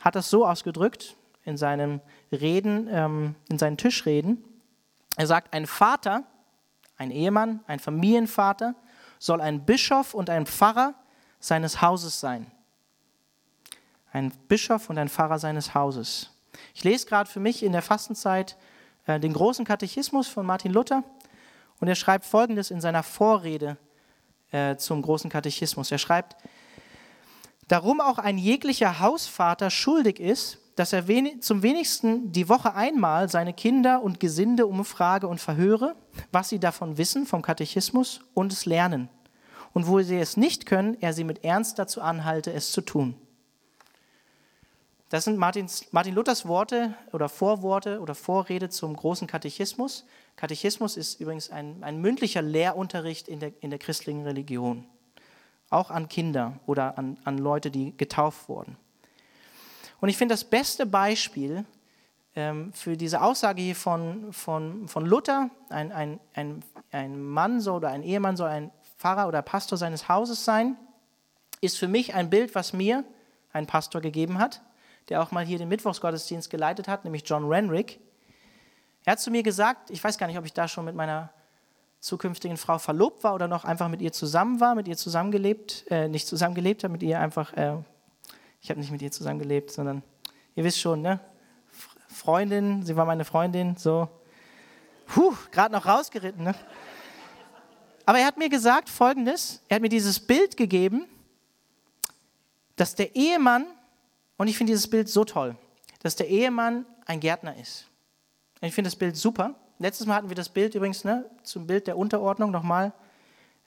hat 0.00 0.14
das 0.14 0.28
so 0.28 0.46
ausgedrückt 0.46 1.16
in 1.44 1.56
seinen 1.56 2.00
Reden, 2.30 2.88
ähm, 2.90 3.34
in 3.48 3.58
seinen 3.58 3.76
Tischreden. 3.76 4.44
Er 5.16 5.26
sagt, 5.26 5.54
ein 5.54 5.66
Vater, 5.66 6.24
ein 6.98 7.10
Ehemann, 7.10 7.60
ein 7.66 7.78
Familienvater 7.78 8.74
soll 9.18 9.40
ein 9.40 9.64
Bischof 9.64 10.14
und 10.14 10.28
ein 10.30 10.46
Pfarrer 10.46 10.94
seines 11.38 11.80
Hauses 11.80 12.20
sein. 12.20 12.50
Ein 14.12 14.32
Bischof 14.48 14.90
und 14.90 14.98
ein 14.98 15.08
Pfarrer 15.08 15.38
seines 15.38 15.74
Hauses. 15.74 16.30
Ich 16.74 16.84
lese 16.84 17.06
gerade 17.06 17.30
für 17.30 17.40
mich 17.40 17.62
in 17.62 17.72
der 17.72 17.82
Fastenzeit 17.82 18.56
äh, 19.06 19.18
den 19.20 19.32
großen 19.32 19.64
Katechismus 19.64 20.28
von 20.28 20.46
Martin 20.46 20.72
Luther 20.72 21.02
und 21.80 21.88
er 21.88 21.94
schreibt 21.94 22.24
Folgendes 22.24 22.70
in 22.70 22.80
seiner 22.80 23.02
Vorrede 23.02 23.76
äh, 24.52 24.76
zum 24.76 25.02
großen 25.02 25.30
Katechismus. 25.30 25.90
Er 25.90 25.98
schreibt, 25.98 26.36
darum 27.68 28.00
auch 28.00 28.18
ein 28.18 28.38
jeglicher 28.38 29.00
Hausvater 29.00 29.70
schuldig 29.70 30.20
ist, 30.20 30.58
dass 30.76 30.92
er 30.92 31.04
zum 31.40 31.62
wenigsten 31.62 32.32
die 32.32 32.48
Woche 32.48 32.74
einmal 32.74 33.28
seine 33.28 33.52
Kinder 33.52 34.02
und 34.02 34.20
Gesinde 34.20 34.66
umfrage 34.66 35.28
und 35.28 35.40
verhöre, 35.40 35.96
was 36.30 36.48
sie 36.48 36.58
davon 36.58 36.96
wissen 36.98 37.26
vom 37.26 37.42
Katechismus 37.42 38.20
und 38.32 38.52
es 38.52 38.64
lernen. 38.64 39.08
Und 39.74 39.86
wo 39.86 40.00
sie 40.00 40.18
es 40.18 40.36
nicht 40.36 40.66
können, 40.66 40.96
er 41.00 41.12
sie 41.12 41.24
mit 41.24 41.44
Ernst 41.44 41.78
dazu 41.78 42.00
anhalte, 42.00 42.52
es 42.52 42.72
zu 42.72 42.80
tun. 42.80 43.16
Das 45.12 45.24
sind 45.24 45.36
Martins, 45.36 45.92
Martin 45.92 46.14
Luthers 46.14 46.48
Worte 46.48 46.94
oder 47.12 47.28
Vorworte 47.28 48.00
oder 48.00 48.14
Vorrede 48.14 48.70
zum 48.70 48.96
großen 48.96 49.26
Katechismus. 49.26 50.06
Katechismus 50.36 50.96
ist 50.96 51.20
übrigens 51.20 51.50
ein, 51.50 51.84
ein 51.84 52.00
mündlicher 52.00 52.40
Lehrunterricht 52.40 53.28
in 53.28 53.38
der, 53.38 53.52
in 53.60 53.68
der 53.68 53.78
christlichen 53.78 54.22
Religion, 54.22 54.86
auch 55.68 55.90
an 55.90 56.08
Kinder 56.08 56.58
oder 56.64 56.96
an, 56.96 57.18
an 57.24 57.36
Leute, 57.36 57.70
die 57.70 57.94
getauft 57.94 58.48
wurden. 58.48 58.78
Und 60.00 60.08
ich 60.08 60.16
finde 60.16 60.32
das 60.32 60.44
beste 60.44 60.86
Beispiel 60.86 61.66
ähm, 62.34 62.72
für 62.72 62.96
diese 62.96 63.20
Aussage 63.20 63.60
hier 63.60 63.76
von, 63.76 64.32
von, 64.32 64.88
von 64.88 65.04
Luther, 65.04 65.50
ein, 65.68 65.92
ein, 65.92 66.20
ein, 66.32 66.64
ein 66.90 67.22
Mann 67.22 67.60
soll 67.60 67.76
oder 67.76 67.90
ein 67.90 68.02
Ehemann 68.02 68.38
soll 68.38 68.48
ein 68.48 68.70
Pfarrer 68.96 69.28
oder 69.28 69.42
Pastor 69.42 69.76
seines 69.76 70.08
Hauses 70.08 70.46
sein, 70.46 70.78
ist 71.60 71.76
für 71.76 71.88
mich 71.88 72.14
ein 72.14 72.30
Bild, 72.30 72.54
was 72.54 72.72
mir 72.72 73.04
ein 73.52 73.66
Pastor 73.66 74.00
gegeben 74.00 74.38
hat 74.38 74.62
der 75.08 75.22
auch 75.22 75.30
mal 75.30 75.44
hier 75.44 75.58
den 75.58 75.68
Mittwochsgottesdienst 75.68 76.50
geleitet 76.50 76.88
hat, 76.88 77.04
nämlich 77.04 77.22
John 77.26 77.44
Renrick. 77.46 78.00
Er 79.04 79.12
hat 79.12 79.20
zu 79.20 79.30
mir 79.30 79.42
gesagt, 79.42 79.90
ich 79.90 80.02
weiß 80.02 80.18
gar 80.18 80.26
nicht, 80.26 80.38
ob 80.38 80.44
ich 80.44 80.52
da 80.52 80.68
schon 80.68 80.84
mit 80.84 80.94
meiner 80.94 81.30
zukünftigen 82.00 82.56
Frau 82.56 82.78
verlobt 82.78 83.22
war 83.24 83.34
oder 83.34 83.46
noch 83.48 83.64
einfach 83.64 83.88
mit 83.88 84.02
ihr 84.02 84.12
zusammen 84.12 84.60
war, 84.60 84.74
mit 84.74 84.88
ihr 84.88 84.96
zusammengelebt, 84.96 85.84
äh, 85.88 86.08
nicht 86.08 86.26
zusammengelebt 86.26 86.88
mit 86.88 87.02
ihr 87.02 87.20
einfach, 87.20 87.52
äh, 87.54 87.76
ich 88.60 88.70
habe 88.70 88.80
nicht 88.80 88.90
mit 88.90 89.02
ihr 89.02 89.12
zusammengelebt, 89.12 89.70
sondern 89.70 90.02
ihr 90.56 90.64
wisst 90.64 90.80
schon, 90.80 91.00
ne? 91.00 91.20
Freundin, 92.08 92.84
sie 92.84 92.96
war 92.96 93.06
meine 93.06 93.24
Freundin, 93.24 93.76
so, 93.76 94.08
puh, 95.06 95.34
gerade 95.50 95.72
noch 95.72 95.86
rausgeritten, 95.86 96.44
ne? 96.44 96.54
Aber 98.04 98.18
er 98.18 98.26
hat 98.26 98.36
mir 98.36 98.48
gesagt 98.48 98.88
folgendes, 98.88 99.62
er 99.68 99.76
hat 99.76 99.82
mir 99.82 99.88
dieses 99.88 100.18
Bild 100.18 100.56
gegeben, 100.56 101.06
dass 102.74 102.96
der 102.96 103.14
Ehemann 103.14 103.66
und 104.42 104.48
ich 104.48 104.58
finde 104.58 104.72
dieses 104.72 104.90
Bild 104.90 105.08
so 105.08 105.24
toll, 105.24 105.54
dass 106.00 106.16
der 106.16 106.26
Ehemann 106.26 106.84
ein 107.06 107.20
Gärtner 107.20 107.56
ist. 107.58 107.86
Und 108.60 108.66
ich 108.66 108.74
finde 108.74 108.88
das 108.88 108.96
Bild 108.96 109.16
super. 109.16 109.54
Letztes 109.78 110.04
Mal 110.08 110.16
hatten 110.16 110.30
wir 110.30 110.34
das 110.34 110.48
Bild 110.48 110.74
übrigens 110.74 111.04
ne, 111.04 111.30
zum 111.44 111.68
Bild 111.68 111.86
der 111.86 111.96
Unterordnung 111.96 112.50
nochmal 112.50 112.92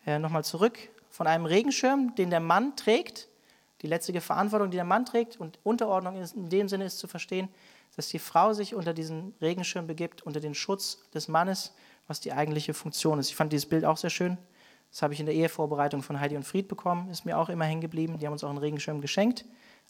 äh, 0.05 0.19
noch 0.19 0.41
zurück 0.41 0.77
von 1.09 1.27
einem 1.27 1.45
Regenschirm, 1.45 2.13
den 2.15 2.29
der 2.29 2.41
Mann 2.41 2.75
trägt. 2.75 3.29
Die 3.83 3.87
letzte 3.87 4.19
Verantwortung, 4.19 4.69
die 4.69 4.75
der 4.75 4.83
Mann 4.83 5.05
trägt. 5.05 5.39
Und 5.39 5.59
Unterordnung 5.63 6.21
in 6.21 6.49
dem 6.49 6.67
Sinne 6.67 6.83
ist 6.83 6.99
zu 6.99 7.07
verstehen, 7.07 7.47
dass 7.95 8.09
die 8.09 8.19
Frau 8.19 8.51
sich 8.51 8.75
unter 8.75 8.93
diesen 8.93 9.33
Regenschirm 9.39 9.87
begibt, 9.87 10.23
unter 10.23 10.41
den 10.41 10.55
Schutz 10.55 11.09
des 11.13 11.29
Mannes, 11.29 11.73
was 12.05 12.19
die 12.19 12.33
eigentliche 12.33 12.73
Funktion 12.73 13.17
ist. 13.17 13.29
Ich 13.29 13.37
fand 13.37 13.53
dieses 13.53 13.69
Bild 13.69 13.85
auch 13.85 13.95
sehr 13.95 14.09
schön. 14.09 14.37
Das 14.91 15.03
habe 15.03 15.13
ich 15.13 15.21
in 15.21 15.25
der 15.25 15.35
Ehevorbereitung 15.35 16.03
von 16.03 16.19
Heidi 16.19 16.35
und 16.35 16.43
Fried 16.43 16.67
bekommen, 16.67 17.09
ist 17.09 17.23
mir 17.23 17.37
auch 17.37 17.47
immer 17.47 17.63
hängen 17.63 17.79
geblieben. 17.79 18.19
Die 18.19 18.25
haben 18.25 18.33
uns 18.33 18.43
auch 18.43 18.49
einen 18.49 18.57
Regenschirm 18.57 18.99
geschenkt. 18.99 19.45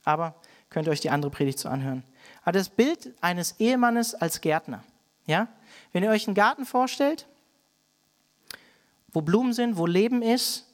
Aber 0.06 0.36
könnt 0.70 0.88
ihr 0.88 0.92
euch 0.92 1.02
die 1.02 1.10
andere 1.10 1.32
Predigt 1.32 1.60
so 1.60 1.70
anhören. 1.70 2.04
Aber 2.44 2.54
das 2.54 2.70
Bild 2.70 3.14
eines 3.22 3.60
Ehemannes 3.60 4.16
als 4.16 4.42
Gärtner. 4.42 4.84
Ja? 5.26 5.48
Wenn 5.92 6.04
ihr 6.04 6.10
euch 6.10 6.28
einen 6.28 6.36
Garten 6.36 6.66
vorstellt, 6.66 7.28
wo 9.12 9.22
Blumen 9.22 9.54
sind, 9.54 9.78
wo 9.78 9.86
Leben 9.86 10.22
ist, 10.22 10.66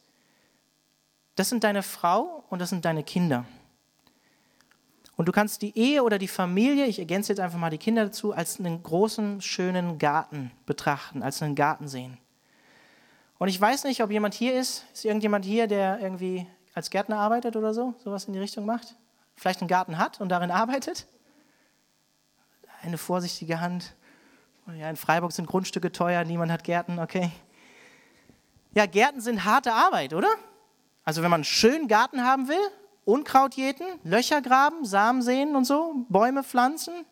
das 1.35 1.49
sind 1.49 1.63
deine 1.63 1.83
Frau 1.83 2.43
und 2.49 2.59
das 2.59 2.69
sind 2.69 2.85
deine 2.85 3.03
Kinder. 3.03 3.45
Und 5.15 5.27
du 5.27 5.31
kannst 5.31 5.61
die 5.61 5.77
Ehe 5.77 6.03
oder 6.03 6.17
die 6.17 6.27
Familie, 6.27 6.87
ich 6.87 6.97
ergänze 6.97 7.31
jetzt 7.31 7.39
einfach 7.39 7.59
mal 7.59 7.69
die 7.69 7.77
Kinder 7.77 8.05
dazu, 8.05 8.33
als 8.33 8.59
einen 8.59 8.81
großen, 8.81 9.41
schönen 9.41 9.99
Garten 9.99 10.51
betrachten, 10.65 11.21
als 11.21 11.41
einen 11.41 11.55
Garten 11.55 11.87
sehen. 11.87 12.17
Und 13.37 13.47
ich 13.47 13.59
weiß 13.59 13.83
nicht, 13.83 14.03
ob 14.03 14.11
jemand 14.11 14.33
hier 14.33 14.59
ist. 14.59 14.85
Ist 14.93 15.05
irgendjemand 15.05 15.45
hier, 15.45 15.67
der 15.67 15.99
irgendwie 15.99 16.47
als 16.73 16.89
Gärtner 16.89 17.17
arbeitet 17.17 17.55
oder 17.55 17.73
so, 17.73 17.93
sowas 18.03 18.25
in 18.25 18.33
die 18.33 18.39
Richtung 18.39 18.65
macht? 18.65 18.95
Vielleicht 19.35 19.61
einen 19.61 19.67
Garten 19.67 19.97
hat 19.97 20.21
und 20.21 20.29
darin 20.29 20.51
arbeitet? 20.51 21.07
Eine 22.81 22.97
vorsichtige 22.97 23.59
Hand. 23.59 23.95
Ja, 24.77 24.89
in 24.89 24.95
Freiburg 24.95 25.31
sind 25.31 25.47
Grundstücke 25.47 25.91
teuer, 25.91 26.23
niemand 26.23 26.51
hat 26.51 26.63
Gärten, 26.63 26.99
okay. 26.99 27.31
Ja, 28.73 28.85
Gärten 28.85 29.19
sind 29.19 29.43
harte 29.43 29.73
Arbeit, 29.73 30.13
oder? 30.13 30.29
Also 31.03 31.23
wenn 31.23 31.29
man 31.29 31.39
einen 31.39 31.45
schönen 31.45 31.87
Garten 31.87 32.23
haben 32.23 32.47
will, 32.47 32.61
Unkraut 33.03 33.55
jäten, 33.55 33.85
Löcher 34.03 34.41
graben, 34.41 34.85
Samen 34.85 35.21
säen 35.21 35.55
und 35.55 35.65
so, 35.65 36.05
Bäume 36.09 36.43
pflanzen, 36.43 37.05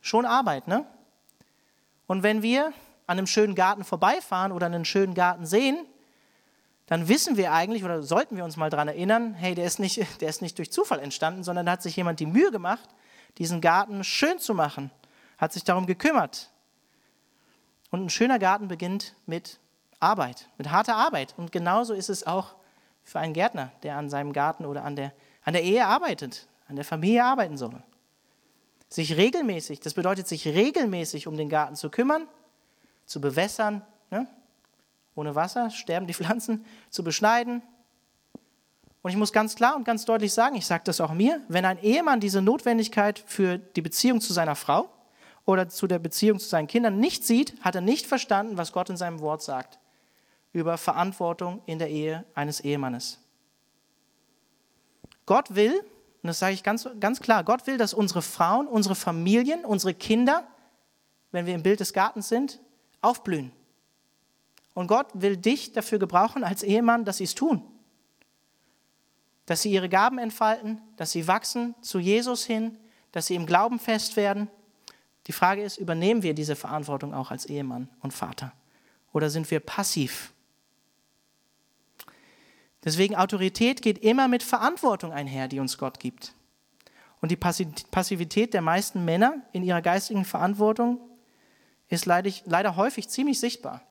schon 0.00 0.24
Arbeit, 0.24 0.68
ne? 0.68 0.86
Und 2.06 2.22
wenn 2.22 2.42
wir 2.42 2.66
an 3.06 3.18
einem 3.18 3.26
schönen 3.26 3.54
Garten 3.54 3.84
vorbeifahren 3.84 4.52
oder 4.52 4.66
einen 4.66 4.84
schönen 4.84 5.14
Garten 5.14 5.44
sehen, 5.44 5.86
dann 6.92 7.08
wissen 7.08 7.38
wir 7.38 7.54
eigentlich 7.54 7.84
oder 7.84 8.02
sollten 8.02 8.36
wir 8.36 8.44
uns 8.44 8.58
mal 8.58 8.68
daran 8.68 8.86
erinnern, 8.86 9.32
hey, 9.32 9.54
der 9.54 9.64
ist, 9.64 9.78
nicht, 9.78 10.04
der 10.20 10.28
ist 10.28 10.42
nicht 10.42 10.58
durch 10.58 10.70
Zufall 10.70 11.00
entstanden, 11.00 11.42
sondern 11.42 11.64
da 11.64 11.72
hat 11.72 11.82
sich 11.82 11.96
jemand 11.96 12.20
die 12.20 12.26
Mühe 12.26 12.50
gemacht, 12.50 12.86
diesen 13.38 13.62
Garten 13.62 14.04
schön 14.04 14.38
zu 14.38 14.52
machen, 14.52 14.90
hat 15.38 15.54
sich 15.54 15.64
darum 15.64 15.86
gekümmert. 15.86 16.50
Und 17.90 18.04
ein 18.04 18.10
schöner 18.10 18.38
Garten 18.38 18.68
beginnt 18.68 19.14
mit 19.24 19.58
Arbeit, 20.00 20.50
mit 20.58 20.70
harter 20.70 20.96
Arbeit. 20.96 21.32
Und 21.38 21.50
genauso 21.50 21.94
ist 21.94 22.10
es 22.10 22.26
auch 22.26 22.56
für 23.04 23.20
einen 23.20 23.32
Gärtner, 23.32 23.72
der 23.82 23.96
an 23.96 24.10
seinem 24.10 24.34
Garten 24.34 24.66
oder 24.66 24.84
an 24.84 24.94
der, 24.94 25.14
an 25.44 25.54
der 25.54 25.62
Ehe 25.62 25.86
arbeitet, 25.86 26.46
an 26.68 26.76
der 26.76 26.84
Familie 26.84 27.24
arbeiten 27.24 27.56
soll. 27.56 27.82
Sich 28.90 29.16
regelmäßig, 29.16 29.80
das 29.80 29.94
bedeutet 29.94 30.28
sich 30.28 30.46
regelmäßig 30.46 31.26
um 31.26 31.38
den 31.38 31.48
Garten 31.48 31.74
zu 31.74 31.88
kümmern, 31.88 32.28
zu 33.06 33.18
bewässern, 33.22 33.80
ne? 34.10 34.26
Ohne 35.14 35.34
Wasser 35.34 35.70
sterben 35.70 36.06
die 36.06 36.14
Pflanzen, 36.14 36.64
zu 36.90 37.04
beschneiden. 37.04 37.62
Und 39.02 39.10
ich 39.10 39.16
muss 39.16 39.32
ganz 39.32 39.56
klar 39.56 39.76
und 39.76 39.84
ganz 39.84 40.04
deutlich 40.04 40.32
sagen, 40.32 40.54
ich 40.54 40.66
sage 40.66 40.84
das 40.84 41.00
auch 41.00 41.12
mir, 41.12 41.40
wenn 41.48 41.64
ein 41.64 41.82
Ehemann 41.82 42.20
diese 42.20 42.40
Notwendigkeit 42.40 43.18
für 43.26 43.58
die 43.58 43.82
Beziehung 43.82 44.20
zu 44.20 44.32
seiner 44.32 44.54
Frau 44.54 44.88
oder 45.44 45.68
zu 45.68 45.88
der 45.88 45.98
Beziehung 45.98 46.38
zu 46.38 46.48
seinen 46.48 46.68
Kindern 46.68 47.00
nicht 47.00 47.24
sieht, 47.26 47.60
hat 47.62 47.74
er 47.74 47.80
nicht 47.80 48.06
verstanden, 48.06 48.56
was 48.56 48.72
Gott 48.72 48.90
in 48.90 48.96
seinem 48.96 49.20
Wort 49.20 49.42
sagt 49.42 49.78
über 50.52 50.76
Verantwortung 50.76 51.62
in 51.66 51.78
der 51.78 51.88
Ehe 51.88 52.24
eines 52.34 52.60
Ehemannes. 52.60 53.18
Gott 55.26 55.54
will, 55.54 55.72
und 55.80 56.28
das 56.28 56.38
sage 56.38 56.52
ich 56.54 56.62
ganz, 56.62 56.88
ganz 57.00 57.20
klar, 57.20 57.42
Gott 57.44 57.66
will, 57.66 57.78
dass 57.78 57.94
unsere 57.94 58.22
Frauen, 58.22 58.66
unsere 58.66 58.94
Familien, 58.94 59.64
unsere 59.64 59.94
Kinder, 59.94 60.46
wenn 61.30 61.46
wir 61.46 61.54
im 61.54 61.62
Bild 61.62 61.80
des 61.80 61.92
Gartens 61.92 62.28
sind, 62.28 62.60
aufblühen. 63.00 63.52
Und 64.74 64.86
Gott 64.86 65.08
will 65.14 65.36
dich 65.36 65.72
dafür 65.72 65.98
gebrauchen 65.98 66.44
als 66.44 66.62
Ehemann, 66.62 67.04
dass 67.04 67.18
sie 67.18 67.24
es 67.24 67.34
tun. 67.34 67.62
Dass 69.46 69.62
sie 69.62 69.72
ihre 69.72 69.88
Gaben 69.88 70.18
entfalten, 70.18 70.80
dass 70.96 71.12
sie 71.12 71.26
wachsen 71.26 71.74
zu 71.82 71.98
Jesus 71.98 72.44
hin, 72.44 72.78
dass 73.12 73.26
sie 73.26 73.34
im 73.34 73.46
Glauben 73.46 73.78
fest 73.78 74.16
werden. 74.16 74.48
Die 75.26 75.32
Frage 75.32 75.62
ist, 75.62 75.76
übernehmen 75.76 76.22
wir 76.22 76.34
diese 76.34 76.56
Verantwortung 76.56 77.12
auch 77.14 77.30
als 77.30 77.46
Ehemann 77.46 77.88
und 78.00 78.12
Vater? 78.12 78.52
Oder 79.12 79.28
sind 79.28 79.50
wir 79.50 79.60
passiv? 79.60 80.32
Deswegen 82.84 83.14
Autorität 83.14 83.82
geht 83.82 83.98
immer 83.98 84.26
mit 84.26 84.42
Verantwortung 84.42 85.12
einher, 85.12 85.48
die 85.48 85.60
uns 85.60 85.78
Gott 85.78 86.00
gibt. 86.00 86.34
Und 87.20 87.30
die 87.30 87.36
Passivität 87.36 88.54
der 88.54 88.62
meisten 88.62 89.04
Männer 89.04 89.42
in 89.52 89.62
ihrer 89.62 89.82
geistigen 89.82 90.24
Verantwortung 90.24 90.98
ist 91.88 92.06
leider 92.06 92.76
häufig 92.76 93.08
ziemlich 93.08 93.38
sichtbar. 93.38 93.82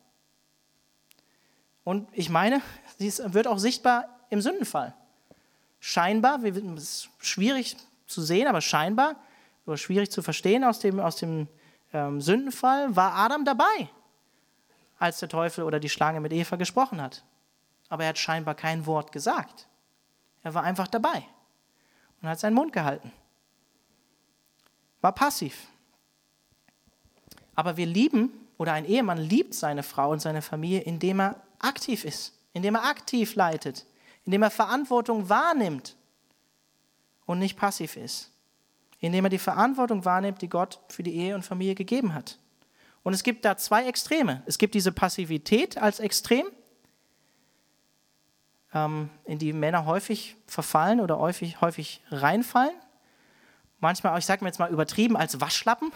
Und 1.83 2.07
ich 2.13 2.29
meine, 2.29 2.61
sie 2.97 3.11
wird 3.33 3.47
auch 3.47 3.57
sichtbar 3.57 4.05
im 4.29 4.41
Sündenfall. 4.41 4.93
Scheinbar, 5.79 6.43
es 6.43 6.57
ist 6.57 7.09
schwierig 7.19 7.75
zu 8.05 8.21
sehen, 8.21 8.47
aber 8.47 8.61
scheinbar, 8.61 9.15
oder 9.65 9.77
schwierig 9.77 10.11
zu 10.11 10.21
verstehen 10.21 10.63
aus 10.63 10.79
dem, 10.79 10.99
aus 10.99 11.15
dem 11.15 11.47
ähm, 11.93 12.21
Sündenfall, 12.21 12.95
war 12.95 13.15
Adam 13.15 13.45
dabei, 13.45 13.89
als 14.99 15.19
der 15.19 15.29
Teufel 15.29 15.63
oder 15.63 15.79
die 15.79 15.89
Schlange 15.89 16.19
mit 16.19 16.33
Eva 16.33 16.55
gesprochen 16.55 17.01
hat. 17.01 17.23
Aber 17.89 18.03
er 18.03 18.09
hat 18.09 18.17
scheinbar 18.17 18.55
kein 18.55 18.85
Wort 18.85 19.11
gesagt. 19.11 19.67
Er 20.43 20.53
war 20.53 20.63
einfach 20.63 20.87
dabei 20.87 21.23
und 22.21 22.29
hat 22.29 22.39
seinen 22.39 22.53
Mund 22.53 22.73
gehalten. 22.73 23.11
war 25.01 25.13
passiv. 25.13 25.67
Aber 27.55 27.77
wir 27.77 27.85
lieben, 27.85 28.31
oder 28.57 28.73
ein 28.73 28.85
Ehemann 28.85 29.17
liebt 29.17 29.55
seine 29.55 29.81
Frau 29.81 30.11
und 30.11 30.19
seine 30.19 30.41
Familie, 30.43 30.81
indem 30.81 31.19
er 31.19 31.41
aktiv 31.63 32.05
ist, 32.05 32.33
indem 32.53 32.75
er 32.75 32.85
aktiv 32.85 33.35
leitet, 33.35 33.85
indem 34.25 34.43
er 34.43 34.51
Verantwortung 34.51 35.29
wahrnimmt 35.29 35.95
und 37.25 37.39
nicht 37.39 37.57
passiv 37.57 37.95
ist. 37.95 38.31
Indem 38.99 39.25
er 39.25 39.29
die 39.29 39.39
Verantwortung 39.39 40.05
wahrnimmt, 40.05 40.41
die 40.41 40.49
Gott 40.49 40.79
für 40.89 41.01
die 41.01 41.15
Ehe 41.15 41.33
und 41.33 41.43
Familie 41.43 41.75
gegeben 41.75 42.13
hat. 42.13 42.37
Und 43.03 43.13
es 43.13 43.23
gibt 43.23 43.45
da 43.45 43.57
zwei 43.57 43.85
Extreme. 43.85 44.43
Es 44.45 44.57
gibt 44.57 44.75
diese 44.75 44.91
Passivität 44.91 45.77
als 45.77 45.99
Extrem, 45.99 46.45
ähm, 48.73 49.09
in 49.25 49.39
die 49.39 49.53
Männer 49.53 49.85
häufig 49.85 50.35
verfallen 50.47 50.99
oder 50.99 51.19
häufig, 51.19 51.61
häufig 51.61 52.01
reinfallen. 52.09 52.75
Manchmal, 53.79 54.17
ich 54.19 54.25
sage 54.25 54.43
mir 54.43 54.49
jetzt 54.49 54.59
mal 54.59 54.71
übertrieben, 54.71 55.17
als 55.17 55.41
Waschlappen 55.41 55.91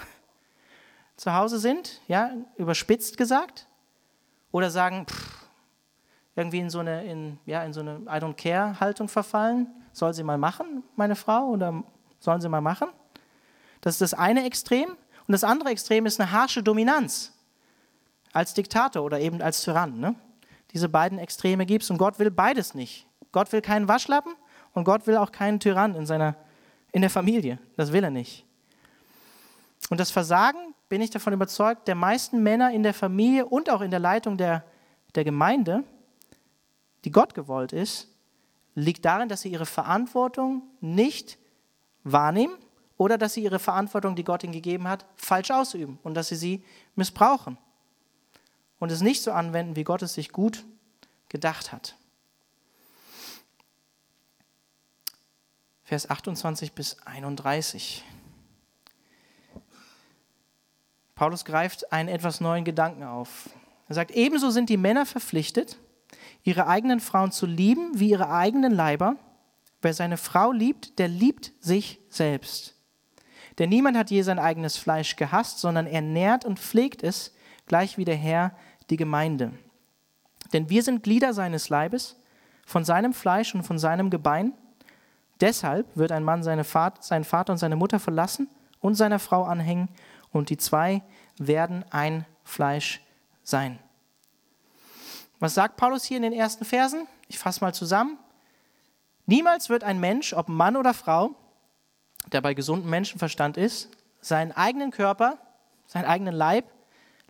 zu 1.15 1.33
Hause 1.33 1.59
sind, 1.59 2.01
ja, 2.07 2.31
überspitzt 2.57 3.17
gesagt. 3.17 3.67
Oder 4.51 4.71
sagen, 4.71 5.05
pff, 5.05 5.34
irgendwie 6.35 6.59
in 6.59 6.69
so 6.69 6.79
eine, 6.79 7.03
in, 7.05 7.37
ja, 7.45 7.63
in 7.63 7.73
so 7.73 7.79
eine 7.79 8.01
I 8.05 8.19
don't 8.21 8.33
care 8.33 8.79
Haltung 8.79 9.07
verfallen. 9.07 9.67
Soll 9.93 10.13
sie 10.13 10.23
mal 10.23 10.37
machen, 10.37 10.83
meine 10.95 11.15
Frau, 11.15 11.47
oder 11.47 11.83
sollen 12.19 12.41
sie 12.41 12.49
mal 12.49 12.61
machen? 12.61 12.89
Das 13.81 13.95
ist 13.95 14.01
das 14.01 14.13
eine 14.13 14.45
Extrem. 14.45 14.89
Und 14.89 15.31
das 15.31 15.43
andere 15.43 15.69
Extrem 15.69 16.05
ist 16.05 16.19
eine 16.19 16.31
harsche 16.31 16.61
Dominanz 16.61 17.31
als 18.33 18.53
Diktator 18.53 19.03
oder 19.03 19.19
eben 19.19 19.41
als 19.41 19.61
Tyrann. 19.61 19.99
Ne? 19.99 20.15
Diese 20.73 20.89
beiden 20.89 21.17
Extreme 21.17 21.65
gibt 21.65 21.83
es 21.83 21.89
und 21.89 21.97
Gott 21.97 22.19
will 22.19 22.29
beides 22.29 22.73
nicht. 22.73 23.07
Gott 23.31 23.51
will 23.53 23.61
keinen 23.61 23.87
Waschlappen 23.87 24.33
und 24.73 24.83
Gott 24.83 25.07
will 25.07 25.17
auch 25.17 25.31
keinen 25.31 25.59
Tyrann 25.59 25.95
in, 25.95 26.05
seiner, 26.05 26.35
in 26.91 27.01
der 27.01 27.09
Familie. 27.09 27.59
Das 27.77 27.93
will 27.93 28.03
er 28.03 28.09
nicht. 28.09 28.45
Und 29.89 29.99
das 29.99 30.11
Versagen, 30.11 30.73
bin 30.89 31.01
ich 31.01 31.09
davon 31.09 31.33
überzeugt, 31.33 31.87
der 31.87 31.95
meisten 31.95 32.43
Männer 32.43 32.71
in 32.71 32.83
der 32.83 32.93
Familie 32.93 33.45
und 33.45 33.69
auch 33.69 33.81
in 33.81 33.91
der 33.91 33.99
Leitung 33.99 34.37
der, 34.37 34.63
der 35.15 35.23
Gemeinde, 35.23 35.83
die 37.05 37.11
Gott 37.11 37.35
gewollt 37.35 37.71
ist, 37.71 38.09
liegt 38.73 39.05
darin, 39.05 39.29
dass 39.29 39.41
sie 39.41 39.49
ihre 39.49 39.65
Verantwortung 39.65 40.63
nicht 40.81 41.37
wahrnehmen 42.03 42.57
oder 42.97 43.17
dass 43.17 43.35
sie 43.35 43.43
ihre 43.43 43.59
Verantwortung, 43.59 44.15
die 44.15 44.23
Gott 44.23 44.43
ihnen 44.43 44.53
gegeben 44.53 44.87
hat, 44.87 45.05
falsch 45.15 45.51
ausüben 45.51 45.99
und 46.03 46.15
dass 46.15 46.27
sie 46.29 46.35
sie 46.35 46.63
missbrauchen 46.95 47.57
und 48.79 48.91
es 48.91 49.01
nicht 49.01 49.21
so 49.21 49.31
anwenden, 49.31 49.75
wie 49.75 49.83
Gott 49.83 50.01
es 50.01 50.15
sich 50.15 50.31
gut 50.31 50.65
gedacht 51.29 51.71
hat. 51.71 51.95
Vers 55.83 56.09
28 56.09 56.73
bis 56.73 56.97
31. 57.05 58.03
Paulus 61.13 61.45
greift 61.45 61.93
einen 61.93 62.09
etwas 62.09 62.41
neuen 62.41 62.65
Gedanken 62.65 63.03
auf. 63.03 63.49
Er 63.87 63.95
sagt, 63.95 64.11
ebenso 64.11 64.49
sind 64.49 64.69
die 64.69 64.77
Männer 64.77 65.05
verpflichtet, 65.05 65.77
ihre 66.45 66.67
eigenen 66.67 67.01
Frauen 67.01 67.31
zu 67.31 67.45
lieben 67.45 67.99
wie 67.99 68.11
ihre 68.11 68.29
eigenen 68.29 68.71
Leiber. 68.71 69.17
Wer 69.81 69.93
seine 69.93 70.15
Frau 70.15 70.51
liebt, 70.53 70.97
der 70.99 71.09
liebt 71.09 71.51
sich 71.59 71.99
selbst. 72.09 72.75
Denn 73.57 73.69
niemand 73.69 73.97
hat 73.97 74.11
je 74.11 74.21
sein 74.21 74.39
eigenes 74.39 74.77
Fleisch 74.77 75.15
gehasst, 75.15 75.59
sondern 75.59 75.87
er 75.87 76.01
nährt 76.01 76.45
und 76.45 76.59
pflegt 76.59 77.03
es, 77.03 77.33
gleich 77.65 77.97
wie 77.97 78.05
der 78.05 78.15
Herr 78.15 78.55
die 78.89 78.97
Gemeinde. 78.97 79.51
Denn 80.53 80.69
wir 80.69 80.83
sind 80.83 81.03
Glieder 81.03 81.33
seines 81.33 81.69
Leibes, 81.69 82.21
von 82.65 82.83
seinem 82.83 83.13
Fleisch 83.13 83.53
und 83.55 83.63
von 83.63 83.79
seinem 83.79 84.09
Gebein. 84.09 84.53
Deshalb 85.41 85.95
wird 85.95 86.11
ein 86.11 86.23
Mann 86.23 86.43
seine 86.43 86.63
Vater, 86.63 87.01
seinen 87.01 87.23
Vater 87.23 87.53
und 87.53 87.59
seine 87.59 87.75
Mutter 87.75 87.99
verlassen 87.99 88.49
und 88.79 88.95
seiner 88.95 89.19
Frau 89.19 89.43
anhängen, 89.43 89.89
und 90.31 90.49
die 90.49 90.57
zwei 90.57 91.01
werden 91.37 91.85
ein 91.91 92.25
Fleisch 92.43 93.01
sein. 93.43 93.79
Was 95.39 95.53
sagt 95.53 95.77
Paulus 95.77 96.03
hier 96.03 96.17
in 96.17 96.23
den 96.23 96.33
ersten 96.33 96.65
Versen? 96.65 97.07
Ich 97.27 97.39
fasse 97.39 97.61
mal 97.61 97.73
zusammen. 97.73 98.17
Niemals 99.25 99.69
wird 99.69 99.83
ein 99.83 99.99
Mensch, 99.99 100.33
ob 100.33 100.49
Mann 100.49 100.75
oder 100.75 100.93
Frau, 100.93 101.35
der 102.31 102.41
bei 102.41 102.53
gesundem 102.53 102.89
Menschenverstand 102.89 103.57
ist, 103.57 103.89
seinen 104.21 104.51
eigenen 104.51 104.91
Körper, 104.91 105.37
seinen 105.87 106.05
eigenen 106.05 106.33
Leib 106.33 106.65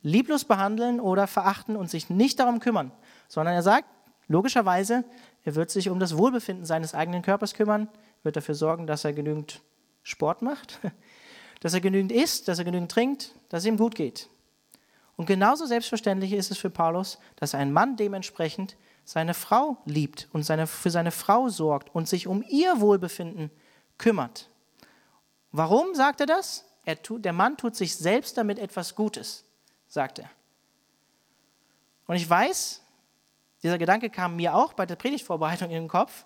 lieblos 0.02 0.46
behandeln 0.46 1.00
oder 1.00 1.26
verachten 1.26 1.76
und 1.76 1.90
sich 1.90 2.10
nicht 2.10 2.40
darum 2.40 2.60
kümmern, 2.60 2.92
sondern 3.28 3.56
er 3.56 3.64
sagt, 3.64 3.88
logischerweise, 4.28 5.04
er 5.44 5.56
wird 5.56 5.72
sich 5.72 5.90
um 5.90 6.00
das 6.00 6.18
Wohlbefinden 6.18 6.66
seines 6.66 6.94
eigenen 6.94 7.22
Körpers 7.22 7.54
kümmern, 7.54 7.90
wird 8.24 8.36
dafür 8.36 8.56
sorgen, 8.56 8.88
dass 8.88 9.04
er 9.04 9.14
genügend 9.14 9.62
Sport 10.04 10.42
macht, 10.42 10.80
dass 11.62 11.74
er 11.74 11.82
genügend 11.82 12.12
isst, 12.12 12.48
dass 12.48 12.60
er 12.60 12.66
genügend 12.66 12.92
trinkt, 12.92 13.34
dass 13.50 13.64
es 13.64 13.68
ihm 13.68 13.78
gut 13.78 13.96
geht. 13.96 14.30
Und 15.18 15.26
genauso 15.26 15.66
selbstverständlich 15.66 16.34
ist 16.34 16.52
es 16.52 16.58
für 16.58 16.70
Paulus, 16.70 17.20
dass 17.38 17.56
ein 17.56 17.72
Mann 17.72 17.96
dementsprechend 17.96 18.76
seine 19.06 19.34
Frau 19.34 19.78
liebt 19.86 20.28
und 20.34 20.44
seine, 20.44 20.68
für 20.68 20.90
seine 20.90 21.12
Frau 21.12 21.48
sorgt 21.50 21.94
und 21.94 22.10
sich 22.10 22.28
um 22.28 22.44
ihr 22.50 22.82
Wohlbefinden 22.82 23.52
kümmert. 23.98 24.50
Warum 25.52 25.96
sagt 25.96 26.20
er 26.20 26.26
das? 26.26 26.66
Er 26.84 27.02
tut, 27.02 27.24
der 27.24 27.34
Mann 27.34 27.56
tut 27.56 27.76
sich 27.76 27.96
selbst 27.96 28.38
damit 28.38 28.60
etwas 28.60 28.96
Gutes, 28.96 29.46
sagt 29.88 30.20
er. 30.20 30.30
Und 32.08 32.16
ich 32.18 32.30
weiß, 32.30 32.82
dieser 33.64 33.78
Gedanke 33.78 34.10
kam 34.10 34.36
mir 34.36 34.54
auch 34.54 34.74
bei 34.74 34.86
der 34.86 34.96
Predigtvorbereitung 34.96 35.70
in 35.70 35.84
den 35.84 35.88
Kopf. 35.88 36.26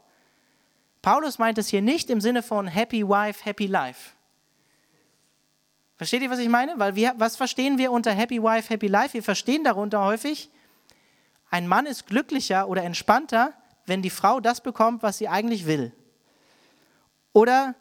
Paulus 1.02 1.38
meint 1.38 1.58
es 1.58 1.70
hier 1.70 1.82
nicht 1.82 2.10
im 2.10 2.20
Sinne 2.20 2.44
von 2.44 2.68
Happy 2.68 3.08
Wife, 3.08 3.46
Happy 3.46 3.68
Life. 3.68 4.12
Versteht 6.00 6.22
ihr, 6.22 6.30
was 6.30 6.40
ich 6.40 6.48
meine? 6.48 6.80
Weil 6.80 6.96
wir, 6.96 7.14
was 7.18 7.36
verstehen 7.36 7.78
wir 7.78 7.92
unter 7.92 8.12
Happy 8.12 8.42
Wife, 8.42 8.70
Happy 8.70 8.88
Life? 8.88 9.14
Wir 9.14 9.22
verstehen 9.22 9.66
darunter 9.66 10.02
häufig, 10.02 10.50
ein 11.50 11.68
Mann 11.68 11.86
ist 11.86 12.08
glücklicher 12.08 12.70
oder 12.70 12.84
entspannter, 12.84 13.52
wenn 13.86 14.02
die 14.02 14.10
Frau 14.10 14.40
das 14.40 14.62
bekommt, 14.62 15.04
was 15.04 15.18
sie 15.18 15.28
eigentlich 15.28 15.66
will. 15.66 15.92
Oder 17.34 17.76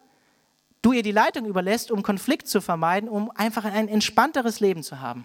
du 0.83 0.91
ihr 0.91 1.05
die 1.05 1.12
Leitung 1.12 1.45
überlässt, 1.45 1.93
um 1.93 2.03
Konflikt 2.03 2.49
zu 2.49 2.61
vermeiden, 2.61 3.09
um 3.09 3.31
einfach 3.31 3.64
ein 3.64 3.87
entspannteres 3.87 4.59
Leben 4.59 4.83
zu 4.83 4.99
haben. 4.99 5.25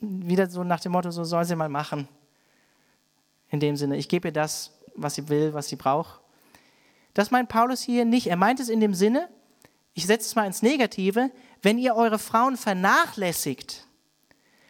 Wieder 0.00 0.48
so 0.48 0.64
nach 0.64 0.80
dem 0.80 0.92
Motto, 0.92 1.10
so 1.10 1.22
soll 1.22 1.44
sie 1.44 1.54
mal 1.54 1.68
machen. 1.68 2.08
In 3.50 3.60
dem 3.60 3.76
Sinne, 3.76 3.98
ich 3.98 4.08
gebe 4.08 4.28
ihr 4.28 4.32
das, 4.32 4.72
was 4.94 5.16
sie 5.16 5.28
will, 5.28 5.52
was 5.52 5.68
sie 5.68 5.76
braucht. 5.76 6.18
Das 7.12 7.30
meint 7.30 7.50
Paulus 7.50 7.82
hier 7.82 8.06
nicht. 8.06 8.28
Er 8.28 8.36
meint 8.36 8.58
es 8.58 8.70
in 8.70 8.80
dem 8.80 8.94
Sinne, 8.94 9.28
ich 9.92 10.06
setze 10.06 10.26
es 10.26 10.34
mal 10.34 10.46
ins 10.46 10.62
Negative, 10.62 11.30
wenn 11.64 11.78
ihr 11.78 11.96
eure 11.96 12.18
Frauen 12.18 12.56
vernachlässigt, 12.56 13.86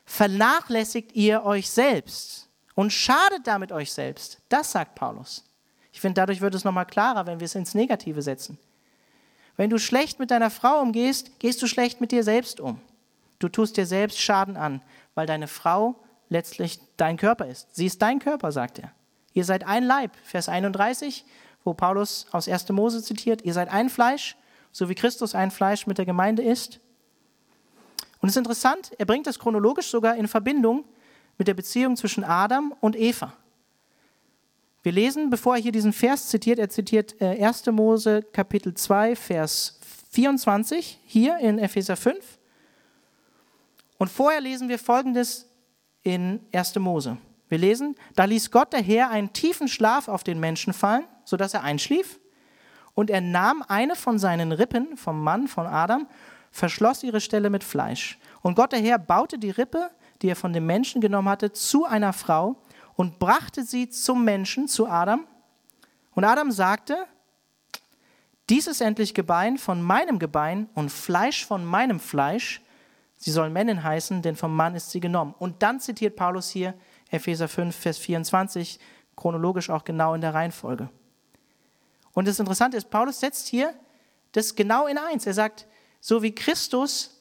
vernachlässigt 0.05 1.15
ihr 1.15 1.45
euch 1.45 1.69
selbst 1.69 2.49
und 2.75 2.93
schadet 2.93 3.47
damit 3.47 3.73
euch 3.73 3.93
selbst. 3.93 4.41
Das 4.49 4.73
sagt 4.73 4.95
Paulus. 4.95 5.45
Ich 5.93 6.01
finde, 6.01 6.21
dadurch 6.21 6.41
wird 6.41 6.55
es 6.55 6.65
nochmal 6.65 6.87
klarer, 6.87 7.27
wenn 7.27 7.41
wir 7.41 7.45
es 7.45 7.55
ins 7.55 7.75
Negative 7.75 8.23
setzen. 8.23 8.59
Wenn 9.57 9.71
du 9.71 9.79
schlecht 9.79 10.19
mit 10.19 10.31
deiner 10.31 10.51
Frau 10.51 10.81
umgehst, 10.81 11.39
gehst 11.39 11.63
du 11.63 11.67
schlecht 11.67 12.01
mit 12.01 12.11
dir 12.11 12.25
selbst 12.25 12.61
um. 12.61 12.81
Du 13.39 13.49
tust 13.49 13.77
dir 13.77 13.87
selbst 13.87 14.21
Schaden 14.21 14.57
an, 14.57 14.83
weil 15.15 15.27
deine 15.27 15.49
Frau 15.49 15.97
letztlich 16.29 16.81
dein 16.97 17.17
Körper 17.17 17.47
ist. 17.47 17.75
Sie 17.75 17.87
ist 17.87 18.03
dein 18.03 18.19
Körper, 18.19 18.51
sagt 18.53 18.79
er. 18.79 18.93
Ihr 19.33 19.45
seid 19.45 19.67
ein 19.67 19.85
Leib, 19.85 20.13
Vers 20.25 20.49
31, 20.49 21.25
wo 21.65 21.75
Paulus 21.75 22.27
aus 22.33 22.49
1. 22.49 22.69
Mose 22.71 23.03
zitiert, 23.03 23.43
ihr 23.43 23.53
seid 23.53 23.69
ein 23.69 23.89
Fleisch, 23.89 24.37
so 24.73 24.89
wie 24.89 24.95
Christus 24.95 25.35
ein 25.35 25.51
Fleisch 25.51 25.87
mit 25.87 25.99
der 25.99 26.07
Gemeinde 26.07 26.43
ist. 26.43 26.81
Und 28.25 28.29
es 28.29 28.37
ist 28.37 28.39
interessant, 28.39 28.91
er 28.97 29.05
bringt 29.05 29.27
das 29.27 29.39
chronologisch 29.39 29.91
sogar 29.91 30.17
in 30.17 30.29
Verbindung 30.29 30.87
mit 31.37 31.47
der 31.47 31.53
Beziehung 31.53 31.95
zwischen 31.95 32.25
Adam 32.25 32.75
und 32.81 32.97
Eva. 32.97 33.35
Wir 34.83 34.93
lesen, 34.93 35.29
bevor 35.29 35.57
er 35.57 35.61
hier 35.61 35.73
diesen 35.73 35.93
Vers 35.93 36.29
zitiert, 36.29 36.59
er 36.59 36.71
zitiert 36.71 37.21
1. 37.21 37.67
Äh, 37.67 37.71
Mose 37.71 38.23
Kapitel 38.23 38.73
2, 38.73 39.15
Vers 39.15 39.79
24, 40.13 41.01
hier 41.05 41.37
in 41.37 41.59
Epheser 41.59 41.97
5. 41.97 42.39
Und 43.99 44.09
vorher 44.09 44.41
lesen 44.41 44.71
wir 44.71 44.79
folgendes 44.79 45.47
in 46.03 46.41
1. 46.51 46.77
Mose. 46.77 47.19
Wir 47.51 47.59
lesen, 47.59 47.95
da 48.17 48.25
ließ 48.25 48.51
Gott 48.51 48.73
der 48.73 48.81
Herr 48.81 49.11
einen 49.11 49.35
tiefen 49.35 49.69
Schlaf 49.69 50.09
auf 50.09 50.25
den 50.25 50.41
Menschen 50.41 50.73
fallen, 50.73 51.05
sodass 51.27 51.53
er 51.53 51.63
einschlief. 51.63 52.19
Und 52.95 53.11
er 53.11 53.21
nahm 53.21 53.63
eine 53.69 53.97
von 53.97 54.19
seinen 54.19 54.51
Rippen, 54.53 54.97
vom 54.97 55.23
Mann, 55.23 55.47
von 55.47 55.67
Adam, 55.67 56.07
verschloss 56.55 57.03
ihre 57.03 57.21
Stelle 57.21 57.51
mit 57.51 57.65
Fleisch. 57.65 58.17
Und 58.41 58.55
Gott 58.55 58.71
der 58.71 58.79
Herr 58.79 58.97
baute 58.97 59.39
die 59.39 59.51
Rippe, 59.51 59.91
die 60.23 60.29
er 60.29 60.37
von 60.37 60.53
dem 60.53 60.65
Menschen 60.67 61.01
genommen 61.01 61.29
hatte, 61.29 61.53
zu 61.53 61.85
einer 61.85 62.13
Frau 62.13 62.55
und 62.95 63.19
brachte 63.19 63.65
sie 63.65 63.91
zum 63.91 64.25
Menschen, 64.25 64.69
zu 64.69 64.87
Adam. 64.87 65.27
Und 66.13 66.23
Adam 66.23 66.53
sagte, 66.53 67.07
dies 68.49 68.69
ist 68.69 68.81
endlich 68.81 69.15
Gebein 69.15 69.59
von 69.59 69.83
meinem 69.83 70.21
Gebein 70.21 70.69
und 70.75 70.93
Fleisch 70.93 71.45
von 71.45 71.65
meinem 71.65 71.99
Fleisch. 71.99 72.63
Sie 73.17 73.33
soll 73.33 73.51
Männin 73.51 73.83
heißen, 73.83 74.23
denn 74.23 74.37
vom 74.37 74.55
Mann 74.55 74.77
ist 74.77 74.93
sie 74.93 75.01
genommen. 75.01 75.35
Und 75.41 75.61
dann 75.61 75.81
zitiert 75.81 76.15
Paulus 76.15 76.51
hier 76.51 76.75
Epheser 77.11 77.49
5, 77.49 77.75
Vers 77.75 77.99
24, 77.99 78.79
chronologisch 79.17 79.71
auch 79.71 79.83
genau 79.83 80.15
in 80.15 80.21
der 80.21 80.35
Reihenfolge. 80.35 80.89
Und 82.13 82.29
das 82.29 82.39
Interessante 82.39 82.77
ist, 82.77 82.91
Paulus 82.91 83.19
setzt 83.19 83.49
hier 83.49 83.75
das 84.31 84.55
genau 84.55 84.87
in 84.87 84.99
eins. 84.99 85.27
Er 85.27 85.35
sagt, 85.35 85.67
so 86.07 86.23
wie 86.23 86.35
Christus, 86.35 87.19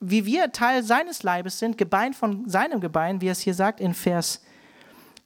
wie 0.00 0.24
wir 0.24 0.50
Teil 0.50 0.82
seines 0.82 1.22
Leibes 1.24 1.58
sind, 1.58 1.76
Gebein 1.76 2.14
von 2.14 2.48
seinem 2.48 2.80
Gebein, 2.80 3.20
wie 3.20 3.28
er 3.28 3.32
es 3.32 3.40
hier 3.40 3.52
sagt 3.52 3.80
in 3.80 3.92
Vers, 3.92 4.42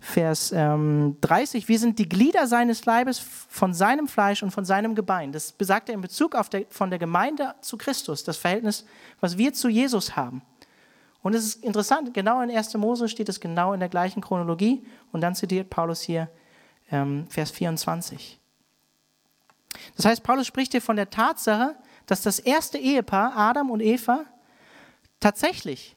Vers 0.01 0.51
ähm, 0.51 1.17
30, 1.21 1.69
wir 1.69 1.79
sind 1.79 2.01
die 2.01 2.09
Glieder 2.09 2.49
seines 2.49 2.85
Leibes 2.85 3.21
von 3.21 3.73
seinem 3.73 4.09
Fleisch 4.09 4.43
und 4.43 4.51
von 4.51 4.64
seinem 4.64 4.97
Gebein. 4.97 5.31
Das 5.31 5.53
besagt 5.53 5.89
er 5.91 5.95
in 5.95 6.01
Bezug 6.01 6.35
auf 6.35 6.49
der, 6.49 6.64
von 6.69 6.91
der 6.91 6.99
Gemeinde 6.99 7.55
zu 7.61 7.79
Christus, 7.79 8.25
das 8.25 8.37
Verhältnis, 8.37 8.85
was 9.21 9.39
wir 9.39 9.53
zu 9.53 9.69
Jesus 9.69 10.17
haben. 10.17 10.43
Und 11.23 11.37
es 11.37 11.47
ist 11.47 11.62
interessant, 11.62 12.14
genau 12.14 12.41
in 12.41 12.51
1. 12.51 12.75
Mose 12.75 13.09
steht 13.09 13.29
es 13.29 13.39
genau 13.39 13.75
in 13.75 13.81
der 13.81 13.89
gleichen 13.89 14.21
Chronologie 14.21 14.85
und 15.12 15.21
dann 15.21 15.37
zitiert 15.37 15.71
Paulus 15.71 16.01
hier 16.01 16.29
ähm, 16.91 17.29
Vers 17.29 17.53
24. 17.53 18.41
Das 19.95 20.05
heißt, 20.05 20.25
Paulus 20.25 20.49
spricht 20.49 20.73
hier 20.73 20.83
von 20.83 20.97
der 20.97 21.11
Tatsache, 21.11 21.77
dass 22.07 22.22
das 22.22 22.38
erste 22.38 22.78
Ehepaar, 22.78 23.36
Adam 23.36 23.70
und 23.70 23.80
Eva, 23.80 24.24
tatsächlich, 25.20 25.96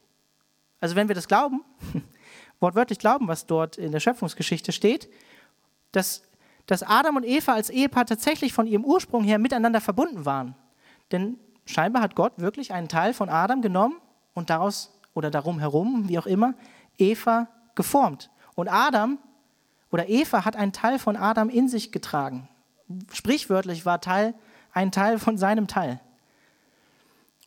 also 0.80 0.96
wenn 0.96 1.08
wir 1.08 1.14
das 1.14 1.28
glauben, 1.28 1.64
wortwörtlich 2.60 2.98
glauben, 2.98 3.28
was 3.28 3.46
dort 3.46 3.78
in 3.78 3.92
der 3.92 4.00
Schöpfungsgeschichte 4.00 4.72
steht, 4.72 5.08
dass, 5.92 6.22
dass 6.66 6.82
Adam 6.82 7.16
und 7.16 7.24
Eva 7.24 7.54
als 7.54 7.70
Ehepaar 7.70 8.06
tatsächlich 8.06 8.52
von 8.52 8.66
ihrem 8.66 8.84
Ursprung 8.84 9.24
her 9.24 9.38
miteinander 9.38 9.80
verbunden 9.80 10.24
waren. 10.24 10.54
Denn 11.12 11.38
scheinbar 11.64 12.02
hat 12.02 12.14
Gott 12.14 12.34
wirklich 12.36 12.72
einen 12.72 12.88
Teil 12.88 13.14
von 13.14 13.28
Adam 13.28 13.62
genommen 13.62 13.96
und 14.34 14.50
daraus 14.50 14.92
oder 15.14 15.30
darum 15.30 15.58
herum, 15.58 16.08
wie 16.08 16.18
auch 16.18 16.26
immer, 16.26 16.54
Eva 16.98 17.48
geformt. 17.74 18.30
Und 18.54 18.68
Adam 18.68 19.18
oder 19.90 20.08
Eva 20.08 20.44
hat 20.44 20.56
einen 20.56 20.72
Teil 20.72 20.98
von 20.98 21.16
Adam 21.16 21.48
in 21.48 21.68
sich 21.68 21.92
getragen. 21.92 22.48
Sprichwörtlich 23.12 23.86
war 23.86 24.00
Teil, 24.00 24.34
ein 24.72 24.92
Teil 24.92 25.18
von 25.18 25.38
seinem 25.38 25.66
Teil. 25.66 26.00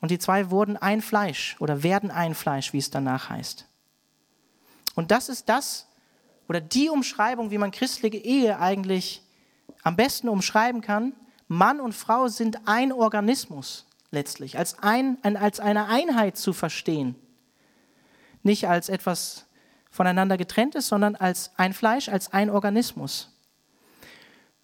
Und 0.01 0.11
die 0.11 0.19
zwei 0.19 0.49
wurden 0.49 0.75
ein 0.75 1.01
Fleisch 1.01 1.55
oder 1.59 1.83
werden 1.83 2.11
ein 2.11 2.35
Fleisch, 2.35 2.73
wie 2.73 2.77
es 2.79 2.89
danach 2.89 3.29
heißt. 3.29 3.65
Und 4.95 5.11
das 5.11 5.29
ist 5.29 5.49
das 5.49 5.87
oder 6.47 6.61
die 6.61 6.89
Umschreibung, 6.89 7.51
wie 7.51 7.57
man 7.57 7.71
christliche 7.71 8.17
Ehe 8.17 8.59
eigentlich 8.59 9.23
am 9.81 9.95
besten 9.95 10.29
umschreiben 10.29 10.81
kann. 10.81 11.13
Mann 11.47 11.79
und 11.79 11.93
Frau 11.93 12.27
sind 12.27 12.59
ein 12.65 12.91
Organismus 12.91 13.87
letztlich, 14.11 14.57
als, 14.57 14.77
ein, 14.79 15.17
als 15.23 15.59
eine 15.59 15.87
Einheit 15.87 16.37
zu 16.37 16.53
verstehen. 16.53 17.15
Nicht 18.43 18.67
als 18.67 18.89
etwas 18.89 19.45
voneinander 19.89 20.37
getrennt 20.37 20.75
ist, 20.75 20.87
sondern 20.87 21.15
als 21.15 21.51
ein 21.57 21.73
Fleisch, 21.73 22.09
als 22.09 22.33
ein 22.33 22.49
Organismus. 22.49 23.32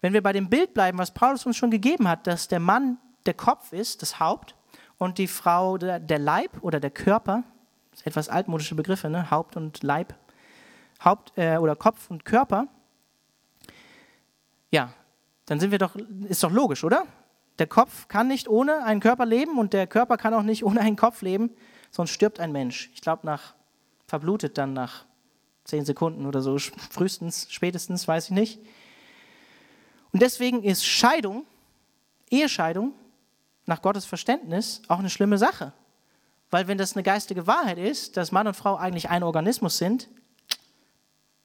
Wenn 0.00 0.12
wir 0.12 0.22
bei 0.22 0.32
dem 0.32 0.48
Bild 0.48 0.74
bleiben, 0.74 0.98
was 0.98 1.12
Paulus 1.12 1.46
uns 1.46 1.56
schon 1.56 1.70
gegeben 1.70 2.08
hat, 2.08 2.26
dass 2.26 2.48
der 2.48 2.60
Mann 2.60 2.98
der 3.26 3.34
Kopf 3.34 3.72
ist, 3.72 4.02
das 4.02 4.18
Haupt, 4.18 4.54
und 4.98 5.16
die 5.16 5.28
Frau 5.28 5.78
der, 5.78 5.98
der 5.98 6.18
Leib 6.18 6.62
oder 6.62 6.78
der 6.78 6.90
Körper, 6.90 7.42
etwas 8.04 8.28
altmodische 8.28 8.74
Begriffe, 8.74 9.08
ne? 9.08 9.30
Haupt 9.30 9.56
und 9.56 9.82
Leib, 9.82 10.14
Haupt 11.02 11.32
äh, 11.36 11.56
oder 11.56 11.74
Kopf 11.74 12.10
und 12.10 12.24
Körper, 12.24 12.68
ja, 14.70 14.92
dann 15.46 15.58
sind 15.58 15.70
wir 15.70 15.78
doch, 15.78 15.96
ist 16.28 16.42
doch 16.42 16.52
logisch, 16.52 16.84
oder? 16.84 17.06
Der 17.58 17.66
Kopf 17.66 18.08
kann 18.08 18.28
nicht 18.28 18.48
ohne 18.48 18.84
einen 18.84 19.00
Körper 19.00 19.26
leben 19.26 19.58
und 19.58 19.72
der 19.72 19.86
Körper 19.86 20.16
kann 20.16 20.34
auch 20.34 20.42
nicht 20.42 20.64
ohne 20.66 20.80
einen 20.80 20.96
Kopf 20.96 21.22
leben, 21.22 21.50
sonst 21.90 22.10
stirbt 22.10 22.38
ein 22.38 22.52
Mensch. 22.52 22.90
Ich 22.94 23.00
glaube, 23.00 23.26
nach 23.26 23.54
verblutet 24.06 24.58
dann 24.58 24.72
nach 24.72 25.06
zehn 25.64 25.84
Sekunden 25.84 26.26
oder 26.26 26.42
so, 26.42 26.58
frühestens, 26.90 27.46
spätestens, 27.50 28.06
weiß 28.06 28.26
ich 28.26 28.30
nicht. 28.32 28.60
Und 30.12 30.22
deswegen 30.22 30.62
ist 30.62 30.84
Scheidung, 30.84 31.44
Ehescheidung, 32.30 32.94
nach 33.66 33.82
Gottes 33.82 34.04
Verständnis 34.04 34.82
auch 34.88 34.98
eine 34.98 35.10
schlimme 35.10 35.38
Sache. 35.38 35.72
Weil 36.50 36.66
wenn 36.66 36.78
das 36.78 36.94
eine 36.94 37.04
geistige 37.04 37.46
Wahrheit 37.46 37.78
ist, 37.78 38.16
dass 38.16 38.32
Mann 38.32 38.46
und 38.48 38.54
Frau 38.54 38.76
eigentlich 38.76 39.08
ein 39.08 39.22
Organismus 39.22 39.78
sind, 39.78 40.08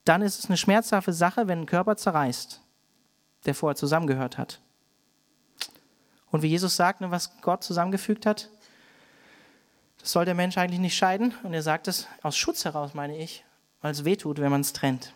dann 0.04 0.22
ist 0.22 0.40
es 0.40 0.46
eine 0.46 0.58
schmerzhafte 0.58 1.14
Sache, 1.14 1.48
wenn 1.48 1.62
ein 1.62 1.66
Körper 1.66 1.96
zerreißt, 1.96 2.62
der 3.46 3.56
vorher 3.56 3.76
zusammengehört 3.76 4.38
hat. 4.38 4.60
Und 6.32 6.42
wie 6.42 6.48
Jesus 6.48 6.76
sagt, 6.76 7.02
ne, 7.02 7.12
was 7.12 7.40
Gott 7.42 7.64
zusammengefügt 7.64 8.26
hat, 8.26 8.50
das 10.00 10.12
soll 10.12 10.26
der 10.26 10.36
Mensch 10.36 10.58
eigentlich 10.58 10.80
nicht 10.80 10.98
scheiden. 10.98 11.34
Und 11.44 11.54
er 11.54 11.64
sagt 11.64 11.88
es 11.88 12.08
aus 12.22 12.36
Schutz 12.36 12.66
heraus, 12.66 12.94
meine 12.94 13.18
ich, 13.18 13.46
weil 13.82 13.92
es 13.92 14.04
wehtut, 14.04 14.40
wenn 14.40 14.52
man 14.52 14.62
es 14.62 14.74
trennt. 14.74 15.14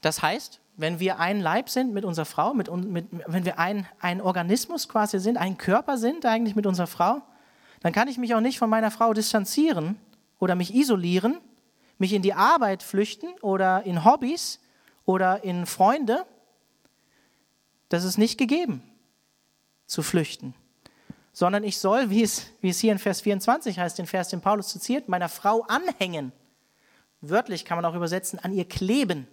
Das 0.00 0.22
heißt, 0.22 0.61
wenn 0.76 1.00
wir 1.00 1.18
ein 1.18 1.40
Leib 1.40 1.68
sind 1.68 1.92
mit 1.92 2.04
unserer 2.04 2.24
Frau, 2.24 2.54
mit, 2.54 2.74
mit, 2.74 3.06
wenn 3.26 3.44
wir 3.44 3.58
ein, 3.58 3.86
ein 4.00 4.20
Organismus 4.20 4.88
quasi 4.88 5.18
sind, 5.18 5.36
ein 5.36 5.58
Körper 5.58 5.98
sind 5.98 6.24
eigentlich 6.24 6.56
mit 6.56 6.66
unserer 6.66 6.86
Frau, 6.86 7.22
dann 7.80 7.92
kann 7.92 8.08
ich 8.08 8.18
mich 8.18 8.34
auch 8.34 8.40
nicht 8.40 8.58
von 8.58 8.70
meiner 8.70 8.90
Frau 8.90 9.12
distanzieren 9.12 9.96
oder 10.38 10.54
mich 10.54 10.74
isolieren, 10.74 11.38
mich 11.98 12.12
in 12.12 12.22
die 12.22 12.34
Arbeit 12.34 12.82
flüchten 12.82 13.28
oder 13.42 13.82
in 13.84 14.04
Hobbys 14.04 14.60
oder 15.04 15.44
in 15.44 15.66
Freunde. 15.66 16.24
Das 17.88 18.04
ist 18.04 18.18
nicht 18.18 18.38
gegeben, 18.38 18.82
zu 19.86 20.02
flüchten. 20.02 20.54
Sondern 21.32 21.64
ich 21.64 21.78
soll, 21.78 22.10
wie 22.10 22.22
es, 22.22 22.46
wie 22.60 22.70
es 22.70 22.78
hier 22.78 22.92
in 22.92 22.98
Vers 22.98 23.20
24 23.20 23.78
heißt, 23.78 23.98
den 23.98 24.06
Vers, 24.06 24.28
den 24.28 24.40
Paulus 24.40 24.68
zitiert, 24.68 25.08
meiner 25.08 25.28
Frau 25.28 25.62
anhängen. 25.62 26.32
Wörtlich 27.20 27.64
kann 27.64 27.78
man 27.78 27.84
auch 27.84 27.94
übersetzen, 27.94 28.38
an 28.38 28.52
ihr 28.52 28.68
kleben. 28.68 29.28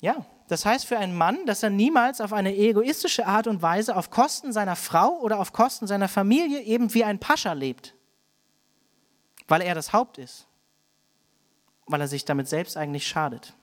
Ja, 0.00 0.26
das 0.48 0.64
heißt 0.64 0.86
für 0.86 0.98
einen 0.98 1.16
Mann, 1.16 1.46
dass 1.46 1.62
er 1.62 1.70
niemals 1.70 2.20
auf 2.20 2.32
eine 2.32 2.54
egoistische 2.54 3.26
Art 3.26 3.46
und 3.46 3.62
Weise 3.62 3.96
auf 3.96 4.10
Kosten 4.10 4.52
seiner 4.52 4.76
Frau 4.76 5.18
oder 5.20 5.40
auf 5.40 5.52
Kosten 5.52 5.86
seiner 5.86 6.08
Familie 6.08 6.62
eben 6.62 6.92
wie 6.94 7.04
ein 7.04 7.18
Pascha 7.18 7.52
lebt, 7.52 7.94
weil 9.48 9.62
er 9.62 9.74
das 9.74 9.92
Haupt 9.92 10.18
ist, 10.18 10.46
weil 11.86 12.00
er 12.00 12.08
sich 12.08 12.24
damit 12.24 12.48
selbst 12.48 12.76
eigentlich 12.76 13.06
schadet. 13.08 13.54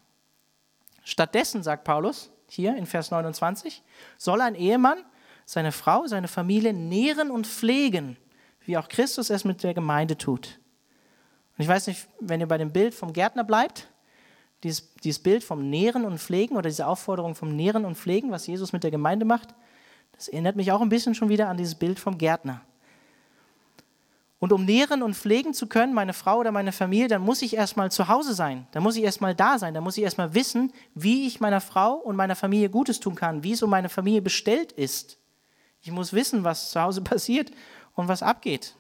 Stattdessen, 1.04 1.64
sagt 1.64 1.84
Paulus 1.84 2.32
hier 2.48 2.76
in 2.76 2.86
Vers 2.86 3.12
29, 3.12 3.84
soll 4.18 4.42
ein 4.42 4.56
Ehemann 4.56 5.04
seine 5.46 5.72
Frau, 5.72 6.08
seine 6.08 6.28
Familie 6.28 6.74
nähren 6.74 7.30
und 7.30 7.48
pflegen, 7.48 8.18
wie 8.62 8.78
auch 8.78 8.88
Christus 8.88 9.30
es 9.30 9.44
mit 9.44 9.64
der 9.64 9.74
Gemeinde 9.74 10.18
tut. 10.18 10.60
Und 11.58 11.64
ich 11.64 11.68
weiß 11.68 11.88
nicht, 11.88 12.08
wenn 12.20 12.40
ihr 12.40 12.48
bei 12.48 12.58
dem 12.58 12.72
Bild 12.72 12.94
vom 12.94 13.14
Gärtner 13.14 13.44
bleibt, 13.44 13.93
dieses, 14.64 14.94
dieses 14.96 15.22
Bild 15.22 15.44
vom 15.44 15.70
Nähren 15.70 16.06
und 16.06 16.20
Pflegen 16.20 16.56
oder 16.56 16.70
diese 16.70 16.88
Aufforderung 16.88 17.36
vom 17.36 17.56
Nähren 17.56 17.86
und 17.86 17.98
Pflegen, 17.98 18.32
was 18.32 18.48
Jesus 18.48 18.74
mit 18.74 18.84
der 18.84 18.92
Gemeinde 18.92 19.26
macht, 19.26 19.54
das 20.14 20.28
erinnert 20.28 20.56
mich 20.56 20.72
auch 20.72 20.82
ein 20.82 20.90
bisschen 20.90 21.16
schon 21.16 21.30
wieder 21.30 21.50
an 21.50 21.58
dieses 21.58 21.76
Bild 21.76 22.00
vom 22.00 22.18
Gärtner. 22.18 22.62
Und 24.44 24.52
um 24.52 24.66
nähren 24.66 25.04
und 25.04 25.16
pflegen 25.16 25.54
zu 25.54 25.68
können, 25.68 25.94
meine 25.94 26.12
Frau 26.12 26.40
oder 26.40 26.52
meine 26.52 26.74
Familie, 26.74 27.08
dann 27.08 27.22
muss 27.22 27.42
ich 27.42 27.56
erstmal 27.56 27.92
zu 27.92 28.10
Hause 28.10 28.34
sein. 28.34 28.68
Dann 28.72 28.84
muss 28.84 28.98
ich 28.98 29.04
erstmal 29.04 29.34
da 29.34 29.58
sein. 29.58 29.74
Dann 29.74 29.86
muss 29.86 29.98
ich 29.98 30.04
erstmal 30.04 30.34
wissen, 30.34 30.74
wie 30.96 31.28
ich 31.28 31.40
meiner 31.40 31.62
Frau 31.62 31.94
und 31.94 32.18
meiner 32.18 32.36
Familie 32.36 32.70
Gutes 32.70 33.00
tun 33.00 33.16
kann, 33.16 33.44
wie 33.44 33.54
es 33.54 33.64
um 33.64 33.70
meine 33.70 33.88
Familie 33.88 34.22
bestellt 34.22 34.74
ist. 34.74 35.18
Ich 35.80 35.92
muss 35.92 36.12
wissen, 36.12 36.44
was 36.44 36.72
zu 36.72 36.82
Hause 36.82 37.02
passiert 37.06 37.52
und 37.96 38.10
was 38.10 38.22
abgeht. 38.22 38.76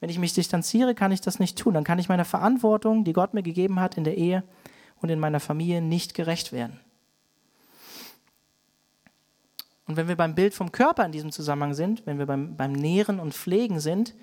Wenn 0.00 0.10
ich 0.10 0.18
mich 0.18 0.34
distanziere, 0.34 0.94
kann 0.94 1.12
ich 1.12 1.22
das 1.22 1.38
nicht 1.38 1.56
tun. 1.56 1.72
Dann 1.72 1.84
kann 1.84 1.98
ich 1.98 2.10
meiner 2.10 2.26
Verantwortung, 2.26 3.04
die 3.04 3.14
Gott 3.14 3.32
mir 3.32 3.42
gegeben 3.42 3.80
hat 3.80 3.96
in 3.96 4.04
der 4.04 4.18
Ehe, 4.18 4.44
und 5.04 5.10
in 5.10 5.20
meiner 5.20 5.38
Familie 5.38 5.82
nicht 5.82 6.14
gerecht 6.14 6.50
werden. 6.50 6.80
Und 9.86 9.98
wenn 9.98 10.08
wir 10.08 10.16
beim 10.16 10.34
Bild 10.34 10.54
vom 10.54 10.72
Körper 10.72 11.04
in 11.04 11.12
diesem 11.12 11.30
Zusammenhang 11.30 11.74
sind, 11.74 12.06
wenn 12.06 12.18
wir 12.18 12.24
beim, 12.24 12.56
beim 12.56 12.72
Nähren 12.72 13.20
und 13.20 13.34
Pflegen 13.34 13.80
sind, 13.80 14.14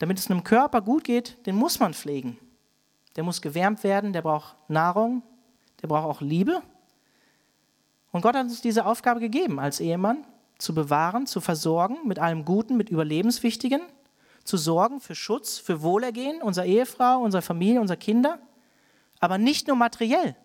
damit 0.00 0.18
es 0.18 0.28
einem 0.28 0.42
Körper 0.42 0.80
gut 0.80 1.04
geht, 1.04 1.46
den 1.46 1.54
muss 1.54 1.78
man 1.78 1.94
pflegen. 1.94 2.36
Der 3.14 3.22
muss 3.22 3.40
gewärmt 3.40 3.84
werden, 3.84 4.12
der 4.12 4.22
braucht 4.22 4.56
Nahrung, 4.68 5.22
der 5.80 5.86
braucht 5.86 6.06
auch 6.06 6.20
Liebe. 6.20 6.60
Und 8.10 8.22
Gott 8.22 8.34
hat 8.34 8.46
uns 8.46 8.62
diese 8.62 8.86
Aufgabe 8.86 9.20
gegeben, 9.20 9.60
als 9.60 9.78
Ehemann 9.78 10.24
zu 10.58 10.74
bewahren, 10.74 11.28
zu 11.28 11.40
versorgen 11.40 11.98
mit 12.04 12.18
allem 12.18 12.44
Guten, 12.44 12.76
mit 12.76 12.90
Überlebenswichtigen, 12.90 13.82
zu 14.42 14.56
sorgen 14.56 14.98
für 14.98 15.14
Schutz, 15.14 15.58
für 15.58 15.82
Wohlergehen 15.82 16.42
unserer 16.42 16.66
Ehefrau, 16.66 17.20
unserer 17.20 17.42
Familie, 17.42 17.80
unserer 17.80 17.96
Kinder 17.96 18.40
aber 19.24 19.38
nicht 19.38 19.68
nur 19.68 19.76
materiell. 19.76 20.36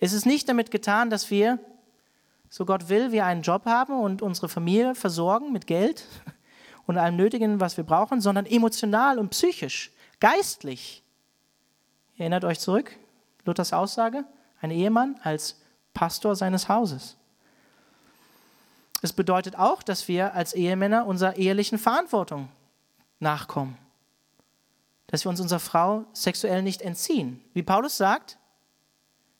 Es 0.00 0.12
ist 0.12 0.26
nicht 0.26 0.48
damit 0.48 0.72
getan, 0.72 1.08
dass 1.08 1.30
wir, 1.30 1.60
so 2.50 2.66
Gott 2.66 2.88
will, 2.88 3.12
wir 3.12 3.24
einen 3.24 3.42
Job 3.42 3.64
haben 3.64 4.00
und 4.00 4.22
unsere 4.22 4.48
Familie 4.48 4.96
versorgen 4.96 5.52
mit 5.52 5.68
Geld 5.68 6.04
und 6.86 6.98
allem 6.98 7.14
Nötigen, 7.14 7.60
was 7.60 7.76
wir 7.76 7.84
brauchen, 7.84 8.20
sondern 8.20 8.44
emotional 8.44 9.20
und 9.20 9.30
psychisch, 9.30 9.92
geistlich. 10.18 11.04
Ihr 12.16 12.22
erinnert 12.22 12.44
euch 12.44 12.58
zurück, 12.58 12.96
Luthers 13.44 13.72
Aussage, 13.72 14.24
ein 14.60 14.72
Ehemann 14.72 15.20
als 15.22 15.60
Pastor 15.94 16.34
seines 16.34 16.68
Hauses. 16.68 17.16
Es 19.00 19.12
bedeutet 19.12 19.56
auch, 19.56 19.84
dass 19.84 20.08
wir 20.08 20.34
als 20.34 20.54
Ehemänner 20.54 21.06
unserer 21.06 21.36
ehelichen 21.36 21.78
Verantwortung 21.78 22.48
nachkommen 23.20 23.78
dass 25.12 25.26
wir 25.26 25.28
uns 25.28 25.42
unserer 25.42 25.60
Frau 25.60 26.06
sexuell 26.14 26.62
nicht 26.62 26.80
entziehen. 26.80 27.44
Wie 27.52 27.62
Paulus 27.62 27.98
sagt, 27.98 28.38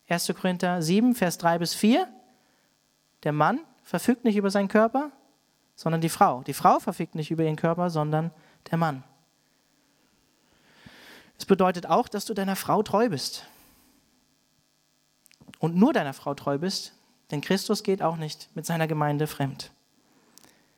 1. 0.07 0.31
Korinther 0.39 0.83
7, 0.83 1.15
Vers 1.15 1.39
3 1.39 1.57
bis 1.57 1.73
4, 1.73 2.07
der 3.23 3.31
Mann 3.31 3.59
verfügt 3.83 4.23
nicht 4.23 4.35
über 4.35 4.51
seinen 4.51 4.67
Körper, 4.67 5.11
sondern 5.75 5.99
die 5.99 6.09
Frau. 6.09 6.43
Die 6.43 6.53
Frau 6.53 6.79
verfügt 6.79 7.15
nicht 7.15 7.31
über 7.31 7.43
ihren 7.43 7.55
Körper, 7.55 7.89
sondern 7.89 8.29
der 8.69 8.77
Mann. 8.77 9.03
Es 11.39 11.45
bedeutet 11.47 11.87
auch, 11.87 12.07
dass 12.07 12.25
du 12.25 12.35
deiner 12.35 12.55
Frau 12.55 12.83
treu 12.83 13.09
bist. 13.09 13.47
Und 15.57 15.75
nur 15.75 15.91
deiner 15.91 16.13
Frau 16.13 16.35
treu 16.35 16.59
bist, 16.59 16.93
denn 17.31 17.41
Christus 17.41 17.81
geht 17.81 18.03
auch 18.03 18.17
nicht 18.17 18.47
mit 18.53 18.67
seiner 18.67 18.85
Gemeinde 18.85 19.25
fremd, 19.25 19.71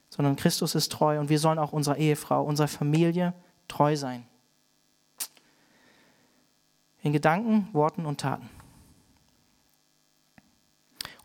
sondern 0.10 0.38
Christus 0.38 0.74
ist 0.74 0.90
treu 0.94 1.20
und 1.20 1.28
wir 1.28 1.40
sollen 1.40 1.60
auch 1.60 1.74
unserer 1.74 1.98
Ehefrau, 1.98 2.46
unserer 2.46 2.70
Familie 2.70 3.34
treu 3.68 3.98
sein. 3.98 4.26
In 7.06 7.14
Gedanken, 7.14 7.70
Worten 7.72 8.08
und 8.08 8.20
Taten. 8.20 8.50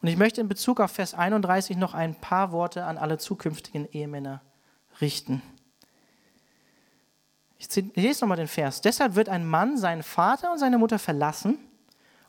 Und 0.03 0.09
ich 0.09 0.19
möchte 0.19 0.43
in 0.43 0.47
Bezug 0.47 0.79
auf 0.79 0.91
Vers 0.91 1.15
31 1.15 1.79
noch 1.79 1.95
ein 1.95 2.15
paar 2.15 2.53
Worte 2.53 2.85
an 2.85 2.99
alle 2.99 3.17
zukünftigen 3.17 3.91
Ehemänner 3.91 4.43
richten. 5.01 5.41
Ich 7.57 7.75
lese 7.97 8.21
nochmal 8.21 8.37
den 8.37 8.47
Vers. 8.47 8.83
Deshalb 8.83 9.15
wird 9.15 9.31
ein 9.31 9.47
Mann 9.49 9.79
seinen 9.79 10.03
Vater 10.03 10.53
und 10.53 10.59
seine 10.59 10.77
Mutter 10.77 10.99
verlassen 10.99 11.59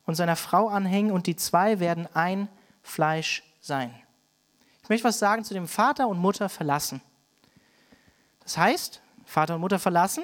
und 0.06 0.16
seiner 0.16 0.38
Frau 0.38 0.70
anhängen 0.70 1.12
und 1.12 1.28
die 1.28 1.36
zwei 1.36 1.82
werden 1.82 2.08
ein 2.14 2.48
Fleisch 2.82 3.44
sein. 3.60 3.94
Ich 4.82 4.88
möchte 4.88 5.10
was 5.10 5.20
sagen 5.20 5.44
zu 5.44 5.54
dem 5.54 5.68
Vater 5.68 6.08
und 6.08 6.20
Mutter 6.20 6.48
verlassen. 6.48 7.02
Das 8.46 8.58
heißt, 8.58 9.02
Vater 9.26 9.56
und 9.56 9.62
Mutter 9.62 9.78
verlassen. 9.78 10.24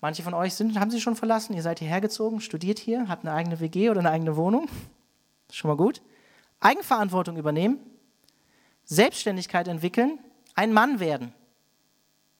Manche 0.00 0.22
von 0.22 0.34
euch 0.34 0.54
sind, 0.54 0.78
haben 0.78 0.90
sie 0.90 1.00
schon 1.00 1.16
verlassen. 1.16 1.54
Ihr 1.54 1.62
seid 1.62 1.78
hierher 1.78 2.00
gezogen, 2.00 2.40
studiert 2.40 2.78
hier, 2.78 3.08
habt 3.08 3.24
eine 3.24 3.34
eigene 3.34 3.60
WG 3.60 3.90
oder 3.90 4.00
eine 4.00 4.10
eigene 4.10 4.36
Wohnung. 4.36 4.68
Schon 5.50 5.68
mal 5.68 5.76
gut. 5.76 6.02
Eigenverantwortung 6.60 7.36
übernehmen, 7.36 7.78
Selbstständigkeit 8.84 9.68
entwickeln, 9.68 10.18
ein 10.54 10.72
Mann 10.72 11.00
werden. 11.00 11.32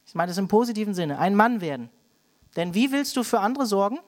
Ich 0.07 0.15
meine 0.15 0.31
das 0.31 0.39
im 0.39 0.49
positiven 0.49 0.95
Sinne, 0.95 1.19
ein 1.19 1.35
Mann 1.35 1.61
werden. 1.61 1.91
Denn 2.57 2.75
wie 2.75 2.93
willst 2.93 3.17
du 3.17 3.23
für 3.23 3.41
andere 3.41 3.67
sorgen, 3.67 3.99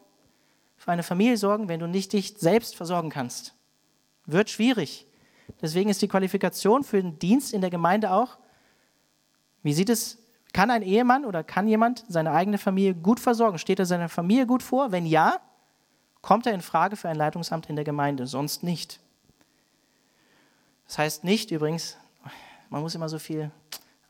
für 0.77 0.93
eine 0.93 1.03
Familie 1.03 1.37
sorgen, 1.37 1.69
wenn 1.69 1.81
du 1.81 1.87
nicht 1.87 2.13
dich 2.13 2.37
selbst 2.39 2.77
versorgen 2.77 3.11
kannst? 3.11 3.55
Wird 4.25 4.49
schwierig. 4.49 5.07
Deswegen 5.61 5.91
ist 5.91 6.01
die 6.03 6.09
Qualifikation 6.09 6.85
für 6.85 7.03
den 7.03 7.19
Dienst 7.19 7.53
in 7.53 7.61
der 7.61 7.71
Gemeinde 7.71 8.13
auch, 8.13 8.39
wie 9.63 9.73
sieht 9.73 9.89
es, 9.89 10.19
kann 10.53 10.71
ein 10.71 10.83
Ehemann 10.83 11.25
oder 11.25 11.45
kann 11.45 11.69
jemand 11.69 12.05
seine 12.09 12.33
eigene 12.33 12.59
Familie 12.59 12.95
gut 12.95 13.21
versorgen? 13.21 13.59
Steht 13.59 13.79
er 13.79 13.87
seiner 13.87 14.09
Familie 14.09 14.47
gut 14.47 14.63
vor? 14.63 14.93
Wenn 14.93 15.07
ja, 15.07 15.41
kommt 16.23 16.47
er 16.47 16.55
in 16.55 16.61
Frage 16.61 16.97
für 16.97 17.09
ein 17.09 17.17
Leitungsamt 17.17 17.69
in 17.69 17.77
der 17.77 17.85
Gemeinde, 17.85 18.27
sonst 18.27 18.63
nicht. 18.63 19.01
Das 20.87 20.99
heißt 20.99 21.25
nicht 21.25 21.51
übrigens, 21.51 21.97
man 22.71 22.81
muss 22.83 22.95
immer 22.95 23.09
so 23.09 23.19
viel 23.19 23.51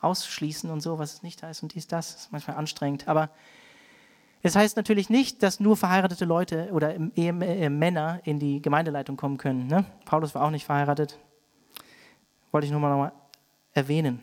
ausschließen 0.00 0.70
und 0.70 0.80
so, 0.80 0.98
was 0.98 1.14
es 1.14 1.22
nicht 1.22 1.42
heißt 1.42 1.62
und 1.62 1.74
dies, 1.74 1.88
das, 1.88 2.14
ist 2.14 2.32
manchmal 2.32 2.56
anstrengend, 2.56 3.08
aber 3.08 3.30
es 4.42 4.54
heißt 4.54 4.76
natürlich 4.76 5.10
nicht, 5.10 5.42
dass 5.42 5.58
nur 5.58 5.76
verheiratete 5.76 6.24
Leute 6.24 6.70
oder 6.72 6.94
äh, 6.94 7.68
Männer 7.68 8.20
in 8.22 8.38
die 8.38 8.62
Gemeindeleitung 8.62 9.16
kommen 9.16 9.36
können. 9.36 9.66
Ne? 9.66 9.84
Paulus 10.04 10.34
war 10.34 10.44
auch 10.44 10.50
nicht 10.50 10.64
verheiratet. 10.64 11.18
Wollte 12.52 12.66
ich 12.66 12.70
nur 12.70 12.80
mal 12.80 13.12
erwähnen. 13.72 14.22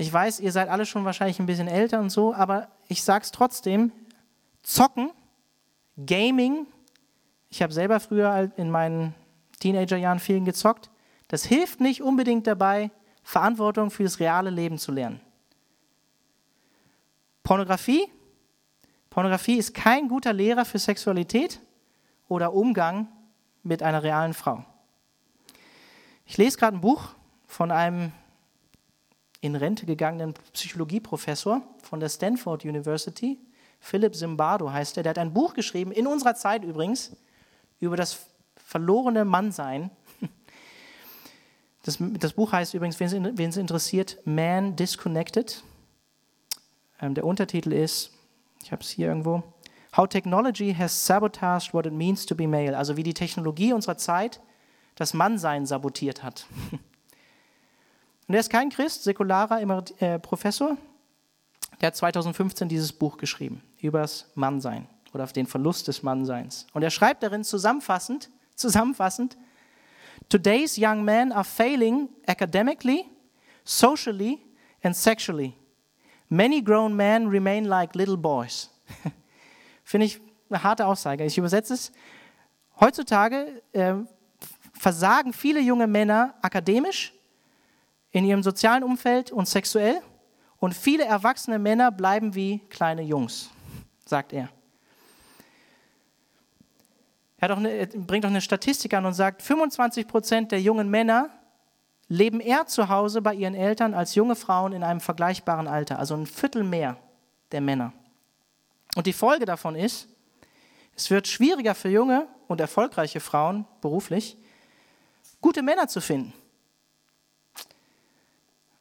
Ich 0.00 0.10
weiß, 0.10 0.40
ihr 0.40 0.50
seid 0.50 0.70
alle 0.70 0.86
schon 0.86 1.04
wahrscheinlich 1.04 1.38
ein 1.40 1.44
bisschen 1.44 1.68
älter 1.68 2.00
und 2.00 2.08
so, 2.08 2.32
aber 2.32 2.68
ich 2.88 3.04
sage 3.04 3.22
es 3.22 3.32
trotzdem, 3.32 3.92
zocken 4.62 5.10
Gaming, 6.06 6.66
ich 7.50 7.60
habe 7.60 7.74
selber 7.74 8.00
früher 8.00 8.50
in 8.56 8.70
meinen 8.70 9.14
Teenagerjahren 9.58 10.18
viel 10.18 10.42
gezockt, 10.42 10.88
das 11.28 11.44
hilft 11.44 11.82
nicht 11.82 12.00
unbedingt 12.00 12.46
dabei, 12.46 12.90
Verantwortung 13.22 13.90
für 13.90 14.04
das 14.04 14.20
reale 14.20 14.48
Leben 14.48 14.78
zu 14.78 14.90
lernen. 14.90 15.20
Pornografie, 17.42 18.10
Pornografie 19.10 19.58
ist 19.58 19.74
kein 19.74 20.08
guter 20.08 20.32
Lehrer 20.32 20.64
für 20.64 20.78
Sexualität 20.78 21.60
oder 22.26 22.54
Umgang 22.54 23.06
mit 23.62 23.82
einer 23.82 24.02
realen 24.02 24.32
Frau. 24.32 24.64
Ich 26.24 26.38
lese 26.38 26.56
gerade 26.56 26.78
ein 26.78 26.80
Buch 26.80 27.10
von 27.46 27.70
einem 27.70 28.12
in 29.40 29.56
Rente 29.56 29.86
gegangenen 29.86 30.34
Psychologieprofessor 30.52 31.62
von 31.82 32.00
der 32.00 32.08
Stanford 32.08 32.64
University, 32.64 33.38
Philip 33.80 34.14
Zimbardo 34.14 34.70
heißt 34.70 34.98
er, 34.98 35.02
der 35.02 35.10
hat 35.10 35.18
ein 35.18 35.32
Buch 35.32 35.54
geschrieben, 35.54 35.90
in 35.90 36.06
unserer 36.06 36.34
Zeit 36.34 36.64
übrigens, 36.64 37.16
über 37.80 37.96
das 37.96 38.26
verlorene 38.56 39.24
Mannsein. 39.24 39.90
Das, 41.82 41.96
das 41.98 42.34
Buch 42.34 42.52
heißt 42.52 42.74
übrigens, 42.74 43.00
wen 43.00 43.48
es 43.48 43.56
interessiert, 43.56 44.18
Man 44.26 44.76
Disconnected. 44.76 45.64
Ähm, 47.00 47.14
der 47.14 47.24
Untertitel 47.24 47.72
ist, 47.72 48.12
ich 48.62 48.70
habe 48.70 48.82
es 48.82 48.90
hier 48.90 49.08
irgendwo, 49.08 49.42
How 49.96 50.06
Technology 50.06 50.74
has 50.74 51.06
sabotaged 51.06 51.72
what 51.72 51.86
it 51.86 51.92
means 51.94 52.26
to 52.26 52.34
be 52.34 52.46
male. 52.46 52.76
Also 52.76 52.98
wie 52.98 53.02
die 53.02 53.14
Technologie 53.14 53.72
unserer 53.72 53.96
Zeit 53.96 54.40
das 54.94 55.14
Mannsein 55.14 55.64
sabotiert 55.64 56.22
hat. 56.22 56.46
Und 58.30 58.34
er 58.34 58.40
ist 58.42 58.50
kein 58.50 58.70
Christ, 58.70 59.02
säkularer 59.02 59.60
äh, 59.98 60.20
Professor, 60.20 60.76
der 61.80 61.88
hat 61.88 61.96
2015 61.96 62.68
dieses 62.68 62.92
Buch 62.92 63.16
geschrieben 63.16 63.60
über 63.80 64.02
das 64.02 64.30
Mannsein 64.36 64.86
oder 65.12 65.24
auf 65.24 65.32
den 65.32 65.46
Verlust 65.48 65.88
des 65.88 66.04
Mannseins. 66.04 66.68
Und 66.72 66.84
er 66.84 66.90
schreibt 66.90 67.24
darin 67.24 67.42
zusammenfassend, 67.42 68.30
zusammenfassend, 68.54 69.36
Today's 70.28 70.78
young 70.78 71.04
men 71.04 71.32
are 71.32 71.42
failing 71.42 72.08
academically, 72.24 73.04
socially 73.64 74.38
and 74.84 74.94
sexually. 74.94 75.54
Many 76.28 76.62
grown 76.62 76.94
men 76.94 77.26
remain 77.26 77.64
like 77.64 77.96
little 77.96 78.16
boys. 78.16 78.70
Finde 79.82 80.06
ich 80.06 80.20
eine 80.48 80.62
harte 80.62 80.86
Aussage. 80.86 81.24
Ich 81.24 81.36
übersetze 81.36 81.74
es. 81.74 81.90
Heutzutage 82.78 83.60
äh, 83.72 83.94
versagen 84.72 85.32
viele 85.32 85.58
junge 85.58 85.88
Männer 85.88 86.34
akademisch, 86.42 87.12
in 88.12 88.24
ihrem 88.24 88.42
sozialen 88.42 88.82
Umfeld 88.82 89.30
und 89.30 89.48
sexuell 89.48 90.00
und 90.58 90.74
viele 90.74 91.04
erwachsene 91.04 91.58
Männer 91.58 91.90
bleiben 91.90 92.34
wie 92.34 92.58
kleine 92.68 93.02
Jungs, 93.02 93.50
sagt 94.04 94.32
er. 94.32 94.48
Er, 97.38 97.56
eine, 97.56 97.70
er 97.70 97.86
bringt 97.86 98.26
auch 98.26 98.30
eine 98.30 98.42
Statistik 98.42 98.92
an 98.92 99.06
und 99.06 99.14
sagt, 99.14 99.42
25 99.42 100.06
Prozent 100.06 100.52
der 100.52 100.60
jungen 100.60 100.90
Männer 100.90 101.30
leben 102.08 102.40
eher 102.40 102.66
zu 102.66 102.88
Hause 102.88 103.22
bei 103.22 103.34
ihren 103.34 103.54
Eltern 103.54 103.94
als 103.94 104.14
junge 104.14 104.36
Frauen 104.36 104.72
in 104.72 104.82
einem 104.82 105.00
vergleichbaren 105.00 105.66
Alter, 105.66 105.98
also 105.98 106.14
ein 106.14 106.26
Viertel 106.26 106.64
mehr 106.64 106.98
der 107.52 107.60
Männer. 107.62 107.92
Und 108.96 109.06
die 109.06 109.12
Folge 109.12 109.46
davon 109.46 109.76
ist, 109.76 110.08
es 110.94 111.08
wird 111.08 111.28
schwieriger 111.28 111.74
für 111.74 111.88
junge 111.88 112.26
und 112.48 112.60
erfolgreiche 112.60 113.20
Frauen 113.20 113.64
beruflich, 113.80 114.36
gute 115.40 115.62
Männer 115.62 115.88
zu 115.88 116.00
finden. 116.00 116.34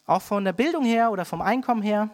Auch 0.10 0.24
von 0.24 0.44
der 0.44 0.54
Bildung 0.54 0.86
her 0.86 1.12
oder 1.12 1.24
vom 1.24 1.40
Einkommen 1.40 1.84
her. 1.84 2.10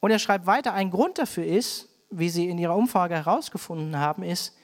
Und 0.00 0.10
er 0.10 0.18
schreibt 0.18 0.46
weiter, 0.46 0.72
ein 0.72 0.90
Grund 0.90 1.18
dafür 1.18 1.44
ist, 1.44 1.90
wie 2.08 2.30
sie 2.30 2.48
in 2.48 2.56
ihrer 2.56 2.74
Umfrage 2.74 3.14
herausgefunden 3.14 3.98
haben, 3.98 4.22
ist, 4.22 4.56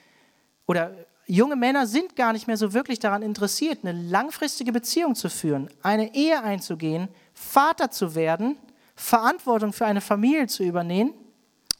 oder 0.65 0.91
junge 1.27 1.55
Männer 1.55 1.85
sind 1.85 2.15
gar 2.15 2.33
nicht 2.33 2.47
mehr 2.47 2.57
so 2.57 2.73
wirklich 2.73 2.97
daran 2.97 3.21
interessiert, 3.21 3.79
eine 3.83 3.91
langfristige 3.91 4.71
Beziehung 4.71 5.13
zu 5.13 5.29
führen, 5.29 5.69
eine 5.83 6.15
Ehe 6.15 6.41
einzugehen, 6.41 7.09
Vater 7.35 7.91
zu 7.91 8.15
werden, 8.15 8.57
Verantwortung 8.95 9.71
für 9.71 9.85
eine 9.85 10.01
Familie 10.01 10.47
zu 10.47 10.63
übernehmen. 10.63 11.13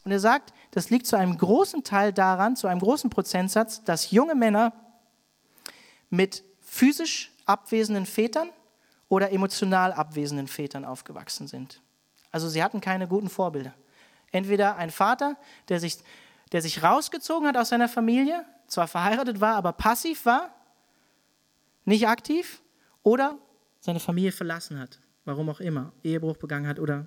Und 0.06 0.12
er 0.12 0.20
sagt, 0.20 0.54
das 0.70 0.92
liegt 0.92 1.08
zu 1.08 1.18
einem 1.18 1.40
großen 1.40 1.84
Teil 1.84 2.14
daran, 2.14 2.56
zu 2.56 2.68
einem 2.68 2.82
großen 2.82 3.10
Prozentsatz, 3.10 3.84
dass 3.84 4.12
junge 4.12 4.36
Männer 4.36 4.74
mit 6.12 6.44
physisch 6.62 7.32
abwesenden 7.48 8.06
Vätern 8.06 8.50
oder 9.14 9.32
emotional 9.32 9.94
abwesenden 9.94 10.48
Vätern 10.48 10.86
aufgewachsen 10.86 11.48
sind. 11.48 11.84
Also 12.32 12.50
sie 12.50 12.64
hatten 12.64 12.82
keine 12.82 13.08
guten 13.08 13.30
Vorbilder. 13.30 13.76
Entweder 14.32 14.78
ein 14.78 14.90
Vater, 14.90 15.38
der 15.70 15.80
sich, 15.80 16.00
der 16.52 16.64
sich 16.64 16.82
rausgezogen 16.82 17.48
hat 17.48 17.56
aus 17.56 17.70
seiner 17.70 17.88
Familie, 17.88 18.44
zwar 18.66 18.88
verheiratet 18.88 19.40
war, 19.40 19.56
aber 19.56 19.72
passiv 19.72 20.26
war, 20.26 20.50
nicht 21.86 22.08
aktiv, 22.08 22.64
oder 23.04 23.38
seine 23.82 24.00
Familie 24.00 24.32
verlassen 24.32 24.80
hat, 24.80 25.00
warum 25.26 25.48
auch 25.50 25.60
immer, 25.60 25.92
Ehebruch 26.04 26.38
begangen 26.38 26.68
hat 26.68 26.80
oder 26.80 27.06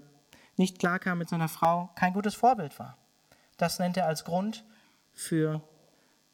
nicht 0.57 0.79
klarkam 0.79 1.19
mit 1.19 1.29
seiner 1.29 1.49
Frau, 1.49 1.91
kein 1.97 2.13
gutes 2.13 2.37
Vorbild 2.37 2.79
war. 2.79 2.97
Das 3.57 3.81
nennt 3.81 3.97
er 3.97 4.07
als 4.07 4.25
Grund 4.25 4.65
für, 5.13 5.61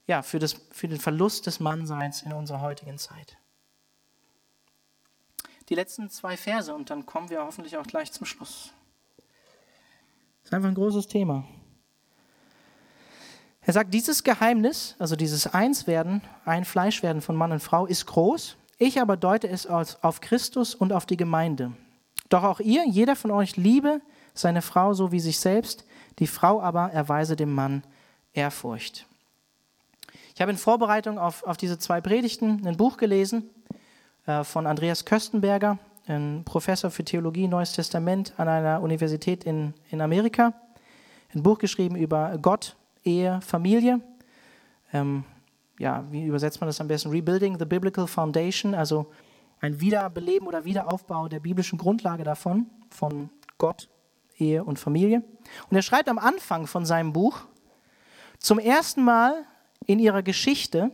ja, 0.06 0.20
für, 0.20 0.38
das, 0.38 0.54
für 0.70 0.88
den 0.88 1.00
Verlust 1.00 1.46
des 1.46 1.60
Mannseins 1.60 2.20
in 2.20 2.34
unserer 2.34 2.60
heutigen 2.60 2.98
Zeit 2.98 3.38
die 5.68 5.74
letzten 5.74 6.10
zwei 6.10 6.36
Verse 6.36 6.74
und 6.74 6.90
dann 6.90 7.06
kommen 7.06 7.30
wir 7.30 7.44
hoffentlich 7.44 7.76
auch 7.76 7.86
gleich 7.86 8.12
zum 8.12 8.26
Schluss. 8.26 8.72
Das 10.42 10.46
ist 10.46 10.54
einfach 10.54 10.68
ein 10.68 10.74
großes 10.74 11.06
Thema. 11.06 11.44
Er 13.64 13.72
sagt, 13.72 13.94
dieses 13.94 14.24
Geheimnis, 14.24 14.96
also 14.98 15.14
dieses 15.14 15.46
Einswerden, 15.46 16.20
ein 16.44 16.64
Fleischwerden 16.64 17.22
von 17.22 17.36
Mann 17.36 17.52
und 17.52 17.60
Frau, 17.60 17.86
ist 17.86 18.06
groß. 18.06 18.56
Ich 18.78 19.00
aber 19.00 19.16
deute 19.16 19.48
es 19.48 19.66
auf 19.68 20.20
Christus 20.20 20.74
und 20.74 20.92
auf 20.92 21.06
die 21.06 21.16
Gemeinde. 21.16 21.72
Doch 22.28 22.42
auch 22.42 22.58
ihr, 22.58 22.84
jeder 22.88 23.14
von 23.14 23.30
euch, 23.30 23.56
liebe 23.56 24.00
seine 24.34 24.62
Frau 24.62 24.94
so 24.94 25.12
wie 25.12 25.20
sich 25.20 25.38
selbst, 25.38 25.84
die 26.18 26.26
Frau 26.26 26.60
aber 26.60 26.90
erweise 26.90 27.36
dem 27.36 27.52
Mann 27.54 27.84
Ehrfurcht. 28.32 29.06
Ich 30.34 30.40
habe 30.40 30.50
in 30.50 30.56
Vorbereitung 30.56 31.18
auf, 31.18 31.42
auf 31.44 31.56
diese 31.56 31.78
zwei 31.78 32.00
Predigten 32.00 32.66
ein 32.66 32.76
Buch 32.76 32.96
gelesen 32.96 33.50
von 34.44 34.66
Andreas 34.66 35.04
Köstenberger, 35.04 35.78
ein 36.06 36.42
Professor 36.44 36.90
für 36.90 37.04
Theologie, 37.04 37.48
Neues 37.48 37.72
Testament 37.72 38.34
an 38.36 38.48
einer 38.48 38.80
Universität 38.80 39.44
in, 39.44 39.74
in 39.90 40.00
Amerika. 40.00 40.54
Ein 41.34 41.42
Buch 41.42 41.58
geschrieben 41.58 41.96
über 41.96 42.38
Gott, 42.40 42.76
Ehe, 43.04 43.40
Familie. 43.40 44.00
Ähm, 44.92 45.24
ja, 45.78 46.04
wie 46.10 46.24
übersetzt 46.24 46.60
man 46.60 46.68
das 46.68 46.80
am 46.80 46.88
besten? 46.88 47.10
Rebuilding 47.10 47.58
the 47.58 47.64
Biblical 47.64 48.06
Foundation, 48.06 48.74
also 48.74 49.10
ein 49.60 49.80
Wiederbeleben 49.80 50.46
oder 50.46 50.64
Wiederaufbau 50.64 51.28
der 51.28 51.40
biblischen 51.40 51.78
Grundlage 51.78 52.24
davon, 52.24 52.66
von 52.90 53.30
Gott, 53.58 53.88
Ehe 54.38 54.62
und 54.62 54.78
Familie. 54.78 55.22
Und 55.70 55.76
er 55.76 55.82
schreibt 55.82 56.08
am 56.08 56.18
Anfang 56.18 56.66
von 56.66 56.84
seinem 56.84 57.12
Buch, 57.12 57.40
zum 58.38 58.58
ersten 58.58 59.02
Mal 59.02 59.44
in 59.86 59.98
ihrer 59.98 60.22
Geschichte, 60.22 60.90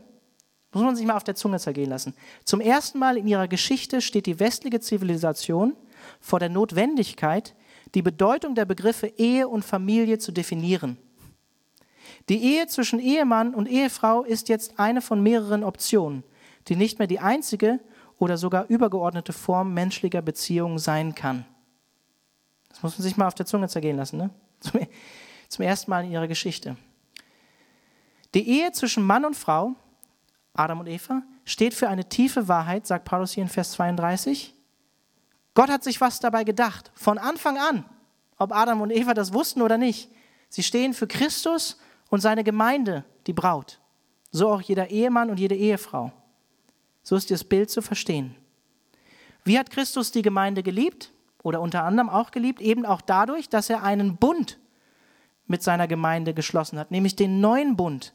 muss 0.72 0.82
man 0.82 0.96
sich 0.96 1.06
mal 1.06 1.16
auf 1.16 1.24
der 1.24 1.34
Zunge 1.34 1.58
zergehen 1.58 1.90
lassen, 1.90 2.14
zum 2.44 2.60
ersten 2.60 2.98
Mal 2.98 3.16
in 3.16 3.26
ihrer 3.26 3.48
Geschichte 3.48 4.00
steht 4.00 4.26
die 4.26 4.38
westliche 4.38 4.80
Zivilisation 4.80 5.74
vor 6.20 6.38
der 6.38 6.50
Notwendigkeit, 6.50 7.54
die 7.94 8.02
Bedeutung 8.02 8.54
der 8.54 8.66
Begriffe 8.66 9.06
Ehe 9.06 9.48
und 9.48 9.64
Familie 9.64 10.18
zu 10.18 10.32
definieren. 10.32 10.98
Die 12.28 12.42
Ehe 12.42 12.66
zwischen 12.66 13.00
Ehemann 13.00 13.54
und 13.54 13.68
Ehefrau 13.68 14.22
ist 14.22 14.48
jetzt 14.48 14.78
eine 14.78 15.00
von 15.00 15.22
mehreren 15.22 15.64
Optionen, 15.64 16.24
die 16.68 16.76
nicht 16.76 16.98
mehr 16.98 17.08
die 17.08 17.20
einzige 17.20 17.80
oder 18.18 18.36
sogar 18.36 18.66
übergeordnete 18.68 19.32
Form 19.32 19.72
menschlicher 19.72 20.20
Beziehungen 20.20 20.78
sein 20.78 21.14
kann. 21.14 21.46
Das 22.68 22.82
muss 22.82 22.98
man 22.98 23.02
sich 23.04 23.16
mal 23.16 23.26
auf 23.26 23.34
der 23.34 23.46
Zunge 23.46 23.68
zergehen 23.68 23.96
lassen, 23.96 24.18
ne? 24.18 24.30
Zum, 24.60 24.80
zum 25.48 25.64
ersten 25.64 25.90
Mal 25.90 26.04
in 26.04 26.12
ihrer 26.12 26.28
Geschichte. 26.28 26.76
Die 28.34 28.46
Ehe 28.46 28.72
zwischen 28.72 29.04
Mann 29.04 29.24
und 29.24 29.36
Frau, 29.36 29.74
Adam 30.58 30.80
und 30.80 30.88
Eva, 30.88 31.22
steht 31.44 31.72
für 31.72 31.88
eine 31.88 32.08
tiefe 32.08 32.48
Wahrheit, 32.48 32.86
sagt 32.86 33.04
Paulus 33.04 33.32
hier 33.32 33.44
in 33.44 33.48
Vers 33.48 33.72
32. 33.72 34.54
Gott 35.54 35.70
hat 35.70 35.84
sich 35.84 36.00
was 36.00 36.18
dabei 36.18 36.42
gedacht, 36.42 36.90
von 36.94 37.16
Anfang 37.16 37.58
an, 37.58 37.84
ob 38.38 38.52
Adam 38.52 38.80
und 38.80 38.90
Eva 38.90 39.14
das 39.14 39.32
wussten 39.32 39.62
oder 39.62 39.78
nicht. 39.78 40.10
Sie 40.48 40.64
stehen 40.64 40.94
für 40.94 41.06
Christus 41.06 41.78
und 42.10 42.20
seine 42.20 42.42
Gemeinde, 42.42 43.04
die 43.26 43.32
Braut. 43.32 43.80
So 44.32 44.50
auch 44.50 44.60
jeder 44.60 44.90
Ehemann 44.90 45.30
und 45.30 45.38
jede 45.38 45.54
Ehefrau. 45.54 46.12
So 47.02 47.14
ist 47.14 47.30
das 47.30 47.44
Bild 47.44 47.70
zu 47.70 47.80
verstehen. 47.80 48.34
Wie 49.44 49.58
hat 49.58 49.70
Christus 49.70 50.10
die 50.10 50.22
Gemeinde 50.22 50.62
geliebt? 50.62 51.12
Oder 51.44 51.60
unter 51.60 51.84
anderem 51.84 52.10
auch 52.10 52.32
geliebt? 52.32 52.60
Eben 52.60 52.84
auch 52.84 53.00
dadurch, 53.00 53.48
dass 53.48 53.70
er 53.70 53.84
einen 53.84 54.16
Bund 54.16 54.58
mit 55.46 55.62
seiner 55.62 55.86
Gemeinde 55.86 56.34
geschlossen 56.34 56.78
hat, 56.78 56.90
nämlich 56.90 57.14
den 57.14 57.40
neuen 57.40 57.76
Bund, 57.76 58.12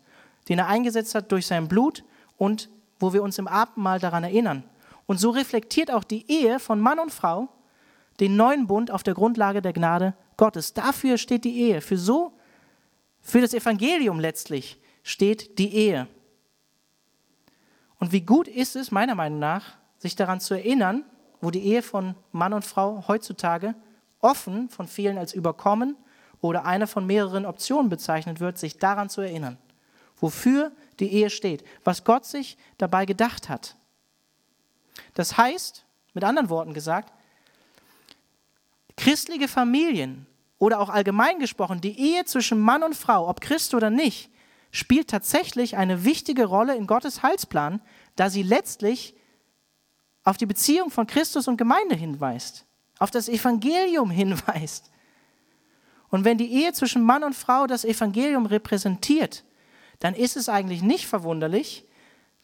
den 0.50 0.60
er 0.60 0.68
eingesetzt 0.68 1.16
hat 1.16 1.32
durch 1.32 1.48
sein 1.48 1.68
Blut 1.70 2.04
und 2.44 2.70
wo 3.00 3.14
wir 3.14 3.24
uns 3.24 3.38
im 3.38 3.48
Abendmahl 3.48 4.00
daran 4.00 4.26
erinnern. 4.26 4.66
Und 5.06 5.18
so 5.18 5.30
reflektiert 5.30 5.90
auch 5.90 6.04
die 6.04 6.30
Ehe 6.30 6.60
von 6.60 6.82
Mann 6.82 7.00
und 7.00 7.12
Frau 7.12 7.48
den 8.20 8.36
neuen 8.36 8.68
Bund 8.68 8.92
auf 8.92 9.02
der 9.02 9.14
Grundlage 9.14 9.62
der 9.62 9.72
Gnade 9.72 10.14
Gottes. 10.36 10.74
Dafür 10.74 11.18
steht 11.18 11.46
die 11.46 11.58
Ehe. 11.58 11.80
Für 11.80 11.98
so 11.98 12.34
für 13.22 13.40
das 13.40 13.54
Evangelium 13.54 14.20
letztlich 14.20 14.78
steht 15.04 15.58
die 15.58 15.74
Ehe. 15.74 16.08
Und 17.98 18.12
wie 18.12 18.22
gut 18.22 18.50
ist 18.50 18.76
es, 18.76 18.92
meiner 18.92 19.16
Meinung 19.16 19.40
nach, 19.40 19.78
sich 19.98 20.18
daran 20.18 20.42
zu 20.42 20.54
erinnern, 20.54 21.06
wo 21.40 21.50
die 21.50 21.64
Ehe 21.64 21.82
von 21.82 22.16
Mann 22.34 22.52
und 22.52 22.66
Frau 22.66 23.06
heutzutage 23.08 23.74
offen 24.20 24.70
von 24.70 24.88
vielen 24.88 25.18
als 25.18 25.34
überkommen 25.34 25.96
oder 26.42 26.66
eine 26.66 26.88
von 26.88 27.06
mehreren 27.06 27.46
Optionen 27.46 27.90
bezeichnet 27.90 28.42
wird, 28.42 28.58
sich 28.58 28.78
daran 28.78 29.10
zu 29.10 29.22
erinnern, 29.22 29.58
wofür 30.18 30.74
die 31.00 31.12
Ehe 31.12 31.30
steht, 31.30 31.64
was 31.84 32.04
Gott 32.04 32.26
sich 32.26 32.58
dabei 32.78 33.06
gedacht 33.06 33.50
hat. 33.50 33.76
Das 35.14 35.38
heißt, 35.38 35.86
mit 36.14 36.24
anderen 36.24 36.50
Worten 36.50 36.74
gesagt, 36.74 37.12
christliche 38.98 39.48
Familien 39.48 40.28
oder 40.60 40.80
auch 40.80 40.90
allgemein 40.90 41.40
gesprochen, 41.40 41.82
die 41.82 42.00
Ehe 42.00 42.26
zwischen 42.26 42.60
Mann 42.60 42.84
und 42.84 42.96
Frau, 42.96 43.28
ob 43.28 43.42
Christ 43.42 43.74
oder 43.74 43.90
nicht, 43.90 44.30
spielt 44.72 45.10
tatsächlich 45.10 45.78
eine 45.78 46.04
wichtige 46.04 46.46
Rolle 46.46 46.76
in 46.76 46.88
Gottes 46.88 47.22
Heilsplan, 47.22 47.82
da 48.16 48.30
sie 48.30 48.44
letztlich 48.44 49.16
auf 50.24 50.38
die 50.38 50.46
Beziehung 50.46 50.90
von 50.90 51.06
Christus 51.06 51.48
und 51.48 51.58
Gemeinde 51.58 51.96
hinweist, 51.96 52.66
auf 52.98 53.12
das 53.12 53.28
Evangelium 53.30 54.10
hinweist. 54.10 54.90
Und 56.10 56.26
wenn 56.26 56.38
die 56.38 56.52
Ehe 56.52 56.74
zwischen 56.74 57.04
Mann 57.04 57.24
und 57.24 57.36
Frau 57.36 57.68
das 57.68 57.86
Evangelium 57.86 58.46
repräsentiert, 58.46 59.44
dann 60.04 60.14
ist 60.14 60.36
es 60.36 60.50
eigentlich 60.50 60.82
nicht 60.82 61.08
verwunderlich, 61.08 61.86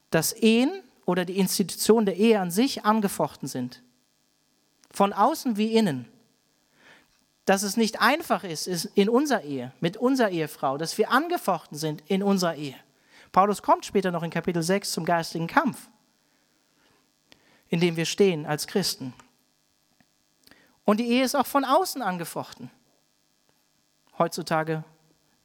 dass 0.10 0.32
Ehen 0.32 0.72
oder 1.06 1.26
die 1.26 1.38
Institution 1.38 2.06
der 2.06 2.16
Ehe 2.16 2.40
an 2.40 2.52
sich 2.52 2.86
angefochten 2.86 3.48
sind. 3.48 3.84
Von 4.92 5.14
außen 5.14 5.58
wie 5.58 5.76
innen 5.76 6.08
dass 7.50 7.64
es 7.64 7.78
nicht 7.78 8.00
einfach 8.00 8.44
ist, 8.44 8.68
ist 8.68 8.86
in 8.94 9.10
unserer 9.10 9.42
Ehe, 9.42 9.74
mit 9.80 9.98
unserer 9.98 10.30
Ehefrau, 10.30 10.78
dass 10.78 11.00
wir 11.00 11.10
angefochten 11.10 11.80
sind 11.80 12.04
in 12.06 12.22
unserer 12.22 12.54
Ehe. 12.54 12.76
Paulus 13.32 13.64
kommt 13.64 13.86
später 13.86 14.12
noch 14.12 14.22
in 14.22 14.30
Kapitel 14.30 14.62
6 14.62 14.92
zum 14.92 15.04
geistigen 15.04 15.48
Kampf, 15.48 15.90
in 17.68 17.80
dem 17.80 17.96
wir 17.96 18.06
stehen 18.06 18.46
als 18.46 18.68
Christen. 18.68 19.16
Und 20.86 21.00
die 21.00 21.08
Ehe 21.10 21.24
ist 21.24 21.34
auch 21.34 21.48
von 21.48 21.66
außen 21.66 22.04
angefochten. 22.04 22.70
Heutzutage 24.20 24.84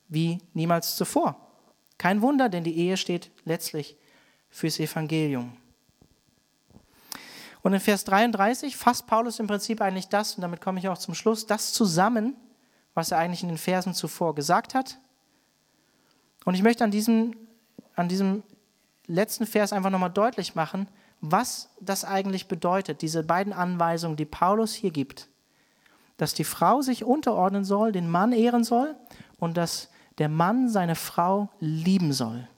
wie 0.06 0.42
niemals 0.52 0.96
zuvor. 0.96 1.43
Kein 1.98 2.22
Wunder, 2.22 2.48
denn 2.48 2.64
die 2.64 2.76
Ehe 2.76 2.96
steht 2.96 3.30
letztlich 3.44 3.96
fürs 4.50 4.78
Evangelium. 4.78 5.56
Und 7.62 7.72
in 7.72 7.80
Vers 7.80 8.04
33 8.04 8.76
fasst 8.76 9.06
Paulus 9.06 9.38
im 9.38 9.46
Prinzip 9.46 9.80
eigentlich 9.80 10.08
das, 10.08 10.34
und 10.34 10.42
damit 10.42 10.60
komme 10.60 10.78
ich 10.78 10.88
auch 10.88 10.98
zum 10.98 11.14
Schluss, 11.14 11.46
das 11.46 11.72
zusammen, 11.72 12.36
was 12.92 13.10
er 13.10 13.18
eigentlich 13.18 13.42
in 13.42 13.48
den 13.48 13.58
Versen 13.58 13.94
zuvor 13.94 14.34
gesagt 14.34 14.74
hat. 14.74 14.98
Und 16.44 16.54
ich 16.54 16.62
möchte 16.62 16.84
an 16.84 16.90
diesem, 16.90 17.34
an 17.96 18.08
diesem 18.08 18.42
letzten 19.06 19.46
Vers 19.46 19.72
einfach 19.72 19.90
nochmal 19.90 20.10
deutlich 20.10 20.54
machen, 20.54 20.88
was 21.20 21.70
das 21.80 22.04
eigentlich 22.04 22.48
bedeutet, 22.48 23.00
diese 23.00 23.22
beiden 23.22 23.52
Anweisungen, 23.52 24.16
die 24.16 24.26
Paulus 24.26 24.74
hier 24.74 24.90
gibt. 24.90 25.28
Dass 26.18 26.34
die 26.34 26.44
Frau 26.44 26.82
sich 26.82 27.02
unterordnen 27.02 27.64
soll, 27.64 27.92
den 27.92 28.10
Mann 28.10 28.32
ehren 28.32 28.62
soll 28.62 28.94
und 29.38 29.56
dass 29.56 29.88
der 30.18 30.28
Mann 30.28 30.68
seine 30.68 30.94
Frau 30.94 31.48
lieben 31.60 32.12
soll. 32.12 32.48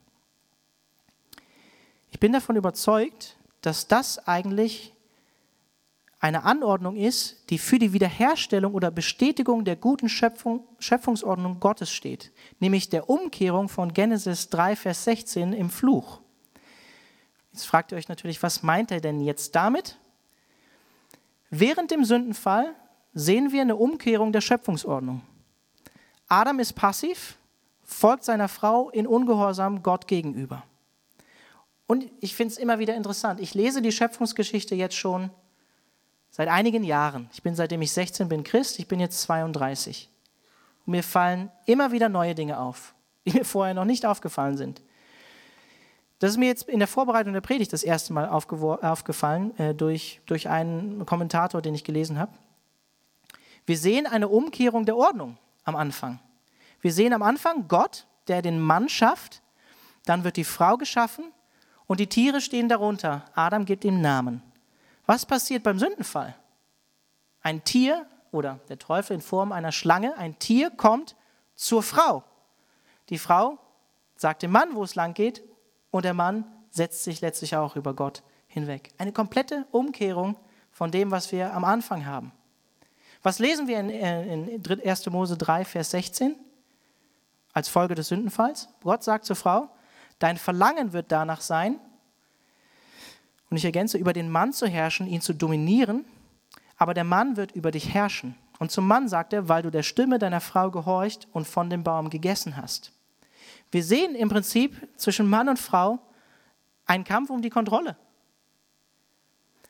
Ich 2.11 2.21
bin 2.21 2.33
davon 2.33 2.57
überzeugt, 2.57 3.37
dass 3.63 3.89
das 3.89 4.27
eigentlich 4.27 4.93
eine 6.19 6.45
Anordnung 6.45 6.97
ist, 6.97 7.51
die 7.51 7.59
für 7.59 7.79
die 7.79 7.93
Wiederherstellung 7.93 8.75
oder 8.75 8.91
Bestätigung 8.91 9.65
der 9.65 9.77
guten 9.77 10.09
Schöpfung, 10.09 10.67
Schöpfungsordnung 10.79 11.61
Gottes 11.61 11.93
steht, 11.93 12.33
nämlich 12.59 12.89
der 12.89 13.11
Umkehrung 13.11 13.69
von 13.69 13.93
Genesis 13.93 14.49
3, 14.49 14.77
Vers 14.77 15.05
16 15.05 15.53
im 15.53 15.71
Fluch. 15.71 16.21
Jetzt 17.53 17.67
fragt 17.67 17.93
ihr 17.93 17.99
euch 17.99 18.09
natürlich, 18.09 18.43
was 18.43 18.63
meint 18.63 18.91
er 18.91 19.01
denn 19.01 19.21
jetzt 19.21 19.55
damit? 19.55 19.99
Während 21.51 21.91
dem 21.91 22.05
Sündenfall 22.05 22.75
sehen 23.15 23.53
wir 23.53 23.63
eine 23.63 23.77
Umkehrung 23.77 24.33
der 24.33 24.41
Schöpfungsordnung. 24.41 25.23
Adam 26.29 26.59
ist 26.59 26.73
passiv, 26.73 27.39
folgt 27.87 28.25
seiner 28.25 28.49
Frau 28.49 28.91
in 28.91 29.07
Ungehorsam 29.07 29.83
Gott 29.83 30.07
gegenüber. 30.07 30.65
Und 31.87 32.11
ich 32.21 32.35
finde 32.35 32.53
es 32.53 32.59
immer 32.59 32.79
wieder 32.79 32.95
interessant. 32.95 33.41
Ich 33.41 33.55
lese 33.55 33.81
die 33.81 33.93
Schöpfungsgeschichte 33.93 34.75
jetzt 34.75 34.97
schon 34.97 35.31
Seit 36.37 36.49
einigen 36.49 36.85
Jahren. 36.85 37.31
Ich 37.33 37.43
bin 37.43 37.55
seitdem 37.55 37.81
ich 37.81 37.93
16 37.93 38.29
bin 38.29 38.45
Christ, 38.45 38.79
ich 38.79 38.87
bin 38.87 39.01
jetzt 39.01 39.23
32. 39.23 40.11
Und 40.85 40.91
mir 40.91 41.03
fallen 41.03 41.51
immer 41.65 41.93
wieder 41.93 42.11
neue 42.11 42.35
Dinge 42.35 42.59
auf, 42.59 42.95
die 43.25 43.33
mir 43.33 43.45
vorher 43.47 43.73
noch 43.73 43.87
nicht 43.87 44.05
aufgefallen 44.05 44.59
sind. 44.59 44.83
Das 46.19 46.33
ist 46.33 46.37
mir 46.37 46.49
jetzt 46.49 46.69
in 46.69 46.79
der 46.79 46.89
Vorbereitung 46.89 47.33
der 47.33 47.41
Predigt 47.41 47.73
das 47.73 47.83
erste 47.83 48.13
Mal 48.13 48.29
aufgefallen 48.29 49.59
äh, 49.59 49.75
durch, 49.75 50.21
durch 50.27 50.51
einen 50.51 51.07
Kommentator, 51.07 51.63
den 51.63 51.75
ich 51.75 51.85
gelesen 51.85 52.19
habe. 52.19 52.33
Wir 53.65 53.79
sehen 53.79 54.07
eine 54.07 54.29
Umkehrung 54.29 54.85
der 54.85 54.99
Ordnung 54.99 55.39
am 55.65 55.75
Anfang. 55.75 56.21
Wir 56.81 56.93
sehen 56.93 57.13
am 57.13 57.23
Anfang 57.23 57.69
Gott, 57.69 58.07
der 58.29 58.43
den 58.43 58.61
Mann 58.61 58.89
schafft, 58.89 59.43
dann 60.05 60.25
wird 60.25 60.37
die 60.37 60.45
Frau 60.45 60.77
geschaffen 60.77 61.33
und 61.87 62.01
die 62.01 62.09
Tiere 62.09 62.41
stehen 62.41 62.69
darunter. 62.69 63.25
Adam 63.35 63.65
gibt 63.65 63.85
ihm 63.85 64.01
Namen. 64.01 64.43
Was 65.07 65.27
passiert 65.27 65.63
beim 65.63 65.79
Sündenfall? 65.79 66.35
Ein 67.43 67.63
Tier 67.65 68.07
oder 68.33 68.61
der 68.69 68.79
Teufel 68.79 69.15
in 69.15 69.21
Form 69.21 69.53
einer 69.53 69.73
Schlange, 69.73 70.17
ein 70.19 70.39
Tier 70.39 70.71
kommt 70.71 71.17
zur 71.55 71.83
Frau. 71.83 72.25
Die 73.09 73.19
Frau 73.19 73.59
sagt 74.17 74.43
dem 74.43 74.51
Mann, 74.51 74.75
wo 74.75 74.83
es 74.83 74.95
lang 74.95 75.15
geht, 75.15 75.43
und 75.91 76.05
der 76.05 76.15
Mann 76.15 76.45
setzt 76.71 77.05
sich 77.05 77.21
letztlich 77.21 77.57
auch 77.57 77.77
über 77.77 77.95
Gott 77.95 78.23
hinweg. 78.49 78.91
Eine 78.99 79.13
komplette 79.13 79.67
Umkehrung 79.71 80.37
von 80.71 80.91
dem, 80.91 81.11
was 81.11 81.33
wir 81.33 81.55
am 81.55 81.65
Anfang 81.65 82.05
haben. 82.05 82.33
Was 83.23 83.39
lesen 83.39 83.67
wir 83.67 83.81
in, 83.81 83.89
in 83.91 84.81
1. 84.85 85.07
Mose 85.07 85.37
3, 85.37 85.65
Vers 85.65 85.91
16 85.93 86.37
als 87.57 87.71
Folge 87.71 87.95
des 87.95 88.09
Sündenfalls? 88.09 88.69
Gott 88.83 89.03
sagt 89.03 89.25
zur 89.25 89.35
Frau, 89.35 89.71
dein 90.19 90.37
Verlangen 90.37 90.93
wird 90.93 91.11
danach 91.11 91.41
sein, 91.41 91.81
und 93.49 93.57
ich 93.57 93.65
ergänze, 93.65 93.97
über 93.97 94.13
den 94.13 94.29
Mann 94.29 94.53
zu 94.53 94.67
herrschen, 94.67 95.07
ihn 95.07 95.23
zu 95.23 95.33
dominieren, 95.33 96.05
aber 96.77 96.93
der 96.93 97.05
Mann 97.05 97.37
wird 97.37 97.53
über 97.53 97.71
dich 97.71 97.95
herrschen. 97.95 98.35
Und 98.59 98.73
zum 98.73 98.87
Mann 98.87 99.09
sagt 99.09 99.33
er, 99.33 99.49
weil 99.49 99.63
du 99.63 99.71
der 99.71 99.85
Stimme 99.85 100.19
deiner 100.19 100.41
Frau 100.41 100.71
gehorcht 100.71 101.29
und 101.33 101.47
von 101.47 101.71
dem 101.71 101.83
Baum 101.83 102.11
gegessen 102.11 102.57
hast. 102.57 102.93
Wir 103.71 103.85
sehen 103.85 104.15
im 104.15 104.29
Prinzip 104.29 104.77
zwischen 104.97 105.31
Mann 105.31 105.49
und 105.49 105.59
Frau 105.59 106.01
einen 106.87 107.05
Kampf 107.05 107.31
um 107.31 107.41
die 107.41 107.51
Kontrolle. 107.51 107.97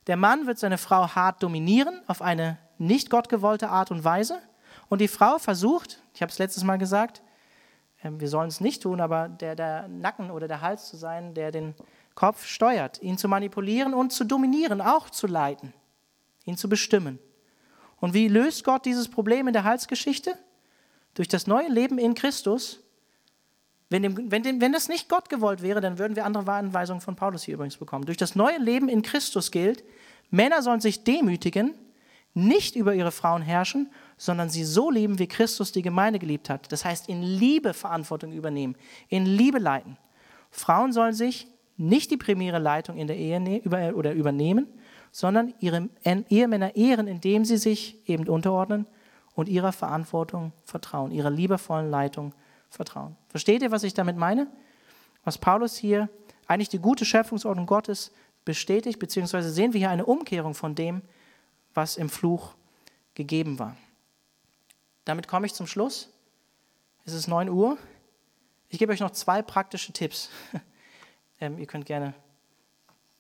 Der 0.06 0.16
Mann 0.16 0.46
wird 0.46 0.58
seine 0.58 0.78
Frau 0.78 1.14
hart 1.14 1.42
dominieren 1.42 2.00
auf 2.06 2.22
eine 2.22 2.58
nicht 2.78 3.10
gottgewollte 3.10 3.68
Art 3.68 3.90
und 3.90 4.02
Weise. 4.02 4.40
Und 4.88 5.00
die 5.00 5.08
Frau 5.08 5.38
versucht, 5.38 6.00
ich 6.14 6.22
habe 6.22 6.32
es 6.32 6.38
letztes 6.38 6.64
Mal 6.64 6.78
gesagt, 6.78 7.22
wir 8.18 8.28
sollen 8.28 8.48
es 8.48 8.60
nicht 8.60 8.82
tun, 8.82 9.00
aber 9.00 9.28
der, 9.28 9.54
der 9.54 9.88
Nacken 9.88 10.30
oder 10.30 10.48
der 10.48 10.60
Hals 10.60 10.88
zu 10.88 10.96
sein, 10.96 11.34
der 11.34 11.50
den 11.50 11.74
Kopf 12.14 12.46
steuert, 12.46 13.00
ihn 13.02 13.18
zu 13.18 13.28
manipulieren 13.28 13.94
und 13.94 14.12
zu 14.12 14.24
dominieren, 14.24 14.80
auch 14.80 15.10
zu 15.10 15.26
leiten, 15.26 15.72
ihn 16.44 16.56
zu 16.56 16.68
bestimmen. 16.68 17.18
Und 17.98 18.14
wie 18.14 18.28
löst 18.28 18.64
Gott 18.64 18.84
dieses 18.84 19.08
Problem 19.08 19.46
in 19.46 19.52
der 19.52 19.64
Halsgeschichte? 19.64 20.36
Durch 21.14 21.28
das 21.28 21.46
neue 21.46 21.68
Leben 21.68 21.98
in 21.98 22.14
Christus. 22.14 22.80
Wenn, 23.88 24.02
dem, 24.02 24.30
wenn, 24.30 24.42
dem, 24.42 24.60
wenn 24.60 24.72
das 24.72 24.88
nicht 24.88 25.08
Gott 25.08 25.28
gewollt 25.28 25.62
wäre, 25.62 25.80
dann 25.80 25.98
würden 25.98 26.16
wir 26.16 26.24
andere 26.24 26.52
Anweisungen 26.52 27.00
von 27.00 27.16
Paulus 27.16 27.44
hier 27.44 27.54
übrigens 27.54 27.76
bekommen. 27.76 28.04
Durch 28.04 28.18
das 28.18 28.34
neue 28.34 28.58
Leben 28.58 28.88
in 28.88 29.02
Christus 29.02 29.50
gilt, 29.50 29.84
Männer 30.30 30.62
sollen 30.62 30.80
sich 30.80 31.04
demütigen, 31.04 31.74
nicht 32.34 32.76
über 32.76 32.94
ihre 32.94 33.12
Frauen 33.12 33.42
herrschen, 33.42 33.90
sondern 34.16 34.48
sie 34.48 34.64
so 34.64 34.90
lieben, 34.90 35.18
wie 35.18 35.26
Christus 35.26 35.72
die 35.72 35.82
Gemeinde 35.82 36.18
geliebt 36.18 36.48
hat. 36.48 36.70
Das 36.72 36.84
heißt, 36.84 37.08
in 37.08 37.22
Liebe 37.22 37.74
Verantwortung 37.74 38.32
übernehmen, 38.32 38.76
in 39.08 39.26
Liebe 39.26 39.58
leiten. 39.58 39.98
Frauen 40.50 40.92
sollen 40.92 41.12
sich 41.12 41.48
nicht 41.76 42.10
die 42.10 42.16
primäre 42.16 42.58
Leitung 42.58 42.96
in 42.96 43.06
der 43.06 43.16
Ehe 43.16 43.40
ne-, 43.40 43.58
über, 43.58 43.94
oder 43.94 44.12
übernehmen, 44.12 44.66
sondern 45.12 45.54
ihre 45.60 45.88
Ehemänner 46.28 46.76
ehren, 46.76 47.06
indem 47.06 47.44
sie 47.44 47.58
sich 47.58 48.08
eben 48.08 48.26
unterordnen 48.28 48.86
und 49.34 49.48
ihrer 49.48 49.72
Verantwortung 49.72 50.52
vertrauen, 50.64 51.10
ihrer 51.10 51.30
liebevollen 51.30 51.90
Leitung 51.90 52.32
vertrauen. 52.70 53.16
Versteht 53.28 53.62
ihr, 53.62 53.70
was 53.70 53.82
ich 53.82 53.94
damit 53.94 54.16
meine? 54.16 54.46
Was 55.24 55.38
Paulus 55.38 55.76
hier 55.76 56.08
eigentlich 56.46 56.68
die 56.68 56.78
gute 56.78 57.04
Schöpfungsordnung 57.04 57.66
Gottes 57.66 58.12
bestätigt, 58.44 58.98
beziehungsweise 58.98 59.50
sehen 59.50 59.72
wir 59.72 59.78
hier 59.78 59.90
eine 59.90 60.06
Umkehrung 60.06 60.54
von 60.54 60.74
dem, 60.74 61.02
was 61.74 61.96
im 61.96 62.08
Fluch 62.08 62.54
gegeben 63.14 63.58
war. 63.58 63.76
Damit 65.06 65.28
komme 65.28 65.46
ich 65.46 65.54
zum 65.54 65.68
Schluss. 65.68 66.10
Es 67.04 67.12
ist 67.14 67.28
9 67.28 67.48
Uhr. 67.48 67.78
Ich 68.68 68.78
gebe 68.80 68.92
euch 68.92 68.98
noch 69.00 69.12
zwei 69.12 69.40
praktische 69.40 69.94
Tipps. 69.94 70.28
Ähm, 71.38 71.58
ihr 71.58 71.66
könnt 71.66 71.84
gerne 71.84 72.14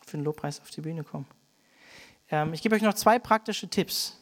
für 0.00 0.16
den 0.16 0.24
Lobpreis 0.24 0.62
auf 0.62 0.70
die 0.70 0.80
Bühne 0.80 1.04
kommen. 1.04 1.26
Ähm, 2.30 2.54
ich 2.54 2.62
gebe 2.62 2.74
euch 2.74 2.80
noch 2.80 2.94
zwei 2.94 3.18
praktische 3.18 3.68
Tipps. 3.68 4.18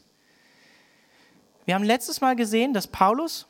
Wir 1.63 1.75
haben 1.75 1.85
letztes 1.85 2.19
Mal 2.19 2.35
gesehen, 2.35 2.73
dass 2.73 2.87
Paulus 2.87 3.47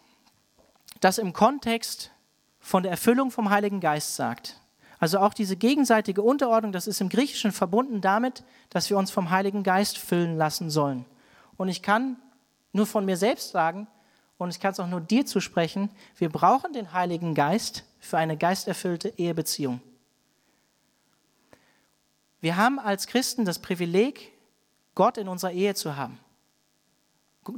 das 0.99 1.17
im 1.17 1.33
Kontext 1.33 2.11
von 2.59 2.83
der 2.83 2.91
Erfüllung 2.91 3.31
vom 3.31 3.49
Heiligen 3.49 3.79
Geist 3.79 4.15
sagt. 4.15 4.61
Also 4.99 5.17
auch 5.17 5.33
diese 5.33 5.55
gegenseitige 5.55 6.21
Unterordnung, 6.21 6.71
das 6.71 6.85
ist 6.85 7.01
im 7.01 7.09
Griechischen 7.09 7.51
verbunden 7.51 7.99
damit, 7.99 8.43
dass 8.69 8.87
wir 8.91 8.99
uns 8.99 9.09
vom 9.09 9.31
Heiligen 9.31 9.63
Geist 9.63 9.97
füllen 9.97 10.37
lassen 10.37 10.69
sollen. 10.69 11.05
Und 11.57 11.69
ich 11.69 11.81
kann 11.81 12.17
nur 12.71 12.85
von 12.85 13.03
mir 13.03 13.17
selbst 13.17 13.49
sagen, 13.49 13.87
und 14.37 14.49
ich 14.49 14.59
kann 14.59 14.71
es 14.71 14.79
auch 14.79 14.87
nur 14.87 15.01
dir 15.01 15.25
zusprechen, 15.25 15.89
wir 16.17 16.29
brauchen 16.29 16.73
den 16.73 16.91
Heiligen 16.93 17.33
Geist 17.33 17.83
für 17.99 18.17
eine 18.17 18.37
geisterfüllte 18.37 19.09
Ehebeziehung. 19.17 19.81
Wir 22.41 22.57
haben 22.57 22.79
als 22.79 23.07
Christen 23.07 23.45
das 23.45 23.59
Privileg, 23.59 24.31
Gott 24.93 25.17
in 25.17 25.27
unserer 25.27 25.51
Ehe 25.51 25.73
zu 25.73 25.95
haben, 25.95 26.19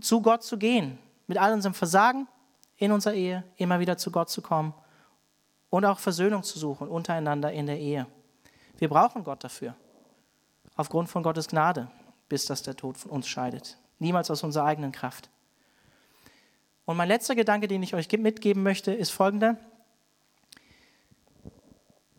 zu 0.01 0.21
Gott 0.21 0.43
zu 0.43 0.57
gehen, 0.57 0.97
mit 1.27 1.37
all 1.37 1.53
unserem 1.53 1.73
Versagen 1.73 2.27
in 2.77 2.91
unserer 2.91 3.13
Ehe 3.13 3.43
immer 3.57 3.79
wieder 3.79 3.97
zu 3.97 4.11
Gott 4.11 4.29
zu 4.29 4.41
kommen 4.41 4.73
und 5.69 5.85
auch 5.85 5.99
Versöhnung 5.99 6.43
zu 6.43 6.57
suchen 6.57 6.87
untereinander 6.87 7.51
in 7.51 7.65
der 7.65 7.79
Ehe. 7.79 8.07
Wir 8.77 8.89
brauchen 8.89 9.23
Gott 9.23 9.43
dafür, 9.43 9.75
aufgrund 10.75 11.09
von 11.09 11.23
Gottes 11.23 11.47
Gnade, 11.47 11.89
bis 12.29 12.45
dass 12.45 12.63
der 12.63 12.75
Tod 12.75 12.97
von 12.97 13.11
uns 13.11 13.27
scheidet. 13.27 13.77
Niemals 13.99 14.29
aus 14.31 14.43
unserer 14.43 14.65
eigenen 14.65 14.91
Kraft. 14.91 15.29
Und 16.87 16.95
mein 16.95 17.09
letzter 17.09 17.35
Gedanke, 17.35 17.67
den 17.67 17.83
ich 17.83 17.93
euch 17.93 18.09
mitgeben 18.09 18.63
möchte, 18.63 18.93
ist 18.93 19.09
folgender. 19.09 19.57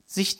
Sich, 0.04 0.38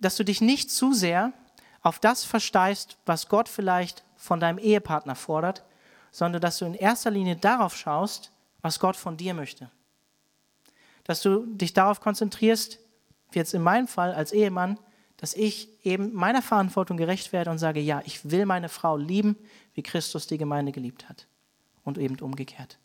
dass 0.00 0.16
du 0.16 0.24
dich 0.24 0.40
nicht 0.40 0.70
zu 0.70 0.94
sehr 0.94 1.34
auf 1.82 1.98
das 1.98 2.24
versteißt, 2.24 2.96
was 3.04 3.28
Gott 3.28 3.46
vielleicht 3.46 4.04
von 4.16 4.40
deinem 4.40 4.58
Ehepartner 4.58 5.14
fordert, 5.14 5.64
sondern 6.10 6.40
dass 6.40 6.58
du 6.58 6.64
in 6.64 6.72
erster 6.72 7.10
Linie 7.10 7.36
darauf 7.36 7.76
schaust, 7.76 8.32
was 8.62 8.80
Gott 8.80 8.96
von 8.96 9.18
dir 9.18 9.34
möchte. 9.34 9.70
Dass 11.04 11.20
du 11.20 11.44
dich 11.44 11.74
darauf 11.74 12.00
konzentrierst, 12.00 12.78
wie 13.32 13.38
jetzt 13.38 13.52
in 13.52 13.62
meinem 13.62 13.86
Fall 13.86 14.14
als 14.14 14.32
Ehemann, 14.32 14.80
dass 15.18 15.34
ich 15.34 15.84
eben 15.84 16.14
meiner 16.14 16.40
Verantwortung 16.40 16.96
gerecht 16.96 17.34
werde 17.34 17.50
und 17.50 17.58
sage, 17.58 17.80
ja, 17.80 18.00
ich 18.06 18.30
will 18.30 18.46
meine 18.46 18.70
Frau 18.70 18.96
lieben, 18.96 19.36
wie 19.74 19.82
Christus 19.82 20.26
die 20.26 20.38
Gemeinde 20.38 20.72
geliebt 20.72 21.10
hat. 21.10 21.26
Und 21.84 21.98
eben 21.98 22.18
umgekehrt. 22.20 22.78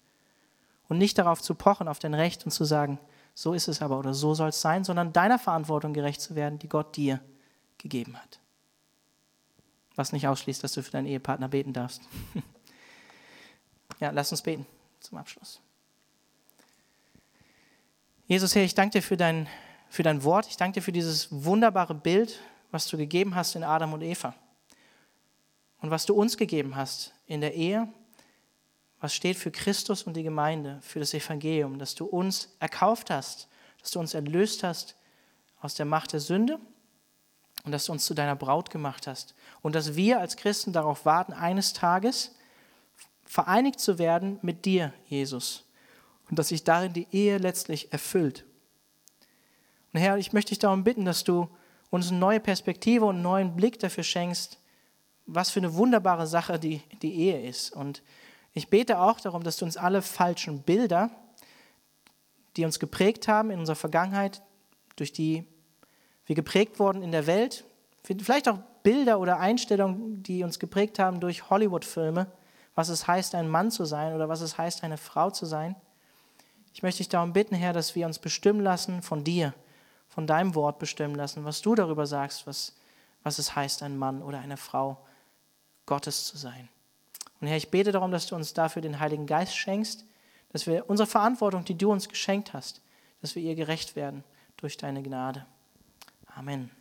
Und 0.94 1.00
nicht 1.00 1.18
darauf 1.18 1.42
zu 1.42 1.56
pochen, 1.56 1.88
auf 1.88 1.98
dein 1.98 2.14
Recht 2.14 2.46
und 2.46 2.52
zu 2.52 2.66
sagen, 2.66 3.00
so 3.34 3.54
ist 3.54 3.68
es 3.68 3.82
aber 3.82 3.98
oder 3.98 4.14
so 4.14 4.36
soll 4.36 4.50
es 4.50 4.62
sein, 4.62 4.84
sondern 4.84 5.12
deiner 5.12 5.40
Verantwortung 5.40 5.94
gerecht 5.94 6.22
zu 6.22 6.36
werden, 6.36 6.60
die 6.60 6.70
Gott 6.70 6.96
dir 6.96 7.20
gegeben 7.80 8.16
hat 8.16 8.40
was 9.96 10.12
nicht 10.12 10.28
ausschließt, 10.28 10.64
dass 10.64 10.74
du 10.74 10.84
für 10.84 10.92
deinen 10.92 11.08
Ehepartner 11.08 11.48
beten 11.48 11.74
darfst. 11.74 12.02
ja, 14.00 14.12
lass 14.12 14.32
uns 14.32 14.42
beten 14.42 14.66
zum 15.00 15.18
Abschluss. 15.18 15.60
Jesus, 18.28 18.56
Herr, 18.56 18.64
ich 18.64 18.74
danke 18.74 19.00
dir 19.00 19.04
für 19.04 19.18
dein, 19.18 19.48
für 19.90 20.04
dein 20.04 20.24
Wort. 20.24 20.48
Ich 20.48 20.58
danke 20.58 20.80
dir 20.80 20.82
für 20.82 20.92
dieses 20.92 21.28
wunderbare 21.32 21.94
Bild, 21.94 22.40
was 22.72 22.88
du 22.88 22.98
gegeben 22.98 23.36
hast 23.36 23.56
in 23.56 23.64
Adam 23.64 23.94
und 23.94 24.02
Eva. 24.02 24.34
Und 25.82 25.92
was 25.92 26.06
du 26.06 26.14
uns 26.16 26.38
gegeben 26.38 26.76
hast 26.76 27.14
in 27.28 27.42
der 27.42 27.54
Ehe, 27.54 27.88
was 29.04 29.14
steht 29.14 29.36
für 29.36 29.52
Christus 29.52 30.04
und 30.04 30.14
die 30.14 30.24
Gemeinde, 30.24 30.80
für 30.82 31.00
das 31.00 31.14
Evangelium, 31.14 31.78
dass 31.78 31.94
du 31.94 32.06
uns 32.06 32.56
erkauft 32.62 33.10
hast, 33.10 33.50
dass 33.82 33.92
du 33.92 34.00
uns 34.00 34.14
erlöst 34.14 34.64
hast 34.64 34.96
aus 35.60 35.74
der 35.76 35.86
Macht 35.86 36.14
der 36.14 36.22
Sünde 36.22 36.58
und 37.66 37.74
dass 37.74 37.84
du 37.84 37.92
uns 37.92 38.06
zu 38.06 38.14
deiner 38.14 38.38
Braut 38.38 38.70
gemacht 38.70 39.06
hast 39.06 39.36
und 39.62 39.76
dass 39.76 39.98
wir 39.98 40.22
als 40.22 40.38
Christen 40.38 40.72
darauf 40.72 41.04
warten, 41.04 41.34
eines 41.34 41.74
Tages 41.74 42.34
vereinigt 43.26 43.82
zu 43.82 44.00
werden 44.00 44.40
mit 44.42 44.64
dir, 44.64 44.94
Jesus, 45.08 45.66
und 46.30 46.40
dass 46.40 46.48
sich 46.48 46.64
darin 46.64 46.94
die 46.94 47.08
Ehe 47.12 47.40
letztlich 47.40 47.92
erfüllt. 47.92 48.46
Und 49.92 50.00
Herr, 50.00 50.18
ich 50.18 50.32
möchte 50.32 50.52
dich 50.52 50.60
darum 50.60 50.86
bitten, 50.86 51.04
dass 51.04 51.26
du 51.26 51.50
uns 51.90 52.08
eine 52.08 52.20
neue 52.20 52.40
Perspektive 52.40 53.04
und 53.04 53.16
einen 53.16 53.24
neuen 53.24 53.56
Blick 53.58 53.80
dafür 53.80 54.06
schenkst, 54.06 54.60
was 55.26 55.50
für 55.50 55.60
eine 55.60 55.74
wunderbare 55.74 56.26
Sache 56.26 56.58
die, 56.58 56.82
die 57.02 57.14
Ehe 57.16 57.46
ist. 57.46 57.74
Und 57.74 58.02
ich 58.54 58.70
bete 58.70 59.00
auch 59.00 59.20
darum, 59.20 59.44
dass 59.44 59.58
du 59.58 59.66
uns 59.66 59.78
alle 59.78 60.02
falschen 60.02 60.62
Bilder, 60.62 61.10
die 62.56 62.66
uns 62.66 62.80
geprägt 62.80 63.28
haben 63.28 63.50
in 63.50 63.60
unserer 63.60 63.76
Vergangenheit, 63.76 64.44
durch 64.96 65.12
die 65.12 65.46
wir 66.26 66.36
geprägt 66.36 66.80
worden 66.80 67.02
in 67.02 67.12
der 67.12 67.28
Welt, 67.28 67.66
vielleicht 68.04 68.48
auch 68.48 68.60
Bilder 68.84 69.20
oder 69.20 69.40
Einstellungen, 69.40 70.22
die 70.24 70.44
uns 70.44 70.60
geprägt 70.60 71.00
haben 71.00 71.20
durch 71.20 71.50
Hollywood-Filme, 71.50 72.28
was 72.76 72.90
es 72.90 73.08
heißt, 73.08 73.36
ein 73.36 73.50
Mann 73.50 73.72
zu 73.72 73.86
sein 73.86 74.14
oder 74.14 74.30
was 74.30 74.42
es 74.42 74.58
heißt, 74.58 74.84
eine 74.84 74.98
Frau 74.98 75.30
zu 75.30 75.46
sein. 75.46 75.76
Ich 76.74 76.84
möchte 76.84 77.00
dich 77.00 77.10
darum 77.10 77.34
bitten, 77.34 77.56
Herr, 77.56 77.74
dass 77.74 77.96
wir 77.96 78.06
uns 78.06 78.20
bestimmen 78.20 78.62
lassen 78.62 79.02
von 79.02 79.24
dir, 79.24 79.54
von 80.08 80.28
deinem 80.28 80.56
Wort 80.56 80.80
bestimmen 80.80 81.16
lassen, 81.16 81.46
was 81.46 81.62
du 81.62 81.76
darüber 81.76 82.06
sagst, 82.06 82.46
was, 82.46 82.76
was 83.24 83.40
es 83.40 83.56
heißt, 83.56 83.84
ein 83.84 83.98
Mann 83.98 84.22
oder 84.22 84.40
eine 84.40 84.58
Frau 84.58 84.98
Gottes 85.86 86.26
zu 86.26 86.38
sein. 86.38 86.70
Und 87.44 87.50
Herr, 87.50 87.58
ich 87.58 87.72
bete 87.72 87.92
darum, 87.92 88.10
dass 88.12 88.28
du 88.28 88.38
uns 88.38 88.54
dafür 88.54 88.82
den 88.82 89.02
Heiligen 89.02 89.26
Geist 89.26 89.58
schenkst, 89.58 90.06
dass 90.54 90.66
wir 90.66 90.90
unsere 90.90 91.08
Verantwortung, 91.08 91.66
die 91.66 91.78
du 91.78 91.92
uns 91.92 92.08
geschenkt 92.08 92.54
hast, 92.54 92.80
dass 93.20 93.36
wir 93.36 93.44
ihr 93.44 93.56
gerecht 93.56 93.98
werden 93.98 94.24
durch 94.56 94.78
deine 94.78 95.04
Gnade. 95.04 95.46
Amen. 96.38 96.72